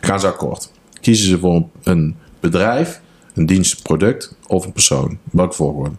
gaan 0.00 0.20
ze 0.20 0.26
akkoord? 0.26 0.72
Kiezen 1.00 1.28
ze 1.28 1.38
voor 1.38 1.68
een 1.82 2.16
bedrijf, 2.40 3.00
een 3.34 3.46
dienst, 3.46 3.76
een 3.76 3.82
product 3.82 4.36
of 4.46 4.64
een 4.64 4.72
persoon? 4.72 5.18
Welke 5.30 5.54
volgorde? 5.54 5.94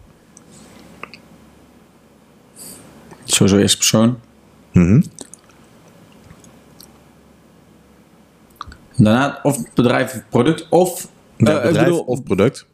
Sowieso 3.24 3.58
eerste 3.58 3.76
persoon. 3.76 4.18
Mhm. 4.72 5.02
Daarna 8.96 9.40
of 9.42 9.58
bedrijf 9.74 10.14
of 10.14 10.22
product 10.28 10.66
of... 10.70 11.08
Ja, 11.36 11.58
eh, 11.58 11.62
bedrijf 11.66 11.84
bedoel- 11.86 12.00
of 12.00 12.22
product. 12.22 12.66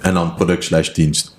En 0.00 0.14
dan 0.14 0.34
product 0.34 0.64
slash 0.64 0.92
dienst. 0.92 1.38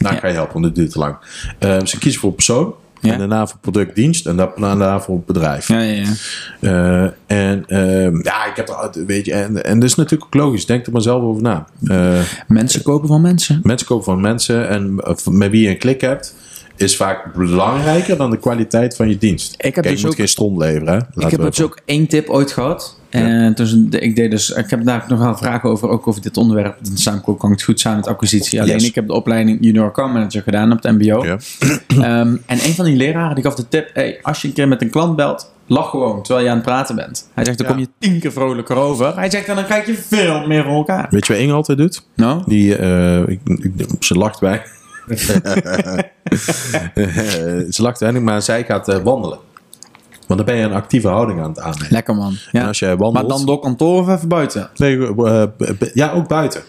Nou, 0.00 0.14
Ja. 0.14 0.20
ga 0.20 0.28
je 0.28 0.34
helpen, 0.34 0.52
want 0.52 0.64
dit 0.64 0.74
duurt 0.74 0.90
te 0.92 0.98
lang. 0.98 1.16
Ehm, 1.58 1.86
ze 1.86 1.98
kiezen 1.98 2.20
voor 2.20 2.32
persoon. 2.32 2.74
Ja. 3.00 3.12
En 3.12 3.18
daarna 3.18 3.46
voor 3.46 3.58
product, 3.60 3.94
dienst. 3.94 4.26
En 4.26 4.36
daarna 4.36 5.00
voor 5.00 5.20
bedrijf. 5.26 5.68
Ja, 5.68 5.80
ja, 5.80 6.02
ja. 6.02 6.12
Eh, 6.60 7.10
en 7.50 7.64
ehm, 7.66 8.20
ja, 8.22 8.44
ik 8.46 8.56
heb 8.56 8.68
er, 8.68 9.06
weet 9.06 9.24
je, 9.26 9.32
en, 9.32 9.64
en 9.64 9.78
dat 9.80 9.88
is 9.88 9.94
natuurlijk 9.94 10.24
ook 10.24 10.42
logisch. 10.42 10.66
Denk 10.66 10.86
er 10.86 10.92
maar 10.92 11.00
zelf 11.02 11.22
over 11.22 11.42
na. 11.42 11.66
Eh, 11.84 12.20
Mensen 12.48 12.82
kopen 12.82 13.08
van 13.08 13.20
mensen. 13.20 13.60
mensen 13.62 13.86
kopen 13.86 14.04
van 14.04 14.20
mensen 14.20 14.68
en 14.68 14.94
eh, 15.04 15.14
met 15.26 15.50
wie 15.50 15.62
je 15.62 15.68
een 15.68 15.78
klik 15.78 16.00
hebt, 16.00 16.34
is 16.82 16.96
vaak 16.96 17.34
belangrijker 17.34 18.16
dan 18.16 18.30
de 18.30 18.36
kwaliteit 18.38 18.96
van 18.96 19.08
je 19.08 19.18
dienst. 19.18 19.54
Ik 19.58 19.64
heb 19.64 19.72
Kijk, 19.74 19.86
dus 19.88 20.00
je 20.00 20.06
moet 20.06 20.14
geen 20.16 20.28
stront 20.28 20.58
leveren. 20.58 20.94
Hè? 21.14 21.24
Ik 21.24 21.30
heb 21.30 21.40
dus 21.40 21.62
ook 21.62 21.78
één 21.84 22.06
tip 22.06 22.28
ooit 22.28 22.52
gehad. 22.52 22.98
En 23.08 23.54
dus, 23.54 23.76
ik, 23.90 24.16
deed 24.16 24.30
dus, 24.30 24.50
ik 24.50 24.70
heb 24.70 24.84
daar 24.84 25.04
nog 25.08 25.18
wel 25.18 25.36
vragen 25.36 25.70
over, 25.70 25.88
ook 25.88 26.06
over 26.06 26.22
dit 26.22 26.36
onderwerp. 26.36 26.76
Dan 26.82 26.96
samen 26.96 27.36
kan 27.38 27.50
het 27.50 27.62
goed 27.62 27.80
samen 27.80 27.98
met 27.98 28.08
acquisitie. 28.08 28.60
Alleen 28.60 28.74
Yes. 28.74 28.86
ik 28.88 28.94
heb 28.94 29.06
de 29.06 29.12
opleiding 29.12 29.58
Junior 29.60 29.86
Account 29.86 30.12
Manager 30.12 30.42
gedaan 30.42 30.72
op 30.72 30.82
het 30.82 30.92
MBO. 30.98 31.24
Ja. 31.24 31.36
Ehm, 31.88 32.36
en 32.46 32.58
een 32.64 32.74
van 32.74 32.84
die 32.84 32.96
leraren 32.96 33.34
die 33.34 33.44
gaf 33.44 33.54
de 33.54 33.68
tip: 33.68 33.90
hey, 33.94 34.18
als 34.22 34.42
je 34.42 34.48
een 34.48 34.54
keer 34.54 34.68
met 34.68 34.82
een 34.82 34.90
klant 34.90 35.16
belt, 35.16 35.52
lach 35.66 35.90
gewoon 35.90 36.22
terwijl 36.22 36.44
je 36.44 36.50
aan 36.50 36.56
het 36.58 36.66
praten 36.66 36.96
bent. 36.96 37.28
Hij 37.34 37.44
zegt: 37.44 37.58
dan 37.58 37.66
Ja. 37.66 37.72
kom 37.72 37.82
je 37.82 37.88
tien 37.98 38.20
keer 38.20 38.32
vrolijker 38.32 38.76
over. 38.76 39.14
Hij 39.16 39.30
zegt: 39.30 39.46
en 39.48 39.54
dan 39.54 39.64
krijg 39.64 39.86
je 39.86 39.94
veel 39.94 40.46
meer 40.46 40.64
voor 40.64 40.72
elkaar. 40.74 41.06
Weet 41.10 41.26
je 41.26 41.32
wat 41.32 41.42
Inge 41.42 41.52
altijd 41.52 41.78
doet? 41.78 42.06
Nou? 42.16 42.42
Die, 42.46 42.76
eh, 42.76 43.18
ik, 43.28 43.40
ik- 43.44 43.86
ze 44.00 44.14
lacht 44.14 44.40
bij. 44.40 44.62
ze 47.74 47.82
lacht 47.82 48.00
weinig, 48.00 48.22
maar 48.22 48.42
zij 48.42 48.64
gaat 48.64 48.88
eh, 48.88 48.98
wandelen. 48.98 49.38
Want 50.26 50.46
dan 50.46 50.54
ben 50.54 50.56
je 50.56 50.62
een 50.64 50.72
actieve 50.72 51.08
houding 51.08 51.40
aan 51.40 51.48
het 51.48 51.60
aannemen. 51.60 51.86
Lekker 51.90 52.14
man. 52.14 52.30
En 52.52 52.60
Ja. 52.60 52.66
als 52.66 52.78
jij 52.78 52.96
wandelt... 52.96 53.12
Maar 53.28 53.36
dan 53.36 53.46
door 53.46 53.58
kantoor 53.60 54.00
of 54.00 54.08
even 54.08 54.28
buiten. 54.28 54.70
Nee, 54.76 54.98
eh, 55.16 55.42
b- 55.58 55.90
ja, 55.94 56.12
ook 56.12 56.28
buiten. 56.28 56.62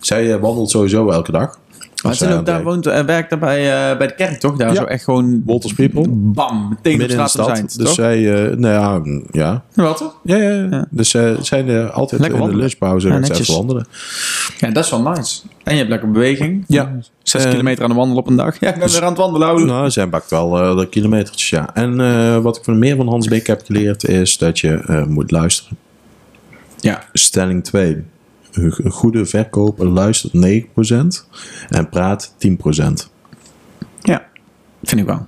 Zij 0.00 0.32
eh, 0.34 0.40
wandelt 0.40 0.70
sowieso 0.70 1.10
elke 1.10 1.32
dag. 1.32 1.58
Maar 2.02 2.14
ze 2.14 2.24
zij 2.24 2.36
ook 2.36 2.46
daar 2.46 2.62
woont, 2.62 2.86
eh, 2.86 3.00
werkt 3.04 3.30
daar 3.30 3.38
bij, 3.38 3.90
eh, 3.90 3.98
bij 3.98 4.06
de 4.06 4.14
kerk 4.14 4.40
toch? 4.40 4.56
Daar 4.56 4.68
Ja. 4.68 4.74
zo 4.74 4.84
echt 4.84 5.04
gewoon 5.04 5.42
Wolters 5.46 5.72
People. 5.72 6.04
bam, 6.08 6.68
meteen 6.68 6.98
midden 6.98 7.16
in 7.18 7.22
de 7.22 7.28
straat 7.28 7.30
stad. 7.30 7.46
zijn. 7.56 7.66
dus 7.66 7.76
toch? 7.76 7.94
zij, 7.94 8.48
eh, 8.50 8.56
nou 8.56 8.74
ja, 8.74 8.98
mm, 8.98 9.24
ja. 9.30 9.62
Wel 9.74 9.94
toch? 9.94 10.16
Ja, 10.22 10.36
ja, 10.36 10.50
ja. 10.50 10.66
Ja. 10.70 10.86
Dus 10.90 11.10
ze 11.10 11.36
zijn 11.40 11.68
eh, 11.68 11.90
altijd 11.90 12.20
Lekker 12.20 12.40
in 12.40 12.48
de 12.50 12.56
lunchpauze 12.56 13.08
Ja, 13.08 13.20
even 13.20 13.54
wandelen. 13.54 13.86
Ja, 14.58 14.70
dat 14.70 14.84
is 14.84 14.90
wel 14.90 15.02
nice. 15.02 15.40
En 15.62 15.72
je 15.72 15.78
hebt 15.78 15.90
lekker 15.90 16.10
beweging. 16.10 16.64
Ja. 16.66 16.92
Zes 17.34 17.44
Eh, 17.44 17.50
kilometer 17.50 17.84
aan 17.84 17.90
de 17.90 17.96
wandel 17.96 18.16
op 18.16 18.26
een 18.26 18.36
dag. 18.36 18.60
Ja, 18.60 18.68
ik 18.74 18.78
ben 18.78 18.88
weer 18.90 19.02
aan 19.02 19.08
het 19.08 19.18
wandelen. 19.18 19.48
ouwe. 19.48 19.64
Nou, 19.64 19.90
zij 19.90 20.08
bakt 20.08 20.30
wel 20.30 20.58
eh, 20.62 20.76
de 20.78 20.88
kilometertjes, 20.88 21.50
ja. 21.50 21.74
En 21.74 22.00
eh, 22.00 22.38
wat 22.38 22.56
ik 22.56 22.64
van 22.64 22.78
meer 22.78 22.96
van 22.96 23.08
Hans 23.08 23.28
Beek 23.28 23.46
heb 23.46 23.62
geleerd 23.64 24.04
is 24.08 24.38
dat 24.38 24.58
je 24.58 24.74
eh, 24.74 25.04
moet 25.04 25.30
luisteren. 25.30 25.76
Ja. 26.80 27.04
Stelling 27.12 27.64
2. 27.64 28.04
Een 28.52 28.90
goede 28.90 29.26
verkoper 29.26 29.86
luistert 29.88 30.32
9% 30.32 31.28
en 31.68 31.88
praat 31.88 32.34
10%. 32.38 33.10
ja, 34.00 34.26
vind 34.82 35.00
ik 35.00 35.06
wel. 35.06 35.26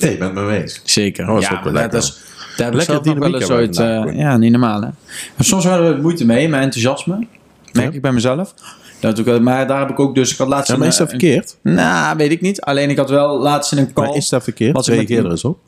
Nee, 0.00 0.10
je 0.10 0.18
bent 0.18 0.36
het 0.36 0.44
me 0.46 0.56
eens. 0.56 0.80
Zeker. 0.84 1.24
Oh, 1.28 1.32
dat 1.34 1.42
is 1.42 1.48
ja, 1.48 1.54
ook 1.56 1.64
wel 1.64 1.72
maar 1.72 1.82
lekker. 1.82 2.00
dat 2.00 2.08
is, 2.08 2.20
daar 2.56 2.72
heb 2.72 2.80
ik 2.80 2.86
Lekker 2.88 3.04
zelf 3.04 3.16
nog 3.18 3.18
wel 3.30 3.40
eens 3.40 3.50
ooit... 3.50 3.76
ja, 4.16 4.36
niet 4.36 4.50
normaal 4.50 4.74
hè. 4.80 4.88
Maar 5.36 5.44
soms 5.44 5.64
hebben 5.64 5.86
we 5.86 5.92
het 5.92 6.02
moeite 6.02 6.26
mee, 6.26 6.48
mijn 6.48 6.62
enthousiasme. 6.62 7.26
Merk 7.72 7.88
Ja. 7.88 7.92
ik 7.96 8.02
bij 8.02 8.12
mezelf. 8.12 8.54
Dat 9.02 9.28
ook, 9.28 9.40
maar 9.40 9.66
daar 9.66 9.78
heb 9.80 9.90
ik 9.90 10.00
ook 10.00 10.14
dus... 10.14 10.32
Ik 10.32 10.38
had 10.38 10.48
laatst 10.48 10.68
Ja, 10.70 10.76
maar 10.76 10.84
een, 10.86 10.92
is 10.92 10.98
dat 10.98 11.06
eh, 11.06 11.12
verkeerd? 11.18 11.56
een- 11.62 11.74
Nou, 11.74 12.16
weet 12.16 12.30
ik 12.30 12.40
niet. 12.40 12.60
Alleen 12.60 12.90
ik 12.90 12.96
had 12.96 13.10
wel 13.10 13.38
laatst 13.38 13.72
in 13.72 13.78
een 13.78 13.92
call... 13.92 14.06
Maar 14.06 14.16
is 14.16 14.28
dat 14.28 14.42
verkeerd? 14.42 14.74
Met 14.74 14.86
Reageer 14.86 15.24
er 15.24 15.30
eens 15.30 15.44
op. 15.44 15.58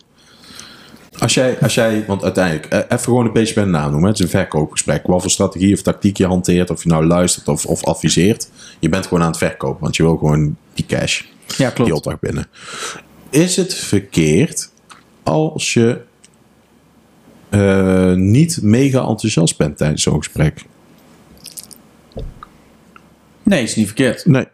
Als 1.19 1.35
jij, 1.35 1.57
als 1.61 1.75
jij, 1.75 2.05
want 2.07 2.23
uiteindelijk, 2.23 2.67
eh, 2.67 2.79
even 2.79 2.99
gewoon 2.99 3.27
een 3.27 3.33
beetje 3.33 3.55
bij 3.55 3.65
de 3.65 3.71
naam 3.71 3.91
noemen. 3.91 4.09
Het 4.09 4.19
is 4.19 4.25
een 4.25 4.31
verkoopgesprek. 4.31 5.07
Wat 5.07 5.21
voor 5.21 5.31
strategie 5.31 5.75
of 5.75 5.83
tactiek 5.83 6.17
je 6.17 6.27
hanteert, 6.27 6.71
of 6.71 6.83
je 6.83 6.89
nou 6.89 7.07
luistert 7.07 7.49
of, 7.49 7.67
of 7.67 7.85
adviseert. 7.85 8.49
Je 8.79 8.89
bent 8.89 9.05
gewoon 9.07 9.23
aan 9.23 9.29
het 9.29 9.39
verkopen, 9.39 9.81
want 9.83 9.97
je 9.97 10.03
wil 10.03 10.17
gewoon 10.17 10.57
die 10.75 10.87
cash, 10.87 11.23
Ja, 11.57 11.71
klopt. 11.71 11.85
die 11.91 11.95
opdracht 11.99 12.21
binnen. 12.21 12.47
Is 13.31 13.57
het 13.57 13.75
verkeerd 13.75 14.71
als 15.23 15.73
je 15.75 16.01
eh, 17.51 18.13
niet 18.13 18.59
mega 18.63 18.99
enthousiast 18.99 19.57
bent 19.59 19.77
tijdens 19.77 20.03
zo'n 20.03 20.17
gesprek? 20.19 20.65
Nee, 23.45 23.63
is 23.63 23.77
niet 23.77 23.87
verkeerd. 23.87 24.27
Nee, 24.27 24.47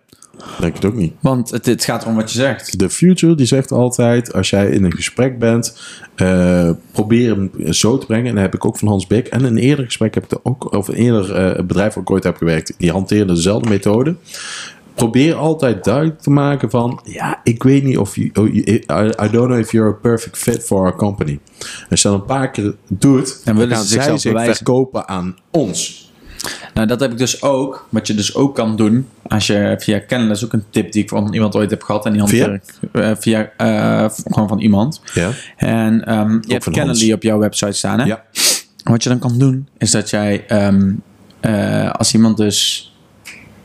denk 0.61 0.75
het 0.75 0.85
ook 0.85 0.95
niet. 0.95 1.13
Want 1.21 1.51
het, 1.51 1.67
het 1.67 1.85
gaat 1.85 2.03
erom 2.03 2.15
wat 2.15 2.33
je 2.33 2.39
zegt. 2.39 2.79
De 2.79 2.91
Future 2.91 3.35
die 3.35 3.47
zegt 3.47 3.73
altijd, 3.73 4.33
als 4.33 4.51
jij 4.51 4.67
in 4.71 4.85
een 4.85 4.95
gesprek 4.95 5.39
bent, 5.39 5.79
eh, 6.15 6.71
probeer 6.93 7.31
hem 7.31 7.51
zo 7.73 7.99
te 7.99 8.07
brengen. 8.07 8.27
En 8.27 8.35
dat 8.35 8.43
heb 8.43 8.55
ik 8.55 8.65
ook 8.65 8.79
van 8.79 8.89
Hans 8.89 9.07
Beek. 9.07 9.27
En 9.27 9.39
in 9.41 9.45
een 9.47 9.59
eerder 9.59 9.85
gesprek 9.85 10.15
heb 10.15 10.25
ik 10.25 10.31
er 10.31 10.41
ook, 10.43 10.75
of 10.75 10.89
een 10.89 10.95
eerder 10.95 11.35
eh, 11.35 11.65
bedrijf 11.65 11.95
waar 11.95 12.03
ik 12.03 12.11
ooit 12.11 12.25
heb 12.25 12.37
gewerkt, 12.37 12.75
die 12.79 12.91
hanteerde 12.91 13.33
dezelfde 13.35 13.69
methode. 13.69 14.15
probeer 14.95 15.35
altijd 15.35 15.85
duidelijk 15.85 16.21
te 16.21 16.31
maken 16.31 16.71
van, 16.71 17.01
ja, 17.05 17.41
ik 17.45 17.63
weet 17.63 17.85
niet 17.85 17.99
of 17.99 18.17
je, 18.17 18.31
oh, 18.35 18.55
you- 18.55 18.83
I, 19.25 19.31
don't 19.31 19.47
know 19.47 19.59
if 19.59 19.73
you're 19.73 19.89
a 19.91 19.99
perfect 20.03 20.39
fit 20.39 20.63
for 20.65 20.79
our 20.81 20.97
company. 20.97 21.39
Als 21.91 22.03
je 22.03 22.09
dat 22.09 22.21
een 22.21 22.27
paar 22.27 22.51
keer 22.51 22.75
doet, 22.89 23.41
dan, 23.45 23.57
willen 23.57 23.77
gaan 23.77 23.85
ze 23.85 23.93
zij 24.03 24.19
zich 24.19 24.31
bewijzen. 24.33 24.55
verkopen 24.57 25.09
aan 25.09 25.37
ons. 25.51 26.10
Nou, 26.75 26.87
dat 26.87 27.01
heb 27.01 27.11
ik 27.13 27.19
dus 27.19 27.43
ook. 27.43 27.87
Wat 27.89 28.07
je 28.07 28.15
dus 28.15 28.35
ook 28.35 28.55
kan 28.55 28.77
doen. 28.77 29.09
Als 29.27 29.47
je 29.47 29.75
via 29.79 29.99
kennen, 29.99 30.29
dat 30.29 30.37
is 30.37 30.45
ook 30.45 30.53
een 30.53 30.65
tip 30.71 30.93
die 30.93 31.03
ik 31.03 31.09
van 31.09 31.35
iemand 31.35 31.55
ooit 31.55 31.71
heb 31.71 31.83
gehad. 31.83 32.07
En 32.07 32.13
die 32.13 32.27
Via? 32.27 32.61
eh, 32.93 33.11
via 33.19 33.51
eh, 33.57 34.11
gewoon 34.25 34.49
van 34.49 34.59
iemand. 34.59 35.01
Ja, 35.15 35.31
En 35.57 36.05
ehm, 36.07 36.33
je 36.33 36.53
hebt 36.53 36.65
Calendly 36.71 37.05
Hans. 37.05 37.13
op 37.13 37.23
jouw 37.23 37.39
website 37.39 37.73
staan. 37.73 38.01
Hè? 38.01 38.05
ja. 38.07 38.25
Wat 38.85 39.03
je 39.03 39.09
dan 39.09 39.19
kan 39.19 39.39
doen, 39.39 39.69
is 39.79 39.91
dat 39.91 40.11
jij, 40.11 40.45
ehm, 40.47 40.93
eh, 41.41 41.91
als 41.91 42.15
iemand 42.15 42.37
dus 42.37 42.85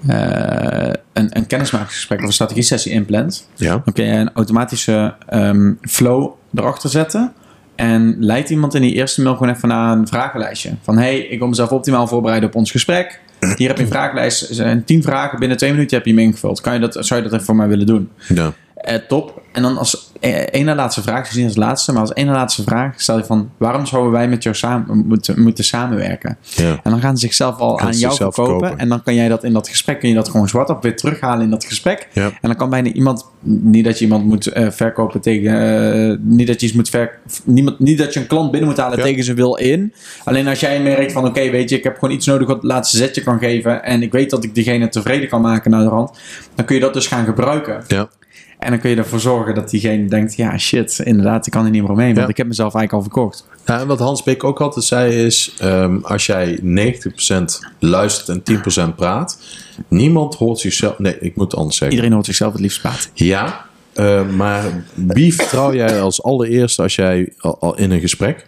een, 0.07 1.37
een 1.37 1.47
kennismakingsgesprek 1.47 2.19
of 2.19 2.25
een 2.25 2.33
strategie-sessie 2.33 2.91
inplant, 2.91 3.49
ja. 3.55 3.81
dan 3.83 3.93
kun 3.93 4.05
je 4.05 4.11
een 4.11 4.31
automatische 4.33 5.15
ehm, 5.27 5.73
flow 5.81 6.31
erachter 6.55 6.89
zetten. 6.89 7.33
En 7.75 8.15
leidt 8.19 8.49
iemand 8.49 8.73
in 8.73 8.81
die 8.81 8.93
eerste 8.93 9.21
mail 9.21 9.35
gewoon 9.35 9.53
even 9.53 9.67
naar 9.67 9.97
een 9.97 10.07
vragenlijstje. 10.07 10.71
Van 10.81 10.97
hey, 10.97 11.17
ik 11.17 11.39
wil 11.39 11.47
mezelf 11.47 11.71
optimaal 11.71 12.07
voorbereiden 12.07 12.49
op 12.49 12.55
ons 12.55 12.71
gesprek. 12.71 13.19
Hier 13.55 13.67
heb 13.67 13.77
je 13.77 13.83
een 13.83 13.89
vragenlijst. 13.89 14.49
Er 14.49 14.55
zijn 14.55 14.83
tien 14.83 15.03
vragen. 15.03 15.39
Binnen 15.39 15.57
twee 15.57 15.71
minuten 15.71 15.97
heb 15.97 16.05
je 16.05 16.11
hem 16.13 16.21
ingevuld. 16.21 16.61
Kan 16.61 16.73
je 16.73 16.79
dat, 16.79 16.97
zou 16.99 17.15
je 17.15 17.25
dat 17.25 17.33
even 17.33 17.45
voor 17.45 17.55
mij 17.55 17.67
willen 17.67 17.85
doen? 17.85 18.09
ja. 18.27 18.53
Eh, 18.75 18.95
top. 19.07 19.41
En 19.51 19.61
dan 19.61 19.77
als 19.77 20.04
eh, 20.19 20.31
één 20.35 20.65
na 20.65 20.75
laatste 20.75 21.01
vraag, 21.01 21.27
gezien 21.27 21.45
als 21.45 21.55
laatste, 21.55 21.91
maar 21.91 22.01
als 22.01 22.13
één 22.13 22.25
na 22.25 22.31
laatste 22.33 22.63
vraag 22.63 23.01
stel 23.01 23.17
je 23.17 23.23
van 23.23 23.49
waarom 23.57 23.85
zouden 23.85 24.11
wij 24.11 24.27
met 24.27 24.43
jou 24.43 24.55
samen 24.55 24.97
moeten, 25.07 25.41
moeten 25.41 25.63
samenwerken? 25.63 26.37
ja. 26.41 26.79
En 26.83 26.91
dan 26.91 26.99
gaan 27.01 27.17
ze 27.17 27.25
zichzelf 27.25 27.57
al 27.57 27.79
aan 27.79 27.91
jou 27.93 28.15
verkopen. 28.15 28.77
En 28.77 28.89
dan 28.89 29.03
kan 29.03 29.15
jij 29.15 29.27
dat 29.27 29.43
in 29.43 29.53
dat 29.53 29.69
gesprek, 29.69 29.99
kun 29.99 30.09
je 30.09 30.15
dat 30.15 30.29
gewoon 30.29 30.47
zwart 30.47 30.69
op 30.69 30.83
wit 30.83 30.97
terughalen 30.97 31.43
in 31.43 31.49
dat 31.49 31.65
gesprek. 31.65 32.07
Ja. 32.13 32.25
En 32.25 32.31
dan 32.41 32.55
kan 32.55 32.69
bijna 32.69 32.89
iemand, 32.89 33.25
niet 33.41 33.85
dat 33.85 33.97
je 33.97 34.03
iemand 34.03 34.25
moet 34.25 34.47
eh, 34.47 34.69
verkopen 34.69 35.21
tegen, 35.21 35.81
eh, 36.11 36.17
niet 36.21 36.47
dat 36.47 36.59
je 36.59 36.65
iets 36.67 36.75
moet 36.75 36.89
ver, 36.89 37.19
niemand, 37.43 37.79
niet 37.79 37.97
dat 37.97 38.13
je 38.13 38.19
een 38.19 38.27
klant 38.27 38.51
binnen 38.51 38.69
moet 38.69 38.79
halen 38.79 38.97
Ja. 38.97 39.03
tegen 39.03 39.23
zijn 39.23 39.35
wil 39.35 39.55
in. 39.55 39.93
Alleen 40.23 40.47
als 40.47 40.59
jij 40.59 40.81
merkt 40.81 41.11
van 41.11 41.25
oké, 41.27 41.49
weet 41.49 41.69
je, 41.69 41.77
ik 41.77 41.83
heb 41.83 41.97
gewoon 41.99 42.15
iets 42.15 42.25
nodig 42.25 42.47
wat 42.47 42.55
het 42.55 42.65
laatste 42.65 42.97
zetje 42.97 43.23
kan 43.23 43.39
geven. 43.39 43.83
En 43.83 44.01
ik 44.01 44.11
weet 44.11 44.29
dat 44.29 44.43
ik 44.43 44.55
diegene 44.55 44.89
tevreden 44.89 45.29
kan 45.29 45.41
maken 45.41 45.71
naar 45.71 45.83
de 45.83 45.89
rand. 45.89 46.11
Dan 46.55 46.65
kun 46.65 46.75
je 46.75 46.81
dat 46.81 46.93
dus 46.93 47.07
gaan 47.07 47.25
gebruiken. 47.25 47.83
ja. 47.87 48.09
En 48.59 48.69
dan 48.71 48.79
kun 48.79 48.89
je 48.89 48.95
ervoor 48.95 49.19
zorgen 49.19 49.55
dat 49.55 49.69
diegene 49.69 50.07
denkt, 50.07 50.35
ja 50.35 50.57
shit, 50.57 50.99
inderdaad, 51.03 51.45
ik 51.45 51.51
kan 51.51 51.65
er 51.65 51.71
niet 51.71 51.81
meer 51.81 51.91
omheen. 51.91 52.13
Want 52.13 52.19
Ja. 52.19 52.27
ik 52.27 52.37
heb 52.37 52.47
mezelf 52.47 52.75
eigenlijk 52.75 53.05
al 53.05 53.11
verkocht. 53.11 53.47
Ja, 53.65 53.79
en 53.79 53.87
wat 53.87 53.99
Hans 53.99 54.23
Beek 54.23 54.43
ook 54.43 54.61
altijd 54.61 54.85
zei 54.85 55.25
is, 55.25 55.53
ehm, 55.59 55.97
als 56.01 56.25
jij 56.25 56.59
90% 56.61 57.59
luistert 57.79 58.29
en 58.29 58.43
10% 58.43 58.95
praat, 58.95 59.39
niemand 59.87 60.35
hoort 60.35 60.59
zichzelf... 60.59 60.99
Nee, 60.99 61.17
ik 61.19 61.35
moet 61.35 61.45
het 61.51 61.55
anders 61.55 61.77
zeggen. 61.77 61.95
Iedereen 61.95 62.13
hoort 62.13 62.25
zichzelf 62.25 62.51
het 62.51 62.61
liefst 62.61 62.81
praten. 62.81 63.09
Ja, 63.13 63.65
eh, 63.93 64.29
maar 64.29 64.83
wie 64.93 65.35
vertrouw 65.39 65.73
jij 65.73 66.01
als 66.01 66.23
allereerste 66.23 66.81
als 66.81 66.95
jij 66.95 67.33
al, 67.37 67.57
al 67.59 67.77
in 67.77 67.91
een 67.91 67.99
gesprek? 67.99 68.47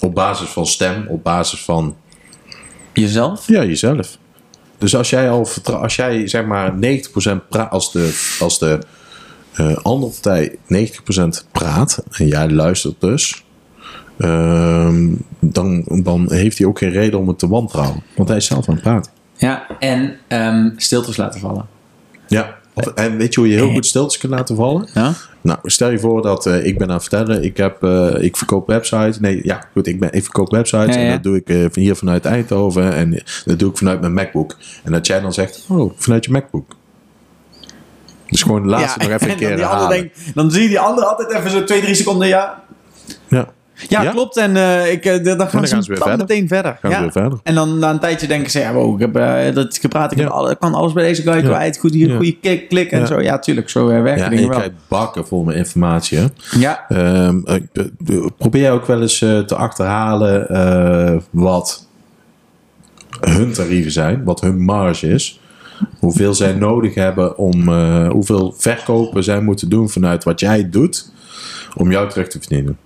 Op 0.00 0.14
basis 0.14 0.48
van 0.48 0.66
stem, 0.66 1.06
op 1.08 1.22
basis 1.22 1.60
van 1.64 1.96
Jezelf? 2.92 3.46
ja, 3.48 3.64
jezelf. 3.64 4.18
Dus 4.78 4.96
als 4.96 5.10
jij 5.10 5.30
al 5.30 5.48
als 5.64 5.96
jij 5.96 6.28
zeg 6.28 6.44
maar 6.44 6.72
90% 6.72 7.48
praat, 7.48 7.70
als 7.70 7.92
de, 7.92 8.34
als 8.40 8.58
de 8.58 8.78
eh, 9.60 9.76
andere 9.82 10.12
partij 10.12 10.56
90% 10.66 11.46
praat 11.52 12.04
en 12.10 12.26
jij 12.26 12.50
luistert 12.50 13.00
dus, 13.00 13.44
ehm, 14.18 15.08
dan, 15.40 15.84
dan 16.02 16.32
heeft 16.32 16.58
hij 16.58 16.66
ook 16.66 16.78
geen 16.78 16.90
reden 16.90 17.18
om 17.18 17.28
het 17.28 17.38
te 17.38 17.48
wantrouwen. 17.48 18.02
Want 18.16 18.28
hij 18.28 18.38
is 18.38 18.46
zelf 18.46 18.68
aan 18.68 18.74
het 18.74 18.82
praten. 18.82 19.12
Ja, 19.36 19.66
en 19.78 20.16
ehm, 20.28 20.68
stiltes 20.76 21.16
laten 21.16 21.40
vallen. 21.40 21.66
Ja. 22.28 22.58
Of, 22.74 22.86
en 22.86 23.16
weet 23.16 23.34
je 23.34 23.40
hoe 23.40 23.48
je 23.48 23.56
heel 23.56 23.70
goed 23.70 23.86
stiltes 23.86 24.18
kunt 24.18 24.32
laten 24.32 24.56
vallen? 24.56 24.88
Ja? 24.94 25.12
Nou, 25.40 25.58
stel 25.62 25.90
je 25.90 25.98
voor 25.98 26.22
dat 26.22 26.46
eh, 26.46 26.66
ik 26.66 26.78
ben 26.78 26.88
aan 26.88 26.94
het 26.94 27.02
vertellen, 27.02 27.44
ik, 27.44 27.56
heb, 27.56 27.82
eh, 27.82 28.14
ik 28.18 28.36
verkoop 28.36 28.66
websites. 28.66 29.20
Nee, 29.20 29.40
ja, 29.42 29.68
goed, 29.72 29.86
ik, 29.86 30.00
ben, 30.00 30.12
ik 30.12 30.22
verkoop 30.22 30.50
websites 30.50 30.94
Ja, 30.94 31.02
en 31.02 31.10
dat 31.10 31.22
doe 31.22 31.36
ik 31.36 31.72
van 31.72 31.82
hier 31.82 31.96
vanuit 31.96 32.24
Eindhoven 32.24 32.94
en 32.94 33.22
dat 33.44 33.58
doe 33.58 33.70
ik 33.70 33.76
vanuit 33.76 34.00
mijn 34.00 34.12
MacBook. 34.12 34.56
En 34.84 34.92
dat 34.92 35.06
jij 35.06 35.20
dan 35.20 35.32
zegt, 35.32 35.64
oh, 35.68 35.92
vanuit 35.96 36.24
je 36.24 36.30
MacBook. 36.30 36.76
Dus 38.30 38.42
gewoon 38.42 38.62
de 38.62 38.68
laatste 38.68 38.98
nog 38.98 39.08
even 39.20 39.30
een 39.30 39.38
en 39.38 39.58
dan 39.58 39.88
keer 39.88 39.88
denkt- 39.88 40.34
dan 40.34 40.50
zie 40.50 40.62
je 40.62 40.68
die 40.68 40.80
ander 40.80 41.04
altijd 41.04 41.32
even 41.32 41.50
zo 41.50 41.64
twee, 41.64 41.80
drie 41.80 41.94
seconden, 41.94 42.28
ja. 42.28 42.62
Ja, 43.28 43.48
Ja, 43.88 44.02
Ja? 44.02 44.10
klopt. 44.10 44.36
En 44.36 44.56
eh, 44.56 44.92
ik, 44.92 45.04
eh, 45.04 45.24
dan 45.24 45.24
gaan, 45.24 45.36
dan 45.38 45.66
ze, 45.66 45.74
gaan 45.74 45.82
ze 45.82 45.88
weer 45.90 45.98
dan 45.98 46.08
verder. 46.08 46.26
meteen 46.26 46.48
verder. 46.48 46.70
gaan 46.80 46.90
we 46.90 46.96
ja. 46.96 47.02
weer 47.02 47.12
verder. 47.12 47.38
En 47.42 47.54
dan 47.54 47.78
na 47.78 47.90
een 47.90 47.98
tijdje 47.98 48.26
denken 48.26 48.50
ze, 48.50 48.58
ja, 48.58 48.72
wow, 48.72 48.94
ik 48.94 49.00
heb 49.00 49.16
eh, 49.16 49.54
dat 49.54 49.78
gepraat, 49.80 50.12
ik, 50.12 50.18
heb 50.18 50.26
Ja. 50.28 50.32
alle- 50.34 50.50
ik 50.50 50.58
kan 50.58 50.74
alles 50.74 50.92
bij 50.92 51.04
deze 51.04 51.22
guy 51.22 51.42
kwijt. 51.42 51.78
Goed, 51.78 51.94
hier, 51.94 52.16
goede 52.16 52.36
klik, 52.40 52.68
klik 52.68 52.90
en 52.90 53.06
zo. 53.06 53.20
Ja, 53.20 53.38
tuurlijk, 53.38 53.68
zo 53.70 53.86
werken 53.86 54.16
Ja, 54.16 54.24
en 54.24 54.30
dingen 54.30 54.48
wel. 54.48 54.58
krijgt 54.58 54.74
bakken 54.88 55.26
vol 55.26 55.42
met 55.44 55.56
informatie. 55.56 56.18
Hè? 56.18 56.24
Ja, 56.58 56.84
Ehm, 56.88 57.40
eh, 57.44 57.54
eh, 58.06 58.26
probeer 58.38 58.70
ook 58.70 58.86
wel 58.86 59.00
eens 59.00 59.18
te 59.18 59.54
achterhalen 59.56 61.22
wat 61.30 61.86
hun 63.20 63.52
tarieven 63.52 63.92
zijn, 63.92 64.24
wat 64.24 64.40
hun 64.40 64.60
marge 64.60 65.08
is. 65.08 65.39
Hoeveel 65.98 66.34
zij 66.34 66.52
nodig 66.52 66.94
hebben 66.94 67.38
om, 67.38 67.68
eh, 67.68 68.08
hoeveel 68.08 68.54
verkopen 68.56 69.24
zij 69.24 69.40
moeten 69.40 69.68
doen 69.68 69.90
vanuit 69.90 70.24
wat 70.24 70.40
jij 70.40 70.70
doet, 70.70 71.12
om 71.76 71.90
jou 71.90 72.08
terug 72.08 72.28
te 72.28 72.38
verdienen. 72.40 72.78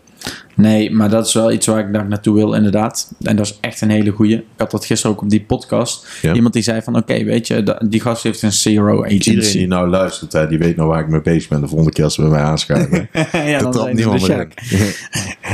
nee, 0.55 0.91
maar 0.91 1.11
dat 1.11 1.27
is 1.27 1.35
wel 1.35 1.53
iets 1.53 1.67
waar 1.67 1.87
ik 1.87 1.93
daar 1.93 2.09
naartoe 2.09 2.35
wil, 2.35 2.55
inderdaad. 2.55 3.13
En 3.23 3.37
dat 3.37 3.47
is 3.47 3.59
echt 3.61 3.81
een 3.81 3.91
hele 3.91 4.11
goeie. 4.11 4.35
Ik 4.35 4.45
had 4.57 4.71
dat 4.71 4.85
gisteren 4.85 5.17
ook 5.17 5.23
op 5.23 5.31
die 5.31 5.43
podcast. 5.43 6.07
Ja. 6.23 6.35
Iemand 6.35 6.55
die 6.55 6.63
zei 6.63 6.83
van, 6.83 6.97
oké, 6.97 7.25
weet 7.25 7.47
je, 7.47 7.79
die 7.89 8.01
gast 8.01 8.23
heeft 8.23 8.43
een 8.43 8.51
CRO 8.51 9.05
agency. 9.05 9.31
Iedereen 9.31 9.53
die 9.53 9.67
nou 9.67 9.89
luistert, 9.89 10.33
hè, 10.33 10.47
die 10.49 10.59
weet 10.59 10.77
nou 10.77 10.89
waar 10.89 11.01
ik 11.01 11.09
mee 11.09 11.21
bezig 11.21 11.49
ben 11.49 11.61
de 11.61 11.69
volgende 11.69 11.93
keer 11.93 12.05
als 12.05 12.15
ze 12.15 12.21
bij 12.21 12.31
mij 12.31 12.41
aanschuiven. 12.41 13.09
ja, 13.51 13.59
dat 13.59 13.73
trapt 13.73 13.93
niemand 13.93 14.21
de 14.21 14.27
meer 14.27 14.49
in. 14.71 14.93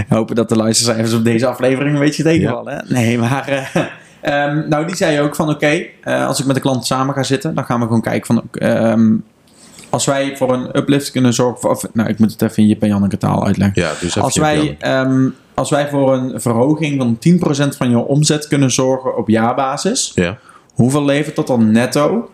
Hopen 0.17 0.35
dat 0.35 0.49
de 0.49 0.57
luistercijfers 0.57 1.13
op 1.15 1.25
deze 1.25 1.47
aflevering 1.47 1.95
een 1.95 2.01
beetje 2.01 2.23
tegenvallen. 2.23 2.85
Nee, 2.89 3.19
maar... 3.19 3.49
eh, 3.49 3.85
ehm, 4.21 4.69
nou, 4.69 4.87
die 4.87 4.97
zei 4.97 5.21
ook 5.21 5.35
van 5.35 5.49
oké, 5.49 5.83
eh, 6.03 6.27
als 6.27 6.41
ik 6.41 6.47
met 6.47 6.55
de 6.55 6.61
klant 6.61 6.87
samen 6.87 7.15
ga 7.15 7.23
zitten, 7.23 7.55
dan 7.55 7.65
gaan 7.65 7.81
we 7.81 7.87
gewoon 7.87 8.03
kijken 8.03 8.27
van... 8.27 8.43
ehm, 8.53 9.17
als 9.91 10.05
wij 10.05 10.37
voor 10.37 10.53
een 10.53 10.77
uplift 10.77 11.11
kunnen 11.11 11.33
zorgen... 11.35 11.71
Of, 11.71 11.87
nou, 11.93 12.09
ik 12.09 12.19
moet 12.19 12.31
het 12.33 12.43
even 12.43 12.69
in 12.69 12.81
en 12.81 12.89
Janneke 12.89 13.19
taal 13.19 13.47
uitleggen. 13.47 13.83
Ja, 13.83 13.93
dus 14.01 14.19
Als 14.19 14.37
wij, 14.37 14.77
ehm, 14.81 15.29
als 15.55 15.71
wij 15.71 15.89
voor 15.89 16.15
een 16.15 16.41
verhoging 16.41 17.01
van 17.01 17.19
10% 17.19 17.77
van 17.77 17.91
je 17.91 17.99
omzet 17.99 18.49
kunnen 18.49 18.71
zorgen 18.71 19.17
op 19.17 19.29
jaarbasis... 19.29 20.13
Ja, 20.15 20.39
Hoeveel 20.75 21.05
levert 21.05 21.37
dat 21.37 21.47
dan 21.47 21.71
netto 21.71 22.31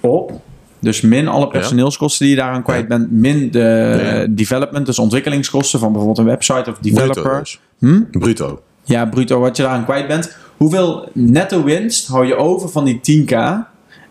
op? 0.00 0.32
Dus 0.78 1.00
min 1.00 1.28
alle 1.28 1.48
personeelskosten 1.48 2.26
die 2.26 2.34
je 2.34 2.40
daaraan 2.40 2.62
kwijt 2.62 2.88
bent, 2.88 3.10
min 3.10 3.50
de 3.50 3.58
Ja. 4.02 4.26
development, 4.34 4.86
dus 4.86 4.98
ontwikkelingskosten 4.98 5.78
van 5.78 5.88
bijvoorbeeld 5.88 6.18
een 6.18 6.24
website 6.32 6.70
of 6.70 6.78
developer. 6.78 7.22
bruto 7.22 7.38
dus. 7.38 7.60
Hm? 7.78 8.02
Bruto. 8.10 8.62
Ja, 8.82 9.06
bruto 9.06 9.40
wat 9.40 9.56
je 9.56 9.62
daaraan 9.62 9.84
kwijt 9.84 10.06
bent. 10.06 10.36
Hoeveel 10.56 11.08
netto 11.12 11.62
winst 11.64 12.06
hou 12.06 12.26
je 12.26 12.36
over 12.36 12.68
van 12.68 12.84
die 12.84 13.00
10k 13.00 13.32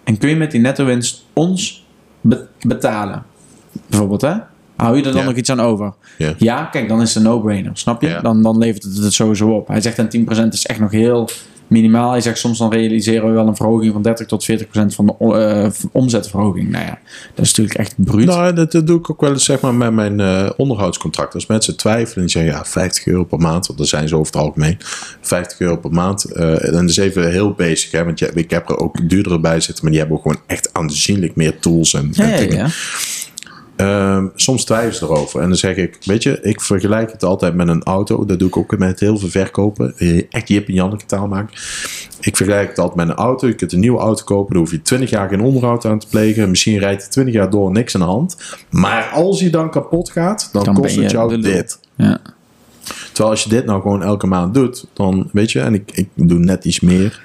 en 0.04 0.18
kun 0.18 0.30
je 0.30 0.36
met 0.36 0.52
die 0.52 0.62
netto 0.62 0.86
winst 0.86 1.26
ons 1.34 1.86
be- 2.22 2.48
betalen? 2.62 3.24
Bijvoorbeeld, 3.88 4.22
hè? 4.22 4.34
Hou 4.76 4.98
je 4.98 5.04
er 5.04 5.12
dan 5.12 5.22
Ja. 5.22 5.28
nog 5.28 5.36
iets 5.38 5.50
aan 5.50 5.60
over? 5.62 5.94
Ja. 6.38 6.66
kijk, 6.66 6.88
dan 6.88 7.02
is 7.02 7.14
het 7.14 7.24
een 7.24 7.30
no-brainer, 7.30 7.72
snap 7.74 8.02
je? 8.02 8.08
Ja. 8.08 8.22
Dan, 8.22 8.42
dan 8.42 8.58
levert 8.58 8.84
het 8.84 8.98
het 8.98 9.14
sowieso 9.14 9.50
op. 9.50 9.68
Hij 9.68 9.82
zegt 9.82 10.00
en 10.00 10.10
10% 10.10 10.54
is 10.54 10.66
echt 10.66 10.80
nog 10.80 10.92
heel 10.92 11.30
minimaal. 11.68 12.12
Hij 12.12 12.22
zegt 12.22 12.38
soms 12.38 12.58
dan 12.58 12.72
realiseren 12.72 13.28
we 13.28 13.34
wel 13.34 13.48
een 13.48 13.56
verhoging 13.56 13.94
van 13.94 14.02
30 14.02 14.28
tot 14.28 14.44
40% 14.44 14.96
van 14.96 15.06
de 15.06 15.14
o- 15.20 15.34
eh, 15.34 15.70
omzetverhoging. 15.92 16.70
Nou 16.70 16.86
ja, 16.86 17.00
dat 17.36 17.46
is 17.46 17.50
natuurlijk 17.50 17.78
echt 17.78 17.94
bruut. 17.98 18.26
Nou, 18.26 18.54
dat, 18.54 18.72
dat 18.72 18.88
doe 18.88 19.00
ik 19.00 19.10
ook 19.10 19.22
wel 19.22 19.32
eens 19.32 19.44
zeg 19.46 19.60
maar, 19.62 19.74
met 19.74 19.94
mijn 19.94 20.20
eh 20.20 20.50
onderhoudscontract. 20.58 21.34
Als 21.34 21.46
mensen 21.46 21.78
twijfelen 21.78 22.24
en 22.24 22.30
zeggen 22.30 22.52
ja, 22.52 22.66
50 22.66 23.06
euro 23.06 23.24
per 23.24 23.40
maand, 23.40 23.66
want 23.68 23.80
daar 23.80 23.88
zijn 23.88 24.08
ze 24.08 24.16
over 24.18 24.34
het 24.34 24.42
algemeen. 24.42 24.78
50 25.22 25.60
euro 25.60 25.78
per 25.78 25.92
maand. 25.92 26.24
eh, 26.24 26.66
en 26.68 26.72
dat 26.72 26.84
is 26.90 26.98
even 26.98 27.32
heel 27.32 27.54
basic, 27.54 27.92
hè, 27.92 28.04
want 28.06 28.20
je, 28.20 28.32
ik 28.34 28.50
heb 28.50 28.70
er 28.70 28.78
ook 28.78 29.10
duurdere 29.10 29.40
bij 29.40 29.60
zitten, 29.60 29.84
maar 29.84 29.92
die 29.92 30.00
hebben 30.02 30.18
ook 30.18 30.24
gewoon 30.24 30.42
echt 30.48 30.70
aanzienlijk 30.74 31.36
meer 31.36 31.60
tools 31.60 31.94
en, 31.94 32.10
ja, 32.12 32.24
en 32.32 32.56
ja. 32.56 32.68
Ehm, 33.84 34.28
soms 34.36 34.66
twijfelen 34.66 34.96
ze 34.96 35.06
erover. 35.06 35.42
En 35.42 35.48
dan 35.48 35.58
zeg 35.58 35.76
ik, 35.76 35.98
weet 36.04 36.24
je, 36.24 36.40
ik 36.42 36.62
vergelijk 36.62 37.12
het 37.12 37.24
altijd 37.24 37.54
met 37.56 37.68
een 37.68 37.84
auto. 37.84 38.26
Dat 38.26 38.40
doe 38.40 38.48
ik 38.48 38.58
ook 38.58 38.78
met 38.78 39.00
heel 39.00 39.18
veel 39.18 39.30
verkopen. 39.30 39.94
Eh, 39.98 40.22
Echt 40.30 40.48
Jip 40.48 40.68
en 40.68 40.74
Janneke 40.74 41.06
taal 41.06 41.28
maken. 41.28 41.56
Ik 42.20 42.38
vergelijk 42.38 42.70
het 42.70 42.80
altijd 42.80 42.98
met 43.08 43.10
een 43.10 43.24
auto. 43.24 43.48
Je 43.48 43.54
kunt 43.54 43.74
een 43.74 43.80
nieuwe 43.80 44.00
auto 44.00 44.24
kopen. 44.24 44.54
Daar 44.54 44.62
hoef 44.62 44.72
je 44.72 44.82
20 44.82 45.10
jaar 45.10 45.30
geen 45.30 45.42
onderhoud 45.42 45.86
aan 45.86 46.00
te 46.00 46.08
plegen. 46.08 46.50
Misschien 46.50 46.78
rijdt 46.78 47.02
hij 47.02 47.12
20 47.12 47.34
jaar 47.34 47.50
door 47.50 47.72
niks 47.72 47.96
aan 47.96 48.02
de 48.02 48.08
hand. 48.08 48.38
Maar 48.70 49.10
als 49.14 49.40
hij 49.40 49.50
dan 49.50 49.70
kapot 49.70 50.10
gaat, 50.10 50.50
dan, 50.52 50.64
Dan 50.64 50.74
kost 50.74 50.96
het 50.96 51.12
jou 51.12 51.42
dit. 51.42 51.80
Ja. 51.96 52.20
Terwijl 53.06 53.30
als 53.30 53.44
je 53.44 53.50
dit 53.50 53.66
nou 53.66 53.82
gewoon 53.82 54.04
elke 54.04 54.28
maand 54.28 54.54
doet, 54.54 54.86
dan 54.94 55.30
weet 55.32 55.52
je, 55.52 55.60
en 55.60 55.74
ik, 55.74 55.92
ik 55.94 56.08
doe 56.14 56.40
net 56.40 56.66
iets 56.66 56.80
meer. 56.80 57.22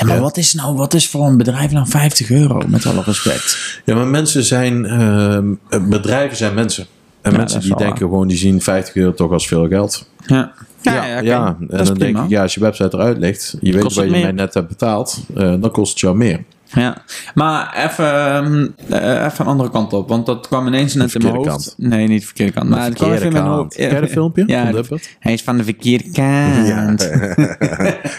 Ja, 0.00 0.06
maar 0.06 0.16
Ja. 0.16 0.20
wat 0.22 0.36
is 0.36 0.54
nou, 0.54 0.76
wat 0.76 0.94
is 0.94 1.08
voor 1.08 1.26
een 1.26 1.36
bedrijf 1.36 1.70
nou 1.72 1.86
50 1.88 2.30
euro, 2.30 2.62
met 2.66 2.86
alle 2.86 3.02
respect? 3.02 3.80
Ja, 3.84 3.94
maar 3.94 4.06
mensen 4.06 4.44
zijn, 4.44 4.86
ehm, 4.86 5.54
bedrijven 5.88 6.36
zijn 6.36 6.54
mensen. 6.54 6.86
En 7.22 7.30
Ja, 7.32 7.36
mensen 7.36 7.60
die 7.60 7.76
denken 7.76 7.98
gewoon, 7.98 8.28
die 8.28 8.36
zien 8.36 8.60
50 8.62 8.94
euro 8.94 9.14
toch 9.14 9.32
als 9.32 9.46
veel 9.48 9.68
geld. 9.68 10.08
Ja, 10.26 10.52
Ja, 10.82 11.20
ja, 11.20 11.56
oké. 11.58 11.76
en 11.76 11.84
dan 11.84 11.94
denk 11.98 12.18
ik, 12.18 12.28
ja, 12.28 12.42
als 12.42 12.54
je 12.54 12.60
website 12.60 12.96
eruit 12.96 13.18
ligt, 13.18 13.56
je 13.60 13.72
weet 13.72 13.82
wat 13.82 13.94
je 13.94 14.00
meer. 14.04 14.22
mij 14.22 14.32
net 14.32 14.54
hebt 14.54 14.68
betaald, 14.68 15.18
eh, 15.36 15.54
dan 15.60 15.70
kost 15.70 15.90
het 15.90 16.00
jou 16.00 16.16
meer. 16.16 16.44
Ja, 16.74 16.96
maar 17.34 17.84
even, 17.90 18.14
ehm, 18.14 18.66
eh, 18.88 19.24
even 19.24 19.40
een 19.40 19.46
andere 19.46 19.70
kant 19.70 19.92
op, 19.92 20.08
want 20.08 20.26
dat 20.26 20.46
kwam 20.46 20.66
ineens 20.66 20.94
net 20.94 21.14
in 21.14 21.20
mijn 21.22 21.32
verkeerde 21.34 21.50
hoofd. 21.50 21.74
Nee, 21.76 22.08
niet 22.08 22.20
de 22.20 22.26
verkeerde 22.26 22.52
kant. 22.52 22.68
Maar 22.68 22.84
het 22.84 22.94
kwam 22.94 23.12
even 23.12 23.26
in 23.26 23.32
mijn 23.32 23.44
hoofd. 23.44 23.74
Ken 23.76 23.94
je 23.94 24.00
dat 24.00 24.10
filmpje? 24.10 24.44
Ja, 24.46 24.62
van 24.62 24.70
de- 24.72 24.76
Duppert? 24.76 25.16
hij 25.18 25.32
is 25.32 25.42
van 25.42 25.56
de 25.56 25.64
verkeerde 25.64 26.10
kant. 26.20 27.02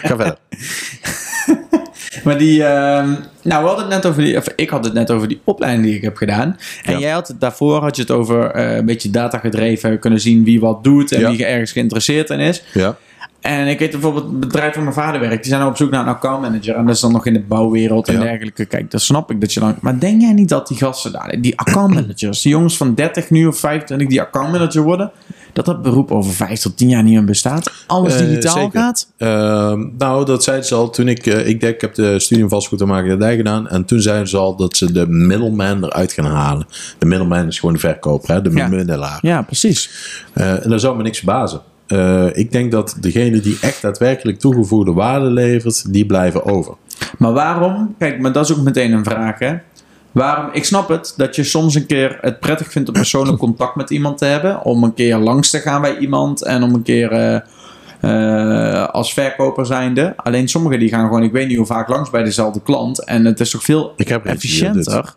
Ga 0.02 0.16
verder. 0.16 0.36
Maar 2.24 2.38
die, 2.38 2.64
ehm, 2.64 3.08
nou, 3.42 3.62
we 3.62 3.68
hadden 3.68 3.84
het 3.84 3.88
net 3.88 4.06
over 4.06 4.22
die, 4.22 4.36
of 4.36 4.46
ik 4.56 4.70
had 4.70 4.84
het 4.84 4.94
net 4.94 5.10
over 5.10 5.28
die 5.28 5.40
opleiding 5.44 5.86
die 5.86 5.96
ik 5.96 6.02
heb 6.02 6.16
gedaan. 6.16 6.56
En 6.84 6.92
Ja. 6.92 6.98
jij 6.98 7.10
had 7.10 7.28
het 7.28 7.40
daarvoor, 7.40 7.80
had 7.82 7.96
je 7.96 8.02
het 8.02 8.10
over 8.10 8.50
eh, 8.50 8.76
een 8.76 8.84
beetje 8.86 9.10
data 9.10 9.38
gedreven, 9.38 9.98
kunnen 9.98 10.20
zien 10.20 10.44
wie 10.44 10.60
wat 10.60 10.84
doet 10.84 11.12
en 11.12 11.20
Ja. 11.20 11.30
wie 11.30 11.44
ergens 11.44 11.72
geïnteresseerd 11.72 12.30
in 12.30 12.38
is. 12.40 12.62
Ja. 12.72 12.96
En 13.40 13.66
ik 13.66 13.78
weet 13.78 13.90
bijvoorbeeld 13.90 14.24
het 14.24 14.40
bedrijf 14.40 14.74
waar 14.74 14.82
mijn 14.82 14.94
vader 14.94 15.20
werkt, 15.20 15.42
die 15.44 15.52
zijn 15.52 15.66
op 15.66 15.76
zoek 15.76 15.90
naar 15.90 16.00
een 16.00 16.08
accountmanager. 16.14 16.74
En 16.74 16.86
dat 16.86 16.94
is 16.94 17.00
dan 17.00 17.12
nog 17.12 17.26
in 17.26 17.32
de 17.32 17.40
bouwwereld 17.40 18.08
en 18.08 18.14
Ja. 18.14 18.20
dergelijke. 18.20 18.64
Kijk, 18.64 18.90
dat 18.90 19.00
snap 19.02 19.30
ik 19.30 19.40
dat 19.40 19.52
je 19.52 19.60
dan. 19.60 19.74
Maar 19.80 19.98
denk 19.98 20.20
jij 20.20 20.32
niet 20.32 20.48
dat 20.48 20.68
die 20.68 20.76
gasten 20.76 21.12
daar, 21.12 21.34
die 21.40 21.58
accountmanagers, 21.58 22.42
die 22.42 22.52
jongens 22.52 22.76
van 22.76 22.94
30 22.94 23.30
nu 23.30 23.46
of 23.46 23.58
25 23.58 24.08
die 24.08 24.20
accountmanager 24.20 24.82
worden, 24.82 25.10
dat 25.52 25.64
dat 25.64 25.82
beroep 25.82 26.10
over 26.10 26.32
5 26.32 26.60
tot 26.60 26.76
10 26.76 26.88
jaar 26.88 27.02
niet 27.02 27.12
meer 27.12 27.24
bestaat? 27.24 27.72
Alles 27.86 28.14
Eh, 28.14 28.26
digitaal 28.26 28.70
gaat? 28.70 29.08
Ehm, 29.16 29.86
nou, 29.98 30.24
dat 30.24 30.44
zeiden 30.44 30.66
ze 30.66 30.74
al 30.74 30.90
toen 30.90 31.08
ik... 31.08 31.26
eh, 31.26 31.48
ik 31.48 31.60
denk, 31.60 31.74
ik 31.74 31.80
heb 31.80 31.94
de 31.94 32.18
studium 32.20 32.48
vastgoed 32.48 32.80
en 32.80 32.86
makelaardij 32.86 33.36
gedaan. 33.36 33.68
En 33.68 33.84
toen 33.84 34.00
zeiden 34.00 34.28
ze 34.28 34.36
al 34.36 34.56
dat 34.56 34.76
ze 34.76 34.92
de 34.92 35.06
middleman 35.06 35.84
eruit 35.84 36.12
gaan 36.12 36.24
halen. 36.24 36.66
De 36.98 37.06
middleman 37.06 37.46
is 37.46 37.58
gewoon 37.58 37.74
de 37.74 37.80
verkoper, 37.80 38.34
hè? 38.34 38.42
de 38.42 38.50
Ja. 38.50 39.18
Ja, 39.22 39.42
precies. 39.42 39.90
Eh, 40.32 40.64
en 40.64 40.70
daar 40.70 40.80
zou 40.80 40.96
me 40.96 41.02
niks 41.02 41.16
verbazen. 41.18 41.60
Eh, 41.86 42.26
ik 42.32 42.52
denk 42.52 42.72
dat 42.72 42.96
degene 43.00 43.40
die 43.40 43.58
echt 43.60 43.82
daadwerkelijk 43.82 44.38
toegevoegde 44.38 44.92
waarde 44.92 45.26
levert, 45.30 45.92
die 45.92 46.06
blijven 46.06 46.44
over. 46.44 46.74
Maar 47.18 47.32
waarom? 47.32 47.94
Kijk, 47.98 48.20
maar 48.20 48.32
dat 48.32 48.50
is 48.50 48.56
ook 48.56 48.64
meteen 48.64 48.92
een 48.92 49.04
vraag, 49.04 49.38
hè? 49.38 49.54
Waarom? 50.12 50.48
Ik 50.52 50.64
snap 50.64 50.88
het 50.88 51.14
dat 51.16 51.36
je 51.36 51.44
soms 51.44 51.74
een 51.74 51.86
keer 51.86 52.18
het 52.20 52.40
prettig 52.40 52.70
vindt 52.72 52.88
om 52.88 52.94
persoonlijk 52.94 53.38
contact 53.46 53.76
met 53.76 53.90
iemand 53.90 54.18
te 54.18 54.24
hebben. 54.24 54.64
Om 54.64 54.84
een 54.84 54.94
keer 54.94 55.16
langs 55.16 55.50
te 55.50 55.58
gaan 55.58 55.80
bij 55.80 55.98
iemand 55.98 56.42
en 56.44 56.62
om 56.62 56.74
een 56.74 56.82
keer 56.82 57.12
eh, 57.12 57.40
eh, 58.00 58.88
als 58.88 59.12
verkoper 59.12 59.66
zijnde. 59.66 60.12
Alleen 60.16 60.48
sommigen 60.48 60.78
die 60.78 60.88
gaan 60.88 61.06
gewoon, 61.06 61.22
ik 61.22 61.32
weet 61.32 61.48
niet 61.48 61.56
hoe 61.56 61.66
vaak 61.66 61.88
langs 61.88 62.10
bij 62.10 62.22
dezelfde 62.22 62.62
klant. 62.62 63.04
En 63.04 63.24
het 63.24 63.40
is 63.40 63.50
toch 63.50 63.64
veel 63.64 63.94
efficiënter. 63.96 65.14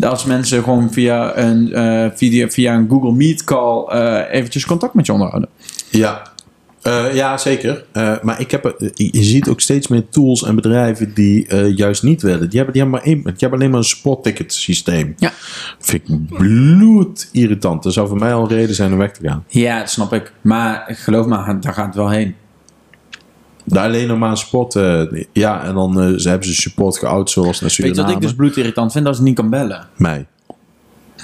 Als 0.00 0.24
mensen 0.24 0.62
gewoon 0.62 0.92
via 0.92 1.36
een, 1.36 1.72
eh, 1.72 2.10
via, 2.14 2.48
via 2.48 2.74
een 2.74 2.88
Google 2.88 3.12
Meet 3.12 3.44
call 3.44 3.88
eventjes 4.30 4.66
contact 4.66 4.94
met 4.94 5.06
je 5.06 5.12
onderhouden. 5.12 5.48
Ja, 5.90 6.31
Eh, 6.82 7.14
ja 7.14 7.36
zeker. 7.38 7.84
Eh, 7.92 8.14
maar 8.22 8.40
ik 8.40 8.50
heb, 8.50 8.74
je 8.94 9.22
ziet 9.24 9.48
ook 9.48 9.60
steeds 9.60 9.88
meer 9.88 10.08
tools 10.08 10.42
en 10.44 10.54
bedrijven 10.54 11.14
die 11.14 11.46
eh, 11.46 11.76
juist 11.76 12.02
niet 12.02 12.22
willen. 12.22 12.48
Die 12.48 12.56
hebben, 12.56 12.72
die, 12.72 12.82
hebben 12.82 13.00
maar 13.00 13.08
één, 13.08 13.22
die 13.22 13.32
hebben 13.38 13.58
alleen 13.58 13.70
maar 13.70 13.78
een 13.78 13.84
support 13.86 14.22
ticket 14.22 14.52
systeem. 14.54 15.14
Ja. 15.16 15.32
Vind 15.78 16.08
ik 16.08 16.26
bloed 16.28 17.28
irritant. 17.32 17.82
Dat 17.82 17.92
zou 17.92 18.08
voor 18.08 18.18
mij 18.18 18.34
al 18.34 18.42
een 18.42 18.48
reden 18.48 18.74
zijn 18.74 18.92
om 18.92 18.98
weg 18.98 19.12
te 19.12 19.28
gaan. 19.28 19.44
Ja, 19.48 19.78
dat 19.78 19.90
snap 19.90 20.12
ik. 20.12 20.32
Maar 20.40 20.84
geloof 20.88 21.26
me, 21.26 21.58
daar 21.60 21.74
gaat 21.74 21.86
het 21.86 21.94
wel 21.94 22.10
heen. 22.10 22.34
Daar 23.64 23.84
alleen 23.84 24.08
nog 24.08 24.18
maar 24.18 24.30
een 24.30 24.36
support. 24.36 24.74
eh, 24.76 25.02
ja, 25.32 25.64
en 25.64 25.74
dan 25.74 26.20
ze 26.20 26.28
hebben 26.28 26.48
ze 26.48 26.54
support 26.54 26.98
geoutsourced 26.98 27.60
naar 27.60 27.70
Weet 27.70 27.76
je 27.76 27.82
Suriname. 27.82 28.06
wat 28.06 28.16
ik 28.16 28.22
dus 28.28 28.34
bloedirritant 28.36 28.92
vind? 28.92 29.06
Als 29.06 29.18
ik 29.18 29.24
niet 29.24 29.34
kan 29.36 29.50
bellen. 29.50 29.88
Mij. 29.96 30.26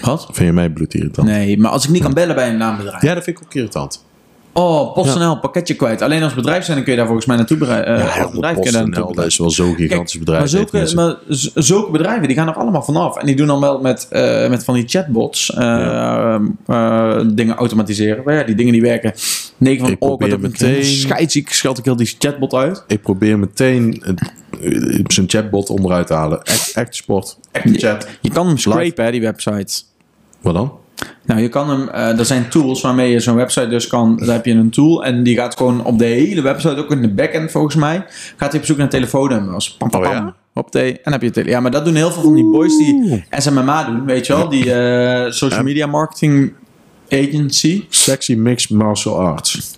Wat? 0.03 0.25
Vind 0.25 0.47
je 0.47 0.53
mij 0.53 0.71
bloed 0.71 0.95
irritant? 0.95 1.29
Nee, 1.29 1.59
maar 1.59 1.71
als 1.71 1.85
ik 1.85 1.91
niet 1.91 2.03
kan 2.03 2.15
bellen 2.15 2.35
bij 2.35 2.49
een 2.49 2.57
naambedrijf. 2.57 3.03
Ja, 3.03 3.15
dat 3.15 3.25
vind 3.25 3.39
ik 3.39 3.45
ook 3.45 3.55
irritant. 3.55 4.07
Oh, 4.53 4.95
PostNL, 4.95 5.39
pakketje 5.39 5.75
kwijt. 5.75 6.03
Alleen 6.03 6.23
als 6.23 6.35
bedrijf 6.35 6.65
zijn, 6.65 6.77
dan 6.77 6.85
kun 6.85 6.93
je 6.93 6.99
daar 6.99 7.07
volgens 7.07 7.27
mij 7.29 7.37
naartoe 7.37 7.57
berei- 7.57 7.83
eh, 7.83 8.17
ja, 8.17 8.31
bedrijf 8.31 8.57
PostNL, 8.57 9.15
dat 9.15 9.27
is 9.27 9.39
wel 9.39 9.51
zo'n 9.51 9.75
gigantisch 9.75 10.13
Kijk, 10.13 10.25
bedrijf. 10.25 10.95
Maar 10.95 11.17
zulke, 11.29 11.83
maar 11.83 11.91
bedrijven 11.91 12.29
die 12.29 12.37
gaan 12.37 12.49
er 12.49 12.55
allemaal 12.55 12.83
vanaf. 12.83 13.17
En 13.17 13.27
die 13.27 13.37
doen 13.37 13.47
dan 13.47 13.61
wel 13.61 13.81
met, 13.81 14.07
eh, 14.11 14.49
met 14.49 14.65
van 14.65 14.75
die 14.75 14.89
chatbots 14.89 15.55
eh, 15.55 16.41
dingen 17.27 17.57
automatiseren. 17.57 18.23
Maar 18.25 18.35
ja, 18.35 18.43
die 18.43 18.55
dingen 18.55 18.73
die 18.73 18.83
werken. 18.83 19.13
9 19.57 19.81
van 19.81 19.91
Ik 19.93 20.03
oh, 20.03 20.11
ik 20.11 20.17
probeer 20.19 20.41
word 20.41 20.53
meteen 20.53 20.85
scheidsziek. 20.85 21.53
Scheld 21.53 21.79
ik 21.79 21.85
heel 21.85 21.97
die 21.97 22.15
chatbot 22.19 22.55
uit. 22.55 22.85
Ik 22.87 23.03
probeer 23.03 23.39
meteen 23.39 24.03
zo'n 25.07 25.25
chatbot 25.29 25.71
onderuit 25.71 26.07
te 26.07 26.15
halen. 26.15 26.43
Echt, 26.43 26.73
echt 26.73 26.95
sport. 26.95 27.39
Echt 27.53 27.77
chat. 27.77 28.09
Je 28.21 28.31
kan 28.31 28.47
hem 28.47 28.59
scrapen, 28.59 29.05
hè, 29.05 29.11
die 29.11 29.21
website. 29.21 29.83
Wat 30.41 30.55
dan? 30.55 30.73
Nou, 31.27 31.41
je 31.41 31.49
kan 31.49 31.71
hem, 31.71 31.89
eh, 31.89 32.19
er 32.19 32.25
zijn 32.25 32.49
tools 32.49 32.81
waarmee 32.81 33.11
je 33.11 33.21
zo'n 33.21 33.35
website 33.35 33.69
dus 33.69 33.87
kan, 33.87 34.17
daar 34.17 34.35
heb 34.35 34.45
je 34.47 34.53
een 34.53 34.71
tool 34.71 35.05
en 35.05 35.23
die 35.23 35.37
gaat 35.37 35.57
gewoon 35.57 35.85
op 35.85 35.99
de 35.99 36.05
hele 36.05 36.43
website, 36.43 36.77
ook 36.77 36.91
in 36.91 37.03
de 37.03 37.09
backend 37.09 37.51
volgens 37.51 37.75
mij, 37.75 38.05
gaat 38.37 38.51
hij 38.51 38.61
op 38.61 38.67
zoek 38.67 38.77
naar 38.77 38.89
telefoonnummers. 38.89 39.75
Pam, 39.77 39.91
pam, 39.91 40.01
Oh, 40.03 40.07
pam. 40.09 40.17
ja? 40.17 40.35
Op 40.55 40.73
de, 40.73 41.01
en 41.03 41.13
heb 41.13 41.23
je 41.23 41.31
tele- 41.31 41.49
Ja, 41.51 41.61
maar 41.61 41.71
dat 41.71 41.85
doen 41.85 41.95
heel 41.95 42.11
veel 42.11 42.23
van 42.23 42.35
die 42.35 42.45
boys 42.51 42.77
die 42.77 43.25
SMMA 43.31 43.85
doen, 43.85 44.05
weet 44.05 44.27
je 44.27 44.33
wel, 44.37 44.49
die 44.49 44.73
eh, 44.75 45.31
social 45.31 45.63
media 45.63 45.87
marketing 45.87 46.53
agency. 47.11 47.85
Sexy 47.89 48.35
Mixed 48.35 48.71
Martial 48.71 49.19
Arts. 49.21 49.77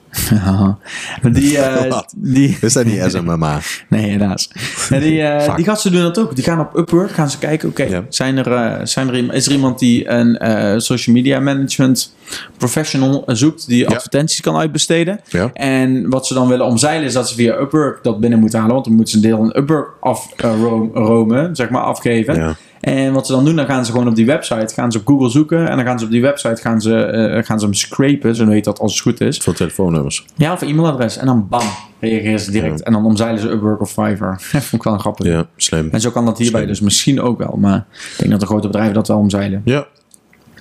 Maar 1.22 1.32
die, 1.32 1.58
Wat? 1.88 2.12
die, 2.16 2.56
Is 2.60 2.72
dat 2.72 2.84
niet 2.84 3.04
SMMA? 3.08 3.58
Nee, 3.88 4.10
helaas. 4.10 4.50
Ja, 4.88 4.98
die, 4.98 5.40
Fuck. 5.42 5.56
die 5.56 5.64
gasten 5.64 5.92
doen 5.92 6.02
dat 6.02 6.18
ook. 6.18 6.34
Die 6.34 6.44
gaan 6.44 6.60
op 6.60 6.76
Upwork, 6.76 7.10
gaan 7.10 7.30
ze 7.30 7.38
kijken, 7.38 7.68
oké, 7.68 7.82
Ja. 7.82 8.04
zijn 8.08 8.36
er, 8.36 8.52
eh, 8.52 8.86
zijn 8.86 9.08
er, 9.08 9.34
is 9.34 9.46
er 9.46 9.52
iemand 9.52 9.78
die 9.78 10.08
een 10.10 10.80
social 10.80 11.14
media 11.16 11.40
management 11.40 12.14
professional 12.58 13.22
zoekt, 13.26 13.66
die 13.68 13.88
advertenties 13.88 14.40
kan 14.40 14.56
uitbesteden? 14.56 15.20
Ja. 15.28 15.50
En 15.52 16.08
wat 16.10 16.26
ze 16.26 16.34
dan 16.34 16.48
willen 16.48 16.66
omzeilen 16.66 17.06
is 17.06 17.12
dat 17.12 17.28
ze 17.28 17.34
via 17.34 17.58
Upwork 17.58 18.02
dat 18.02 18.20
binnen 18.20 18.38
moeten 18.38 18.58
halen, 18.58 18.74
want 18.74 18.86
dan 18.86 18.94
moeten 18.94 19.12
ze 19.12 19.18
een 19.18 19.30
deel 19.30 19.36
van 19.36 19.56
Upwork 19.62 19.88
afromen, 20.00 21.56
zeg 21.56 21.70
maar, 21.70 21.82
afgeven. 21.82 22.56
En 22.80 23.12
wat 23.12 23.26
ze 23.26 23.32
dan 23.32 23.44
doen, 23.44 23.56
dan 23.56 23.66
gaan 23.66 23.84
ze 23.84 23.92
gewoon 23.92 24.08
op 24.08 24.14
die 24.14 24.26
website, 24.26 24.74
gaan 24.74 24.92
ze 24.92 24.98
op 24.98 25.06
Google 25.06 25.28
zoeken 25.30 25.68
en 25.68 25.76
dan 25.76 25.86
gaan 25.86 25.98
ze 25.98 26.04
op 26.04 26.10
die 26.10 26.20
website 26.22 26.60
gaan 26.60 26.80
ze, 26.80 26.94
eh, 27.04 27.44
gaan 27.44 27.58
ze 27.58 27.64
hem 27.64 27.74
scrapen, 27.74 28.34
zo 28.34 28.48
heet 28.48 28.64
dat 28.64 28.78
als 28.78 28.92
het 28.92 29.00
goed 29.02 29.20
is. 29.20 29.38
Voor 29.38 29.54
telefoonnummers. 29.54 30.24
Ja, 30.36 30.52
of 30.52 30.62
e-mailadres. 30.62 31.16
En 31.16 31.26
dan 31.26 31.46
bam, 31.48 31.62
reageren 32.00 32.40
ze 32.40 32.50
direct. 32.50 32.78
Ja. 32.78 32.84
En 32.84 32.92
dan 32.92 33.04
omzeilen 33.04 33.40
ze 33.40 33.48
Upwork 33.48 33.80
of 33.80 33.88
Fiverr. 33.88 34.40
Dat 34.52 34.62
vond 34.64 34.72
ik 34.72 34.82
wel 34.82 34.98
grappig. 34.98 35.26
Ja, 35.26 35.46
slim. 35.56 35.88
En 35.90 36.00
zo 36.00 36.10
kan 36.10 36.24
dat 36.24 36.38
hierbij 36.38 36.60
Slim. 36.60 36.72
dus 36.72 36.80
misschien 36.80 37.20
ook 37.20 37.38
wel. 37.38 37.56
Maar 37.60 37.86
ik 37.92 38.14
denk 38.18 38.30
dat 38.30 38.40
de 38.40 38.46
grote 38.46 38.66
bedrijven 38.66 38.94
dat 38.94 39.08
wel 39.08 39.18
omzeilen. 39.18 39.62
Ja. 39.64 39.86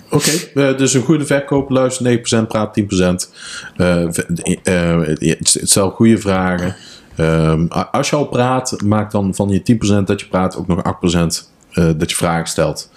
Oké, 0.09 0.29
eh, 0.53 0.77
dus 0.77 0.93
een 0.93 1.01
goede 1.03 1.25
verkoop, 1.25 1.69
luister 1.69 2.03
9%, 2.03 2.47
praat 2.47 2.73
10%. 2.73 3.31
Eh, 3.77 4.03
v- 4.09 4.17
eh, 4.63 4.99
stel 5.41 5.89
goede 5.89 6.17
vragen. 6.17 6.75
Ehm, 7.15 7.65
als 7.91 8.09
je 8.09 8.15
al 8.15 8.25
praat, 8.25 8.75
maak 8.85 9.11
dan 9.11 9.35
van 9.35 9.49
je 9.49 9.61
10% 9.61 10.07
dat 10.07 10.19
je 10.21 10.27
praat 10.27 10.57
ook 10.57 10.67
nog 10.67 10.83
8% 10.83 11.51
eh, 11.69 11.89
dat 11.97 12.09
je 12.09 12.15
vragen 12.15 12.47
stelt. 12.47 12.89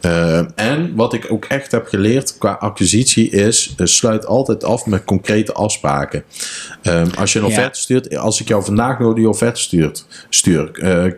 Eh, 0.00 0.38
en 0.54 0.92
wat 0.96 1.12
ik 1.12 1.26
ook 1.32 1.44
echt 1.44 1.70
heb 1.72 1.86
geleerd 1.86 2.38
qua 2.38 2.52
acquisitie 2.52 3.30
is, 3.30 3.74
eh, 3.76 3.86
sluit 3.86 4.26
altijd 4.26 4.64
af 4.64 4.86
met 4.86 5.04
concrete 5.04 5.52
afspraken. 5.52 6.22
Ehm, 6.82 7.06
als 7.18 7.32
je 7.32 7.38
een 7.38 7.44
Ja. 7.44 7.50
offerte 7.50 7.80
stuurt, 7.80 8.16
als 8.16 8.40
ik 8.40 8.48
jou 8.48 8.64
vandaag 8.64 8.98
nog 8.98 9.14
die 9.14 9.28
offerte 9.28 9.60
stuurt, 9.60 10.06
stuur, 10.28 10.70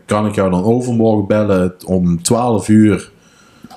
kan 0.07 0.27
ik 0.27 0.35
jou 0.35 0.51
dan 0.51 0.65
overmorgen 0.65 1.27
bellen 1.27 1.75
om 1.87 2.23
12 2.23 2.69
uur 2.69 3.11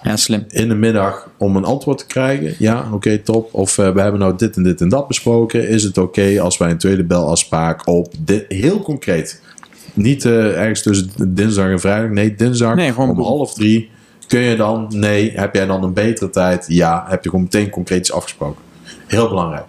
Ja, 0.03 0.15
slim. 0.17 0.45
in 0.47 0.67
de 0.67 0.75
middag 0.75 1.29
om 1.37 1.55
een 1.55 1.63
antwoord 1.65 1.97
te 1.97 2.05
krijgen. 2.05 2.55
Ja, 2.59 2.87
oké, 2.93 3.17
top. 3.17 3.53
Of 3.53 3.75
we 3.75 3.81
hebben 3.83 4.19
nou 4.19 4.33
dit 4.37 4.55
en 4.55 4.63
dit 4.63 4.81
en 4.81 4.89
dat 4.89 5.07
besproken. 5.07 5.67
Is 5.67 5.83
het 5.83 5.97
oké 5.97 6.41
als 6.41 6.57
wij 6.57 6.69
een 6.69 6.77
tweede 6.77 7.03
belafspraak 7.03 7.87
op 7.87 8.13
dit, 8.19 8.45
heel 8.47 8.79
concreet. 8.81 9.41
Niet 9.93 10.25
eh, 10.25 10.59
ergens 10.59 10.81
tussen 10.81 11.35
dinsdag 11.35 11.69
en 11.69 11.79
vrijdag. 11.79 12.09
Nee, 12.09 12.35
dinsdag 12.35 12.75
Nee, 12.75 12.91
gewoon 12.91 13.09
om 13.09 13.15
boem. 13.15 13.25
half 13.25 13.53
drie. 13.53 13.89
Kun 14.27 14.39
je 14.39 14.55
dan? 14.55 14.87
Nee. 14.89 15.31
Heb 15.35 15.55
jij 15.55 15.65
dan 15.65 15.83
een 15.83 15.93
betere 15.93 16.29
tijd? 16.29 16.65
Ja. 16.67 17.05
Heb 17.07 17.23
je 17.23 17.29
gewoon 17.29 17.43
meteen 17.45 17.69
concreet 17.69 17.99
iets 17.99 18.11
afgesproken. 18.11 18.61
Heel 19.07 19.29
belangrijk. 19.29 19.65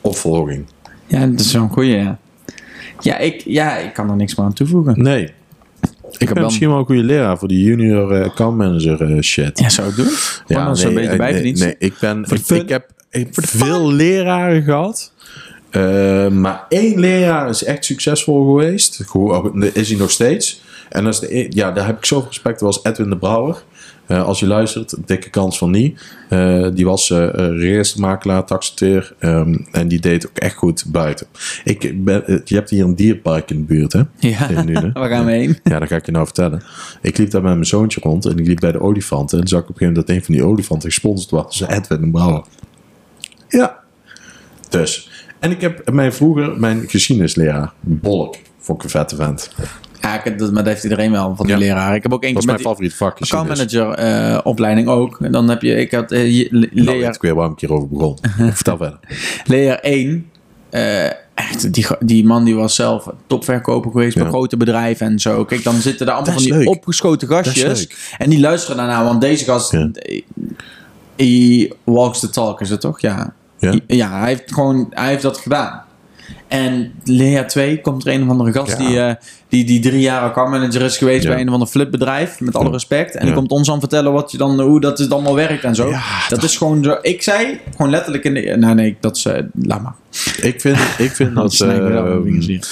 Opvolging. 0.00 0.66
Ja, 1.06 1.26
dat 1.26 1.40
is 1.40 1.52
een 1.52 1.68
goeie, 1.68 1.96
ja. 1.96 2.18
Ja 3.00 3.18
ik, 3.18 3.42
ja, 3.44 3.76
ik 3.76 3.92
kan 3.92 4.10
er 4.10 4.16
niks 4.16 4.34
meer 4.34 4.46
aan 4.46 4.52
toevoegen. 4.52 5.02
Nee. 5.02 5.30
Ik 6.10 6.26
heb 6.28 6.34
ben 6.34 6.44
misschien 6.44 6.68
wel 6.68 6.78
een 6.78 6.84
goede 6.84 7.02
leraar 7.02 7.38
voor 7.38 7.48
die 7.48 7.64
junior 7.64 8.12
eh, 8.12 8.24
account 8.24 8.56
manager 8.56 9.02
eh, 9.02 9.20
shit. 9.22 9.58
Ja, 9.58 9.68
zou 9.68 9.88
ik 9.88 9.96
doen? 9.96 10.08
Ja, 10.46 10.70
is 10.70 10.82
een 10.82 10.94
beetje. 10.94 11.16
Nee, 11.16 11.52
nee, 11.52 11.74
ik 11.78 11.94
ben. 12.00 12.24
Ik, 12.28 12.40
fun. 12.40 12.60
ik 12.60 12.68
heb 12.68 12.90
ik 13.10 13.28
heb 13.34 13.46
veel 13.46 13.92
leraren 13.92 14.62
gehad. 14.62 15.12
Eh, 15.76 16.28
maar 16.28 16.64
één 16.68 17.00
leraar 17.00 17.48
is 17.48 17.64
echt 17.64 17.84
succesvol 17.84 18.44
geweest. 18.46 19.02
Goed, 19.06 19.76
Is 19.76 19.88
hij 19.88 19.98
nog 19.98 20.10
steeds. 20.10 20.60
En 20.88 21.04
dat 21.04 21.12
is 21.12 21.20
de, 21.20 21.38
e- 21.38 21.46
ja, 21.50 21.72
daar 21.72 21.86
heb 21.86 21.96
ik 21.96 22.04
zoveel 22.04 22.28
respect 22.28 22.58
voor 22.58 22.66
als 22.66 22.80
Edwin 22.82 23.10
de 23.10 23.16
Brouwer. 23.16 23.62
Eh, 24.06 24.24
als 24.24 24.40
je 24.40 24.46
luistert, 24.46 24.94
dikke 25.06 25.30
kans 25.30 25.58
van 25.58 25.70
niet. 25.70 26.14
Eh, 26.28 26.68
die 26.74 26.84
was 26.84 27.10
eh 27.10 27.24
eh, 27.24 27.58
registermakelaar, 27.58 28.44
taxateur. 28.44 29.14
ehm, 29.18 29.56
en 29.72 29.88
die 29.88 30.00
deed 30.00 30.26
ook 30.28 30.36
echt 30.36 30.54
goed 30.56 30.84
buiten. 30.86 31.26
Ik 31.64 32.04
ben, 32.04 32.42
je 32.44 32.54
hebt 32.54 32.70
hier 32.70 32.84
een 32.84 32.94
dierpark 32.96 33.50
in 33.50 33.56
de 33.56 33.62
buurt, 33.62 33.92
hè? 33.92 34.02
Ja, 34.18 34.48
waar 34.92 35.08
gaan 35.08 35.24
we 35.24 35.32
heen? 35.32 35.58
Ja, 35.64 35.78
dat 35.78 35.88
ga 35.88 35.96
ik 35.96 36.06
je 36.06 36.12
nou 36.12 36.24
vertellen. 36.24 36.62
Ik 37.02 37.18
liep 37.18 37.30
daar 37.30 37.42
met 37.42 37.52
mijn 37.52 37.66
zoontje 37.66 38.00
rond 38.02 38.24
en 38.26 38.38
ik 38.38 38.46
liep 38.46 38.60
bij 38.60 38.72
de 38.72 38.80
olifanten. 38.80 39.40
En 39.40 39.48
zag 39.48 39.60
ik 39.60 39.68
op 39.68 39.70
een 39.70 39.76
gegeven 39.78 39.94
moment 39.94 40.06
dat 40.06 40.16
een 40.16 40.24
van 40.24 40.34
die 40.34 40.52
olifanten 40.54 40.90
gesponsord 40.90 41.30
was. 41.30 41.60
Edwin 41.60 42.00
de 42.00 42.10
Brouwer. 42.10 42.44
Ja. 43.48 43.84
En 45.38 45.50
ik 45.50 45.60
heb 45.60 45.90
mijn 45.92 46.12
vroeger, 46.12 46.58
mijn 46.60 46.84
geschiedenisleraar, 46.88 47.72
Bolk, 47.80 48.36
vond 48.58 48.78
ik 48.78 48.84
een 48.84 48.90
vette 48.90 49.16
vent. 49.16 49.50
Ja, 49.56 49.64
Ja, 50.00 50.14
ik, 50.18 50.24
heb 50.24 50.38
dat, 50.38 50.52
maar 50.52 50.62
dat 50.62 50.72
heeft 50.72 50.82
iedereen 50.84 51.10
wel 51.10 51.36
van 51.36 51.46
die 51.46 51.54
Ja. 51.54 51.60
leraar. 51.60 51.94
Ik 51.94 52.02
heb 52.02 52.12
ook 52.12 52.22
één 52.22 52.32
Dat 52.34 52.42
is 52.42 52.48
mijn 52.48 52.60
favoriet 52.60 52.94
vak. 52.94 53.20
account 53.20 53.48
geschiedenis. 53.48 53.74
manager 53.96 54.34
eh, 54.34 54.40
opleiding 54.44 54.88
ook. 54.88 55.18
En 55.20 55.32
dan 55.32 55.48
heb 55.48 55.62
je, 55.62 55.74
ik 55.76 55.90
had 55.92 56.12
eh, 56.12 56.50
Nou, 56.50 56.68
leer, 56.72 56.98
weet 56.98 57.14
ik 57.14 57.20
weer 57.20 57.44
ik 57.44 57.60
hier 57.60 57.72
over 57.72 57.88
begon. 57.88 58.18
Vertel 58.52 58.76
verder. 58.76 58.98
leer 59.44 59.80
1. 59.80 60.30
eh, 60.70 61.04
echt, 61.34 61.72
die, 61.72 61.86
die 62.00 62.24
man 62.24 62.44
die 62.44 62.54
was 62.54 62.74
zelf 62.74 63.08
topverkoper 63.26 63.90
geweest 63.90 64.16
bij 64.16 64.26
grote 64.26 64.56
bedrijven 64.56 65.06
en 65.06 65.18
zo. 65.18 65.44
Kijk, 65.44 65.64
dan 65.64 65.74
zitten 65.74 66.06
er 66.06 66.12
allemaal 66.12 66.32
van 66.34 66.42
die 66.42 66.52
leuk. 66.52 66.68
opgeschoten 66.68 67.28
gastjes. 67.28 67.88
En 68.18 68.30
die 68.30 68.40
luisteren 68.40 68.76
daarna, 68.76 69.04
want 69.04 69.20
deze 69.20 69.44
gast... 69.44 69.72
Ja. 69.72 69.90
He 71.16 71.68
walks 71.84 72.20
the 72.20 72.28
talk, 72.30 72.60
is 72.60 72.70
het 72.70 72.80
toch? 72.80 73.00
Ja. 73.00 73.34
Ja? 73.58 73.74
Ja, 73.86 74.18
hij 74.18 74.28
heeft 74.28 74.52
gewoon 74.52 74.86
hij 74.90 75.08
heeft 75.08 75.22
dat 75.22 75.38
gedaan. 75.38 75.84
En 76.48 76.92
Lea 77.04 77.44
2 77.44 77.80
komt 77.80 78.06
er 78.06 78.12
een 78.14 78.22
of 78.22 78.28
andere 78.28 78.52
gast 78.52 78.78
Ja. 78.78 78.86
die, 78.86 79.00
eh, 79.00 79.14
die, 79.48 79.64
die 79.64 79.80
drie 79.80 80.00
jaar 80.00 80.20
accountmanager 80.22 80.82
is 80.82 80.96
geweest 80.98 81.22
Ja. 81.24 81.30
bij 81.30 81.40
een 81.40 81.46
of 81.46 81.52
ander 81.52 81.68
flipbedrijf, 81.68 82.40
met 82.40 82.54
alle 82.56 82.70
respect. 82.70 83.14
En 83.14 83.26
die 83.26 83.34
komt 83.34 83.50
ons 83.50 83.70
aan 83.70 83.80
vertellen 83.80 84.12
wat 84.12 84.30
je 84.32 84.38
dan, 84.38 84.60
hoe 84.60 84.80
dat 84.80 84.98
het 84.98 85.12
allemaal 85.12 85.34
werkt 85.34 85.64
en 85.64 85.74
zo. 85.74 85.92
Dat 86.28 86.42
is 86.42 86.56
gewoon 86.56 86.84
zo. 86.84 86.96
Ik 87.02 87.22
zei 87.22 87.60
gewoon 87.76 87.90
letterlijk 87.90 88.24
in 88.24 88.34
de. 88.34 88.56
Nou, 88.56 88.74
nee, 88.74 88.96
dat 89.00 89.16
is. 89.16 89.24
eh, 89.24 89.42
laat 89.62 89.82
maar. 89.82 89.94
Ik 90.40 90.60
vind, 90.60 90.78
ik 90.98 91.10
vind 91.10 91.34
dat 91.40 91.56
we 91.56 91.66
eh, 91.66 92.16
hier. 92.38 92.66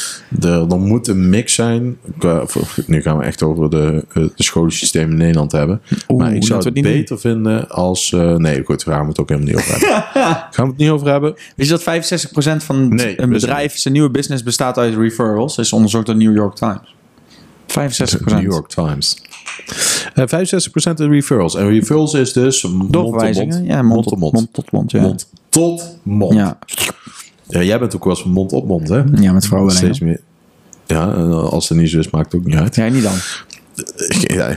er, 0.51 0.79
moet 0.79 1.09
een 1.09 1.29
mix 1.29 1.55
zijn. 1.55 1.97
qua- 2.19 2.45
Nu 2.87 3.03
gaan 3.03 3.19
we 3.19 3.25
echt 3.25 3.43
over 3.43 3.71
de, 3.71 4.05
eh, 4.15 4.23
de 4.37 4.43
schoolsysteem 4.43 5.11
in 5.11 5.17
Nederland 5.17 5.53
hebben. 5.53 5.81
Oeh, 6.09 6.21
maar 6.23 6.35
ik 6.35 6.45
zou 6.45 6.65
het 6.65 6.75
we 6.75 6.81
beter 6.81 7.19
vinden 7.21 7.69
als... 7.69 8.11
nee, 8.37 8.63
goed, 8.65 8.85
daar 8.85 8.95
gaan 8.95 9.03
we 9.03 9.09
het 9.09 9.21
ook 9.21 9.29
helemaal 9.29 9.51
niet 9.51 9.59
over 9.59 9.71
hebben. 9.81 10.05
gaan 10.51 10.65
we 10.65 10.67
het 10.67 10.77
niet 10.77 10.91
over 10.91 11.09
hebben? 11.09 11.35
Wist 11.57 11.71
je 11.71 11.79
dat 11.85 12.61
65% 12.63 12.65
van 12.65 12.95
Nee, 12.95 13.21
een 13.21 13.25
ik 13.25 13.31
bedrijf, 13.41 13.77
zijn 13.77 13.95
nieuwe 13.95 14.11
business 14.11 14.43
bestaat 14.43 14.79
uit 14.79 14.97
referrals? 14.97 15.57
Dat 15.57 15.65
is 15.65 15.73
onderzocht 15.73 16.07
door 16.07 16.17
New 16.17 16.35
York 16.37 16.57
Times. 17.67 18.13
65%. 18.15 18.25
New 18.25 18.43
York 18.43 18.69
Times. 18.69 19.23
Eh 20.15 20.25
65% 20.27 20.95
de 20.95 21.09
referrals. 21.09 21.55
En 21.55 21.69
referrals 21.69 22.15
is 22.15 22.33
dus 22.33 22.63
mond 22.63 22.93
tot 22.93 23.13
mond. 23.35 23.61
Ja, 23.65 23.83
mond, 23.83 24.07
tot 24.09 24.19
mond. 24.19 24.33
Mond 24.33 24.53
tot 24.53 24.71
mond, 24.73 24.91
ja. 24.91 25.01
Mond 25.01 25.29
tot 25.49 25.99
mond. 26.03 26.35
Ja, 26.35 26.59
Ja, 27.49 27.63
jij 27.63 27.79
bent 27.79 27.97
ook 27.97 28.05
wel 28.05 28.13
eens 28.13 28.23
van 28.23 28.31
mond 28.31 28.53
op 28.53 28.67
mond, 28.67 28.89
hè? 28.89 29.03
ja 29.21 29.33
met 29.33 29.47
vrouwen 29.47 29.71
alleen. 29.71 29.85
Steeds 29.85 30.01
meer. 30.01 30.21
Ja, 30.87 31.05
als 31.31 31.69
het 31.69 31.79
niet 31.79 31.91
zo 31.91 31.99
is, 31.99 32.11
maakt 32.11 32.33
het 32.33 32.41
ook 32.41 32.47
niet 32.47 32.57
uit. 32.57 32.75
Jij 32.75 32.91
niet 32.91 33.03
dan? 33.03 33.13
Ja, 34.37 34.49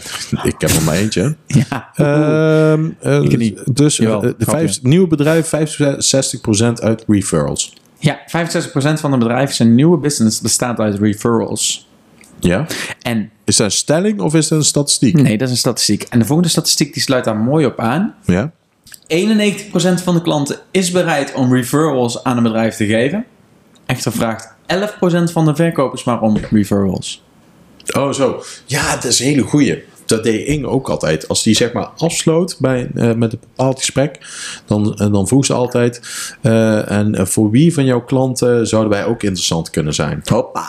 ik 0.44 0.56
heb 0.58 0.70
er 0.70 0.84
maar 0.84 0.96
eentje. 0.96 1.36
Ja. 1.70 1.90
Ehm, 1.96 2.90
eh, 3.00 3.22
Ik 3.22 3.38
niet. 3.38 3.76
Dus 3.76 4.00
eh, 4.00 4.06
Jawel, 4.06 4.22
de 4.22 4.36
vijf, 4.46 4.82
nieuwe 4.84 5.08
bedrijf 5.08 5.48
65% 5.48 6.74
uit 6.82 7.04
referrals. 7.08 7.74
ja, 8.00 8.20
65% 8.28 9.00
van 9.00 9.12
de 9.12 9.18
bedrijven 9.18 9.56
zijn 9.56 9.76
nieuwe 9.76 9.98
business 9.98 10.42
bestaat 10.42 10.80
uit 10.80 11.00
referrals. 11.00 11.87
Ja? 12.40 12.66
En 13.02 13.30
Is 13.46 13.56
dat 13.56 13.66
een 13.66 13.72
stelling 13.72 14.20
of 14.22 14.34
is 14.36 14.48
dat 14.48 14.58
een 14.60 14.66
statistiek? 14.66 15.22
nee, 15.22 15.38
dat 15.38 15.48
is 15.48 15.54
een 15.54 15.60
statistiek. 15.60 16.04
En 16.04 16.20
de 16.20 16.26
volgende 16.26 16.50
statistiek 16.50 16.94
die 16.94 17.04
sluit 17.04 17.24
daar 17.24 17.38
mooi 17.38 17.66
op 17.66 17.80
aan. 17.80 18.16
Ja? 18.26 18.52
91% 19.08 20.04
van 20.04 20.14
de 20.14 20.22
klanten 20.22 20.60
is 20.72 20.92
bereid 20.92 21.34
om 21.34 21.54
referrals 21.54 22.24
aan 22.24 22.38
een 22.38 22.44
bedrijf 22.44 22.76
te 22.76 22.86
geven. 22.86 23.26
Echter 23.86 24.12
vraagt 24.12 24.54
11% 24.68 25.32
van 25.32 25.46
de 25.46 25.56
verkopers 25.56 26.04
maar 26.04 26.22
om 26.22 26.38
referrals. 26.52 27.24
Oh, 27.98 28.12
zo. 28.14 28.44
Ja, 28.66 28.94
dat 28.96 29.04
is 29.04 29.20
een 29.20 29.26
hele 29.26 29.42
goeie. 29.42 29.84
Dat 30.06 30.24
deed 30.24 30.48
Inge 30.48 30.68
ook 30.68 30.90
altijd. 30.90 31.28
Als 31.28 31.44
die 31.44 31.56
zeg 31.56 31.74
maar 31.74 31.90
afsloot 31.98 32.56
bij, 32.60 32.90
eh, 32.96 33.14
met 33.14 33.34
een 33.34 33.40
bepaald 33.40 33.80
gesprek, 33.80 34.20
dan, 34.66 34.96
eh, 34.96 35.12
dan 35.12 35.28
vroeg 35.28 35.46
ze 35.46 35.54
altijd: 35.54 36.02
eh, 36.42 36.92
En 36.92 37.28
voor 37.28 37.52
wie 37.52 37.74
van 37.74 37.86
jouw 37.86 38.02
klanten 38.04 38.68
zouden 38.68 38.92
wij 38.92 39.06
ook 39.06 39.24
interessant 39.24 39.70
kunnen 39.70 39.94
zijn? 39.94 40.22
Hoppa. 40.24 40.68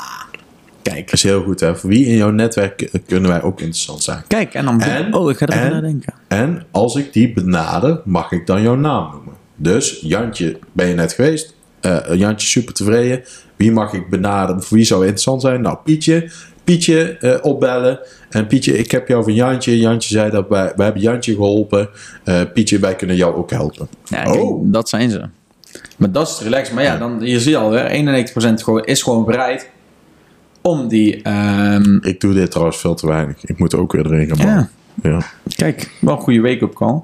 Kijk. 0.88 1.04
Dat 1.04 1.12
is 1.14 1.22
heel 1.22 1.42
goed, 1.42 1.60
hè? 1.60 1.76
Voor 1.76 1.90
wie 1.90 2.06
in 2.06 2.16
jouw 2.16 2.30
netwerk 2.30 2.90
kunnen 3.06 3.30
wij 3.30 3.42
ook 3.42 3.60
interessant 3.60 4.02
zijn? 4.02 4.22
Kijk, 4.26 4.54
en 4.54 4.64
dan... 4.64 4.80
En- 4.80 5.14
oh, 5.14 5.30
ik 5.30 5.36
ga 5.36 5.46
er 5.46 5.62
en- 5.64 5.70
naar 5.72 5.80
denken. 5.82 6.14
En 6.28 6.62
als 6.70 6.96
ik 6.96 7.12
die 7.12 7.32
benader, 7.32 8.00
mag 8.04 8.32
ik 8.32 8.46
dan 8.46 8.62
jouw 8.62 8.74
naam 8.76 9.10
noemen. 9.12 9.32
Dus 9.56 9.98
Jantje, 10.02 10.58
ben 10.72 10.86
je 10.86 10.94
net 10.94 11.12
geweest? 11.12 11.54
Eh, 11.80 11.96
Jantje, 12.14 12.48
super 12.48 12.74
tevreden. 12.74 13.22
Wie 13.56 13.72
mag 13.72 13.92
ik 13.92 14.08
benaderen? 14.10 14.62
Voor 14.62 14.76
wie 14.76 14.86
zou 14.86 15.00
interessant 15.02 15.40
zijn? 15.40 15.60
Nou, 15.60 15.76
Pietje. 15.84 16.30
Pietje 16.64 17.16
eh, 17.20 17.36
opbellen. 17.42 17.98
En 18.30 18.46
Pietje, 18.46 18.78
ik 18.78 18.90
heb 18.90 19.08
jou 19.08 19.22
van 19.24 19.34
Jantje. 19.34 19.78
Jantje 19.78 20.14
zei 20.14 20.30
dat 20.30 20.48
wij, 20.48 20.72
wij 20.76 20.84
hebben 20.84 21.02
Jantje 21.02 21.32
geholpen. 21.34 21.88
Eh, 22.24 22.40
Pietje, 22.54 22.78
wij 22.78 22.96
kunnen 22.96 23.16
jou 23.16 23.34
ook 23.34 23.50
helpen. 23.50 23.88
Ja, 24.04 24.22
kijk, 24.22 24.36
Oh. 24.36 24.62
dat 24.72 24.88
zijn 24.88 25.10
ze. 25.10 25.22
Maar 25.96 26.12
dat 26.12 26.28
is 26.28 26.40
relaxed. 26.42 26.74
Maar 26.74 26.84
ja, 26.84 26.96
dan, 26.96 27.18
je 27.20 27.40
ziet 27.40 27.56
alweer, 27.56 27.90
91% 27.90 28.62
gewoon, 28.62 28.84
is 28.84 29.02
gewoon 29.02 29.24
bereid 29.24 29.68
om 30.68 30.88
die... 30.88 31.22
ehm, 31.22 31.98
Ik 32.00 32.20
doe 32.20 32.34
dit 32.34 32.50
trouwens 32.50 32.78
veel 32.78 32.94
te 32.94 33.06
weinig. 33.06 33.44
Ik 33.44 33.58
moet 33.58 33.74
ook 33.74 33.92
weer 33.92 34.06
erin 34.06 34.36
gaan. 34.36 34.70
Ja. 35.02 35.22
Kijk, 35.56 35.90
wel 36.00 36.14
een 36.14 36.20
goede 36.20 36.40
wake-up 36.40 36.74
call. 36.74 37.02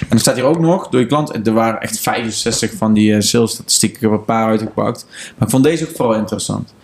En 0.00 0.06
er 0.08 0.18
staat 0.18 0.34
hier 0.34 0.44
ook 0.44 0.60
nog, 0.60 0.88
door 0.88 1.00
je 1.00 1.06
klant, 1.06 1.46
er 1.46 1.52
waren 1.52 1.80
echt 1.80 2.00
65 2.00 2.72
van 2.72 2.92
die 2.92 3.14
eh, 3.14 3.20
sales 3.20 3.50
statistieken. 3.52 3.96
Ik 3.96 4.02
heb 4.02 4.12
een 4.18 4.24
paar 4.24 4.48
uitgepakt. 4.48 5.06
Maar 5.10 5.48
ik 5.48 5.50
vond 5.50 5.64
deze 5.64 5.88
ook 5.88 5.96
vooral 5.96 6.14
interessant. 6.14 6.74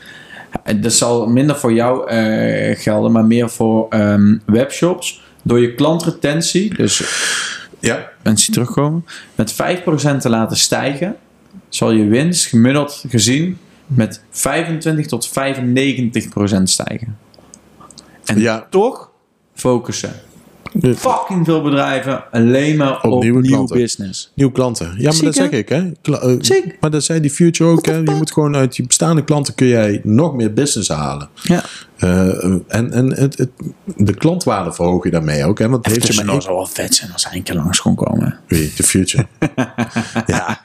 Dat 0.77 0.93
zal 0.93 1.27
minder 1.27 1.57
voor 1.57 1.73
jou 1.73 2.09
eh, 2.09 2.79
gelden, 2.79 3.13
maar 3.13 3.25
meer 3.25 3.51
voor 3.51 3.87
ehm, 3.89 4.37
webshops. 4.47 5.23
Door 5.43 5.61
je 5.61 5.75
klantretentie, 5.75 6.75
dus 6.75 7.03
ja. 7.81 8.11
mensen 8.23 8.53
terugkomen, 8.53 9.05
met 9.35 9.53
5% 9.53 10.17
te 10.19 10.29
laten 10.29 10.57
stijgen, 10.57 11.17
zal 11.69 11.91
je 11.91 12.07
winst 12.07 12.47
gemiddeld 12.47 13.05
gezien 13.09 13.59
met 13.95 14.23
25 14.31 15.07
tot 15.07 15.29
95% 15.29 16.63
stijgen. 16.63 17.19
En 18.25 18.41
Ja. 18.41 18.67
toch 18.71 19.11
focussen 19.55 20.13
De- 20.73 20.95
fucking 20.97 21.45
veel 21.45 21.63
bedrijven 21.63 22.25
alleen 22.31 22.77
maar 22.77 23.01
op, 23.03 23.23
nieuwe 23.23 23.41
nieuw 23.41 23.51
klanten. 23.51 23.77
business. 23.77 24.33
Nieuwe 24.35 24.53
klanten. 24.53 24.95
Ja, 24.99 25.13
maar 25.13 25.23
dat 25.23 25.35
zeg 25.35 25.51
ik, 25.51 25.69
hè. 25.69 25.91
Kla- 26.03 26.19
eh. 26.21 26.37
Maar 26.81 26.91
dat 26.91 27.05
zei 27.05 27.21
die 27.21 27.31
Future 27.31 27.71
ook, 27.71 27.87
hè. 27.87 27.97
Je 27.97 28.11
moet 28.11 28.33
gewoon 28.33 28.57
uit 28.57 28.77
je 28.77 28.87
bestaande 28.87 29.25
klanten 29.25 29.55
kun 29.55 29.67
jij 29.67 30.01
nog 30.05 30.35
meer 30.35 30.53
business 30.53 30.89
halen. 30.89 31.29
Ja. 31.43 31.65
Eh, 32.03 32.45
en 32.69 32.91
en 32.93 33.15
het, 33.15 33.39
het, 33.39 33.51
de 33.97 34.15
klantwaarde 34.15 34.73
verhoog 34.73 35.05
je 35.05 35.11
daarmee 35.11 35.45
ook, 35.45 35.59
hè. 35.59 35.69
Want 35.69 35.87
heeft 35.87 36.07
je 36.07 36.15
maar 36.15 36.25
zou 36.25 36.39
één... 36.39 36.55
wel 36.55 36.67
vet 36.67 36.95
zijn 36.95 37.13
als 37.13 37.25
hij 37.25 37.37
een 37.37 37.43
keer 37.43 37.55
langs 37.55 37.81
kon 37.81 37.95
komen. 37.95 38.39
Wie? 38.47 38.73
De 38.77 38.83
Future. 38.83 39.27
ja. 40.27 40.61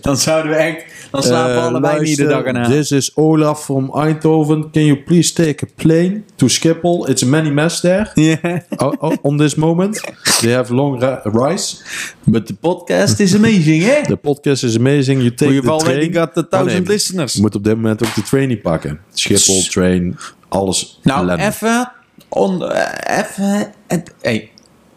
Dan 0.00 0.16
zouden 0.16 0.50
we 0.50 0.56
echt, 0.56 0.84
dan 1.10 1.22
slapen 1.22 1.54
we 1.54 1.60
Eh, 1.60 1.66
allebei 1.66 2.00
niet 2.00 2.16
de 2.16 2.26
dag 2.26 2.42
erna. 2.42 2.68
This 2.68 2.90
is 2.90 3.16
Olaf 3.16 3.64
from 3.64 3.94
Eindhoven. 3.94 4.70
Can 4.70 4.84
you 4.84 4.96
please 5.02 5.32
take 5.32 5.64
a 5.64 5.68
plane 5.76 6.22
to 6.36 6.48
Schiphol? 6.48 7.08
It's 7.08 7.22
a 7.22 7.26
many 7.26 7.50
mess 7.50 7.80
there. 7.80 8.10
Ja. 8.14 8.62
Oh, 8.76 8.92
oh, 8.98 9.12
on 9.22 9.38
this 9.38 9.54
moment. 9.54 10.00
They 10.40 10.52
have 10.52 10.74
long 10.74 11.00
ri- 11.00 11.30
rise. 11.32 11.76
But 12.24 12.46
the 12.46 12.54
podcast 12.54 13.20
is 13.20 13.34
amazing, 13.34 13.82
hè? 13.82 14.02
The 14.14 14.16
podcast 14.16 14.62
is 14.64 14.76
amazing. 14.76 15.18
You 15.20 15.34
take 15.34 15.60
the 15.60 15.60
train. 15.60 15.84
weet 15.84 16.02
ik 16.02 16.16
had 16.16 16.34
de 16.34 16.40
Oh, 16.40 16.50
1000 16.50 16.78
nee. 16.78 16.94
listeners. 16.94 17.32
Je 17.32 17.40
moet 17.40 17.54
op 17.54 17.64
dit 17.64 17.74
moment 17.74 18.04
ook 18.04 18.14
de 18.14 18.22
train 18.22 18.48
niet 18.48 18.62
pakken. 18.62 19.00
Schiphol, 19.12 19.62
train, 19.62 20.18
alles. 20.48 21.00
Nou, 21.02 21.30
even, 21.30 21.92
eh, 22.28 23.18
even, 23.18 23.72
hey, 24.20 24.50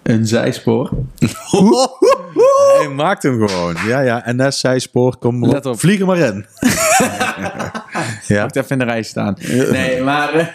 een 0.03 0.28
zijspoor. 0.28 0.89
Hij 2.80 2.89
maakt 2.89 3.23
hem 3.23 3.47
gewoon. 3.47 3.76
Ja, 3.88 3.99
ja. 3.99 4.26
En 4.26 4.38
dat 4.38 4.55
zijspoor. 4.55 5.17
Kom 5.17 5.39
maar 5.39 5.49
Let 5.49 5.65
op. 5.65 5.80
Vlieg 5.80 5.99
er 5.99 6.05
maar 6.05 6.17
in. 6.17 6.45
ja. 8.36 8.43
Moet 8.43 8.55
even 8.55 8.69
in 8.69 8.78
de 8.80 8.86
rij 8.86 9.03
staan. 9.03 9.36
Nee, 9.71 10.01
maar... 10.01 10.53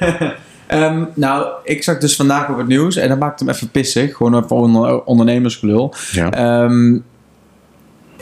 eh, 0.70 0.82
ehm, 0.84 1.04
nou, 1.14 1.46
ik 1.64 1.82
zag 1.82 1.98
dus 1.98 2.16
vandaag 2.16 2.48
op 2.48 2.58
het 2.58 2.66
nieuws 2.66 2.96
en 2.96 3.08
dat 3.08 3.18
maakt 3.18 3.40
hem 3.40 3.48
even 3.48 3.70
pissig. 3.70 4.16
Gewoon 4.16 4.36
even 4.44 4.56
onder, 4.56 5.04
ondernemersgelul. 5.04 5.94
Ja. 6.12 6.30
Ehm, 6.32 6.98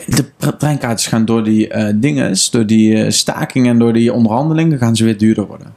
de 0.05 0.55
treinkaartjes 0.57 1.07
gaan 1.09 1.25
door 1.25 1.43
die 1.43 1.67
eh 1.67 1.93
dinges, 1.95 2.49
door 2.49 2.65
die 2.65 3.03
eh, 3.03 3.11
stakingen 3.11 3.71
en 3.71 3.79
door 3.79 3.93
die 3.93 4.13
onderhandelingen, 4.13 4.77
gaan 4.77 4.95
ze 4.95 5.03
weer 5.03 5.17
duurder 5.17 5.45
worden. 5.45 5.73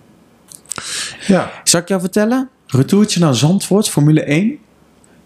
ja. 1.27 1.51
Zal 1.65 1.81
ik 1.81 1.89
jou 1.89 2.01
vertellen? 2.01 2.49
Retourtje 2.67 3.21
naar 3.21 3.35
Zandvoort, 3.35 3.89
Formule 3.89 4.23
1. 4.25 4.59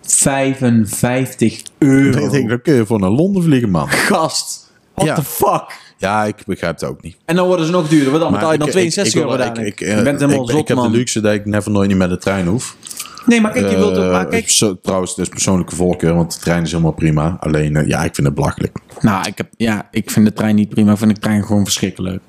55 0.03 1.63
euro. 1.79 2.25
Ik 2.25 2.31
denk, 2.31 2.49
dan 2.49 2.63
kun 2.63 2.75
je 2.75 2.87
voor 2.87 3.01
naar 3.01 3.11
Londen 3.11 3.43
vliegen, 3.43 3.71
man. 3.71 3.89
Gast, 3.89 4.73
what 4.95 5.07
Ja. 5.07 5.15
the 5.15 5.25
fuck? 5.25 5.86
Ja, 5.99 6.25
ik 6.25 6.37
begrijp 6.47 6.81
het 6.81 6.89
ook 6.91 7.03
niet. 7.03 7.17
En 7.25 7.37
dan 7.37 7.47
worden 7.47 7.67
ze 7.67 7.73
nog 7.73 7.89
duurder, 7.89 8.11
want 8.11 8.23
dan 8.23 8.33
betaal 8.33 8.53
je 8.53 8.59
dan 8.59 8.67
ik- 8.67 8.73
62 8.73 9.15
ik- 9.23 9.29
ik- 9.29 9.39
euro 9.39 9.51
ik- 9.63 9.67
ik- 9.67 9.79
Je 9.81 10.03
bent 10.03 10.21
helemaal 10.21 10.45
ik, 10.45 10.51
zot, 10.51 10.61
ik 10.61 10.69
heb 10.69 10.77
man. 10.77 10.91
de 10.93 10.97
luxe 10.97 11.21
dat 11.21 11.33
ik 11.35 11.45
never 11.47 11.71
nooit 11.71 11.89
niet 11.89 11.97
met 11.97 12.09
de 12.09 12.19
trein 12.19 12.47
hoef. 12.47 12.77
Nee, 13.27 13.41
maar 13.41 13.53
kijk, 13.53 13.71
je 13.71 13.77
wilt 13.77 13.97
ook... 13.99 14.11
Maar 14.13 14.25
Eh, 14.25 14.31
kijk, 14.31 14.51
zo- 14.51 14.79
trouwens, 14.83 15.11
het 15.11 15.21
is 15.21 15.29
persoonlijke 15.29 15.75
voorkeur, 15.77 16.15
want 16.15 16.33
de 16.35 16.41
trein 16.41 16.63
is 16.63 16.71
helemaal 16.71 16.93
prima. 16.93 17.37
Alleen, 17.41 17.77
eh, 17.77 17.87
ja, 17.89 18.05
ik 18.05 18.15
vind 18.15 18.27
het 18.27 18.37
belachelijk. 18.37 18.79
nou, 19.01 19.29
ik, 19.29 19.37
heb, 19.37 19.49
ja, 19.57 19.89
ik 19.91 20.11
vind 20.11 20.27
de 20.27 20.33
trein 20.33 20.55
niet 20.55 20.69
prima. 20.69 20.93
Ik 20.93 20.99
vind 20.99 21.15
de 21.15 21.21
trein 21.21 21.45
gewoon 21.45 21.65
verschrikkelijk. 21.65 22.23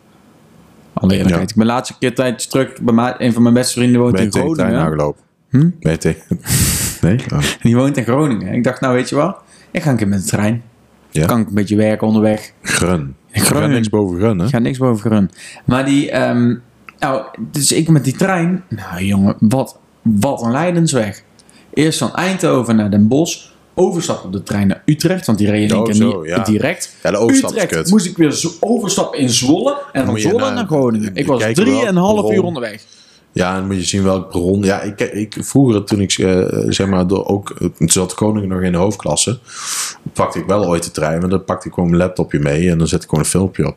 Alle 0.94 1.12
eerlijkheid. 1.14 1.44
Ja. 1.50 1.50
Ik 1.52 1.56
ben 1.56 1.66
laatste 1.66 1.96
keer 2.00 2.16
tijdens 2.16 2.48
terug 2.48 2.82
bij 2.82 2.94
mij, 2.94 3.16
een 3.18 3.34
van 3.34 3.42
mijn 3.42 3.54
beste 3.54 3.74
vrienden 3.74 4.00
woont 4.02 4.12
Ben 4.12 4.22
je 4.22 4.26
in 4.28 4.32
tegen 4.34 4.50
de 4.50 4.56
trein 4.56 4.70
Groningen. 4.70 4.92
aangelopen? 4.98 5.22
Hm? 5.50 5.70
Ben 5.80 5.98
je. 6.00 6.16
Nee? 7.02 7.20
Oh. 7.34 7.40
Die 7.62 7.76
woont 7.76 7.98
in 7.98 8.04
Groningen. 8.04 8.54
Ik 8.54 8.64
dacht, 8.64 8.82
nou 8.82 8.94
weet 8.94 9.10
je 9.10 9.16
wat? 9.16 9.38
Ik 9.72 9.82
ga 9.82 9.90
een 9.92 9.98
keer 9.98 10.08
met 10.08 10.22
de 10.22 10.28
trein. 10.28 10.64
Ja. 11.12 11.26
Kan 11.26 11.40
ik 11.40 11.48
een 11.48 11.54
beetje 11.54 11.76
werken 11.76 12.08
onderweg. 12.08 12.52
Grun. 12.62 13.16
Ik 13.38 13.44
Grun. 13.48 13.62
ga 13.62 13.68
niks 13.68 13.90
boven 13.90 14.18
grun, 14.18 14.40
hè? 14.40 14.46
Ik 14.46 14.52
ga 14.52 14.60
niks 14.60 14.78
boven 14.78 15.12
Grun. 15.12 15.30
Maar 15.66 15.86
die, 15.86 16.12
ehm, 16.12 16.56
Nou, 17.00 17.24
dus 17.52 17.72
ik 17.72 17.88
met 17.90 18.04
die 18.04 18.16
trein. 18.16 18.64
Nou 18.70 19.04
jongen, 19.04 19.36
wat, 19.40 19.78
wat 20.02 20.42
een 20.42 20.52
lijdensweg. 20.52 21.24
Eerst 21.74 22.00
van 22.00 22.14
Eindhoven 22.16 22.76
naar 22.76 22.92
Den 22.92 23.08
Bosch. 23.08 23.46
Overstap 23.74 24.24
op 24.24 24.32
de 24.32 24.44
trein 24.44 24.68
naar 24.68 24.82
Utrecht. 24.86 25.26
Want 25.26 25.38
die 25.38 25.52
één 25.52 25.72
Oh, 25.78 25.92
zo, 25.92 26.20
niet 26.20 26.30
ja. 26.30 26.44
direct. 26.44 26.96
Ja, 27.04 27.12
de 27.12 27.18
overstap 27.18 27.50
is 27.50 27.56
Utrecht 27.56 27.74
kut. 27.82 27.90
moest 27.92 28.06
ik 28.06 28.18
weer 28.18 28.32
zo 28.32 28.50
overstappen 28.60 29.20
in 29.20 29.30
Zwolle. 29.30 29.78
En 29.92 30.06
van 30.06 30.20
Zwolle 30.20 30.38
naar- 30.40 30.54
naar 30.54 30.66
Groningen. 30.66 31.12
Ik 31.16 31.28
was 31.28 31.44
drieënhalf 31.54 32.32
uur 32.32 32.44
onderweg. 32.44 32.84
Ja, 33.38 33.50
en 33.54 33.58
dan 33.60 33.68
moet 33.68 33.76
je 33.76 33.84
zien 33.84 34.04
welk 34.04 34.30
bron. 34.30 34.64
Ja, 34.64 34.82
ik, 34.82 35.00
ik 35.02 35.36
vroeger 35.40 35.84
toen 35.84 36.00
ik 36.02 36.12
eh, 36.12 36.44
zeg 36.68 36.88
maar 36.88 37.08
door 37.08 37.26
ook 37.26 37.54
toen 37.78 37.90
zat 37.90 38.14
Koning 38.14 38.48
nog 38.48 38.62
in 38.62 38.72
de 38.72 38.78
hoofdklasse, 38.78 39.40
pakte 40.14 40.40
ik 40.40 40.46
wel 40.46 40.66
ooit 40.66 40.84
de 40.84 40.92
trein, 40.92 41.20
maar 41.20 41.30
dan 41.30 41.44
pakte 41.44 41.68
ik 41.68 41.74
gewoon 41.74 41.90
mijn 41.90 42.02
laptopje 42.02 42.40
mee 42.40 42.70
en 42.70 42.78
dan 42.78 42.88
zet 42.88 43.04
ik 43.04 43.10
gewoon 43.10 43.24
een 43.24 43.30
filmpje 43.30 43.68
op. 43.68 43.76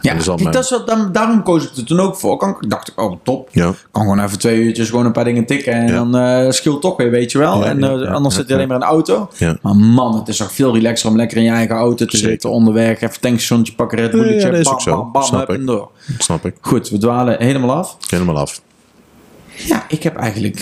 Ja, 0.00 0.12
dat 0.14 0.20
is 0.20 0.42
mijn- 0.42 0.54
wat, 0.54 0.82
dan, 0.86 1.12
daarom 1.12 1.42
koos 1.42 1.64
ik 1.64 1.76
er 1.76 1.84
toen 1.84 2.00
ook 2.00 2.16
voor. 2.16 2.36
Kan, 2.36 2.56
ik 2.60 2.70
dacht 2.70 2.88
ik, 2.88 3.00
oh 3.00 3.16
top. 3.22 3.48
Ja. 3.52 3.72
Kan 3.90 4.02
gewoon 4.02 4.20
even 4.20 4.38
twee 4.38 4.60
uurtjes 4.60 4.90
gewoon 4.90 5.06
een 5.06 5.12
paar 5.12 5.24
dingen 5.24 5.46
tikken. 5.46 5.72
En 5.72 5.86
Ja. 5.86 5.92
dan 5.94 6.16
eh 6.16 6.50
scheelt 6.50 6.80
toch 6.82 6.96
weer, 6.96 7.10
weet 7.10 7.32
je 7.32 7.38
wel. 7.38 7.58
Ja, 7.58 7.64
en 7.64 7.84
eh, 7.84 8.12
anders 8.14 8.34
zit 8.34 8.48
je 8.48 8.54
alleen 8.54 8.66
maar 8.68 8.76
in 8.76 8.82
de 8.82 8.88
auto. 8.88 9.28
Ja. 9.38 9.56
Maar 9.62 9.76
man, 9.76 10.14
het 10.18 10.28
is 10.28 10.36
toch 10.36 10.52
veel 10.52 10.74
relaxer 10.74 11.10
om 11.10 11.16
lekker 11.16 11.36
in 11.36 11.42
je 11.42 11.50
eigen 11.50 11.76
auto 11.76 12.04
te 12.04 12.16
Zeker. 12.16 12.28
zitten 12.30 12.50
onderweg. 12.50 13.00
Even 13.00 13.20
tankstationnetje 13.20 13.74
pakken, 13.74 13.98
Red 13.98 14.12
Ja, 14.42 14.50
bam, 14.62 14.72
ook 14.72 14.80
zo. 14.80 14.96
bam, 14.96 15.12
bam, 15.12 15.22
Snap 15.22 15.50
ik. 15.50 15.66
door. 15.66 15.90
Snap 16.18 16.44
ik. 16.46 16.54
Goed, 16.60 16.88
we 16.88 16.98
dwalen 16.98 17.36
helemaal 17.42 17.72
af. 17.76 17.96
Helemaal 18.08 18.36
af. 18.38 18.60
Ja, 19.56 19.84
ik 19.88 20.02
heb 20.02 20.16
eigenlijk 20.16 20.56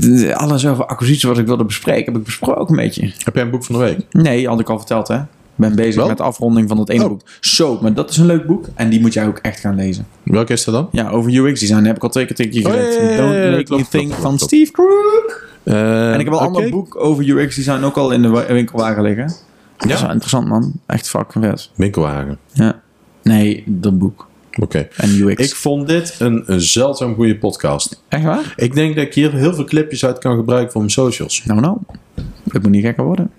d- 0.00 0.32
alles 0.32 0.66
over 0.66 0.86
acquisitie 0.86 1.28
wat 1.28 1.38
ik 1.38 1.46
wilde 1.46 1.64
bespreken, 1.64 2.04
heb 2.04 2.16
ik 2.16 2.24
besproken 2.24 2.68
een 2.70 2.76
beetje. 2.84 3.12
Heb 3.24 3.34
jij 3.34 3.44
een 3.44 3.50
boek 3.50 3.64
van 3.64 3.74
de 3.74 3.80
week? 3.80 3.98
Nee, 4.10 4.46
had 4.48 4.60
ik 4.60 4.68
al 4.70 4.78
verteld 4.78 5.08
hè. 5.08 5.16
Ik 5.16 5.68
ben 5.68 5.74
bezig 5.76 5.94
Wel? 5.94 6.06
met 6.08 6.16
de 6.16 6.22
afronding 6.22 6.68
van 6.68 6.76
dat 6.76 6.88
ene 6.88 7.02
Oh. 7.02 7.08
boek. 7.08 7.20
Zo, 7.40 7.78
maar 7.82 7.94
dat 7.94 8.10
is 8.10 8.16
een 8.16 8.26
leuk 8.26 8.46
boek. 8.46 8.66
En 8.74 8.88
die 8.90 9.00
moet 9.00 9.12
jij 9.12 9.26
ook 9.26 9.38
echt 9.38 9.60
gaan 9.60 9.74
lezen. 9.74 10.06
Welke 10.22 10.52
is 10.52 10.64
dat 10.64 10.74
dan? 10.74 10.88
Ja, 10.92 11.08
over 11.10 11.30
UX 11.46 11.60
design 11.60 11.84
heb 11.84 11.96
ik 11.96 12.02
al 12.02 12.08
twee 12.08 12.24
keer 12.24 12.36
tegen 12.36 12.52
je 12.52 12.66
Oh, 12.68 12.74
ja, 12.74 12.80
gezegd. 12.84 13.02
ja, 13.04 13.10
ja, 13.10 13.16
Don't 13.16 13.34
ja, 13.34 13.50
make 13.50 13.74
me 13.76 13.88
think 13.88 14.12
van. 14.12 14.38
Steve 14.38 14.72
Crook. 14.72 15.46
Eh, 15.62 16.12
En 16.12 16.18
ik 16.18 16.24
heb 16.24 16.28
wel 16.34 16.40
een 16.40 16.46
ander 16.46 16.70
boek 16.70 16.96
over 17.04 17.28
UX 17.28 17.56
design 17.56 17.82
ook 17.84 17.96
al 17.96 18.10
in 18.10 18.22
de 18.22 18.28
wa- 18.28 18.46
winkelwagen 18.46 19.02
liggen. 19.02 19.26
Dat 19.76 19.90
is 19.90 19.94
Ja? 19.96 20.00
wel 20.00 20.10
interessant 20.10 20.48
man. 20.48 20.72
Echt 20.86 21.08
fucking 21.08 21.44
vet. 21.44 21.70
Winkelwagen. 21.74 22.38
Ja. 22.52 22.80
Nee, 23.22 23.62
dat 23.66 23.98
boek. 23.98 24.28
Oké. 24.60 24.88
En 24.96 25.20
UX. 25.20 25.48
Ik 25.48 25.54
vond 25.54 25.88
dit 25.88 26.14
een, 26.18 26.42
een 26.46 26.60
zeldzaam 26.60 27.14
goede 27.14 27.38
podcast. 27.38 28.02
Echt 28.08 28.24
waar? 28.24 28.52
Ik 28.56 28.74
denk 28.74 28.96
dat 28.96 29.04
ik 29.04 29.14
hier 29.14 29.32
heel 29.32 29.54
veel 29.54 29.64
clipjes 29.64 30.04
uit 30.04 30.18
kan 30.18 30.36
gebruiken 30.36 30.70
voor 30.72 30.80
mijn 30.80 30.92
socials. 30.92 31.42
Nou 31.44 31.60
nou. 31.60 31.78
Het 32.52 32.62
moet 32.62 32.70
niet 32.70 32.84
gekker 32.84 33.04
worden. 33.04 33.30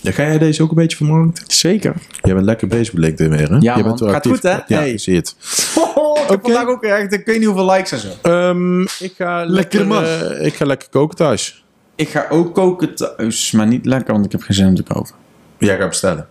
Ja, 0.00 0.10
ga 0.10 0.22
jij 0.22 0.38
deze 0.38 0.62
ook 0.62 0.68
een 0.70 0.76
beetje 0.76 0.96
vermarkten? 0.96 1.44
Zeker. 1.46 1.94
Jij 2.22 2.34
bent 2.34 2.46
lekker 2.46 2.68
bezig 2.68 2.92
met 2.94 3.02
LinkedIn 3.04 3.36
weer, 3.36 3.50
hè? 3.50 3.56
Ja, 3.60 3.82
bent 3.82 4.00
wel 4.00 4.08
Gaat 4.10 4.26
goed, 4.26 4.42
hè? 4.42 4.50
Ja, 4.50 4.62
Hey. 4.66 4.90
ik 4.92 5.00
zie 5.00 5.16
het. 5.16 5.36
Oh, 5.96 6.30
ik 6.30 6.38
vandaag 6.42 6.66
ook 6.66 6.82
echt, 6.82 7.12
ik 7.12 7.26
weet 7.26 7.38
niet 7.38 7.46
hoeveel 7.46 7.70
likes 7.70 7.92
en 7.92 7.98
zo. 7.98 8.08
Ehm, 8.22 8.80
ik, 8.80 9.12
ga 9.16 9.44
lekker, 9.44 9.90
eh, 9.90 10.46
ik 10.46 10.54
ga 10.54 10.64
lekker 10.66 10.88
koken 10.90 11.16
thuis. 11.16 11.64
Ik 11.94 12.08
ga 12.08 12.26
ook 12.30 12.54
koken 12.54 12.94
thuis, 12.94 13.50
maar 13.50 13.66
niet 13.66 13.86
lekker, 13.86 14.12
want 14.12 14.24
ik 14.24 14.32
heb 14.32 14.42
geen 14.42 14.56
zin 14.56 14.66
om 14.66 14.74
te 14.74 14.82
koken. 14.82 15.14
Jij 15.58 15.76
gaat 15.78 15.88
bestellen. 15.88 16.26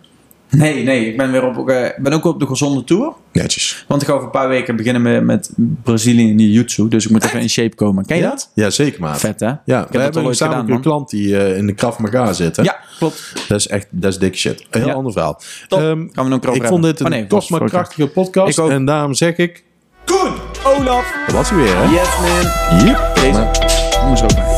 Nee, 0.56 0.82
nee, 0.84 1.06
ik 1.08 1.16
ben 1.16 1.32
weer 1.32 1.44
op, 1.44 1.68
eh, 1.68 1.88
ben 1.98 2.12
ook 2.12 2.24
op 2.24 2.40
de 2.40 2.46
gezonde 2.46 2.84
tour. 2.84 3.12
Netjes. 3.32 3.84
Want 3.88 4.02
ik 4.02 4.08
ga 4.08 4.14
over 4.14 4.24
een 4.26 4.30
paar 4.30 4.48
weken 4.48 4.76
beginnen 4.76 5.02
met, 5.02 5.22
met 5.24 5.50
Brazilië 5.82 6.28
in 6.30 6.38
Jiu-Jitsu. 6.38 6.88
Dus 6.88 7.04
ik 7.04 7.10
moet 7.10 7.24
even 7.24 7.40
in 7.40 7.48
shape 7.50 7.74
komen. 7.74 8.06
Ken 8.06 8.16
je 8.16 8.22
dat? 8.22 8.50
Ja, 8.54 8.70
zeker 8.70 9.00
maat. 9.00 9.18
Vet 9.20 9.40
hè? 9.40 9.46
Ja, 9.46 9.56
ik 9.56 9.64
we 9.66 9.76
heb 9.78 9.90
dat 9.92 10.02
hebben 10.02 10.20
al 10.22 10.26
ooit 10.28 10.36
samen 10.36 10.54
gedaan 10.54 10.66
een 10.68 10.72
man. 10.72 10.82
klant 10.82 11.10
die 11.10 11.38
eh, 11.38 11.56
in 11.56 11.66
de 11.66 11.72
Krav 11.74 11.98
Maga 11.98 12.32
zit. 12.32 12.56
Hè? 12.56 12.62
Ja, 12.62 12.76
klopt. 12.98 13.32
Dat 13.48 13.58
is 13.58 13.66
echt, 13.66 13.86
dat 13.90 14.12
is 14.12 14.18
dikke 14.18 14.38
shit. 14.38 14.66
Een 14.70 14.80
heel 14.80 14.88
Ja. 14.88 14.94
ander 14.94 15.12
verhaal. 15.12 15.40
Ehm, 15.68 15.80
Gaan 16.12 16.28
we 16.28 16.34
ik 16.34 16.42
hebben. 16.42 16.68
vond 16.68 16.82
dit 16.82 17.00
een 17.00 17.06
Oh, 17.06 17.12
nee, 17.12 17.20
kort 17.26 17.32
was 17.32 17.48
maar 17.48 17.68
krachtige 17.68 18.06
podcast. 18.08 18.58
Ik 18.58 18.64
ook. 18.64 18.70
En 18.70 18.84
daarom 18.84 19.14
zeg 19.14 19.36
ik, 19.36 19.64
Goed, 20.04 20.32
Olaf. 20.64 21.14
dat 21.26 21.34
was 21.34 21.50
hij 21.50 21.58
weer 21.58 21.76
hè? 21.76 21.84
Yes 21.84 22.08
man. 22.20 22.86
Yep. 22.86 23.14
Deze. 23.14 23.30
Maar- 23.32 24.53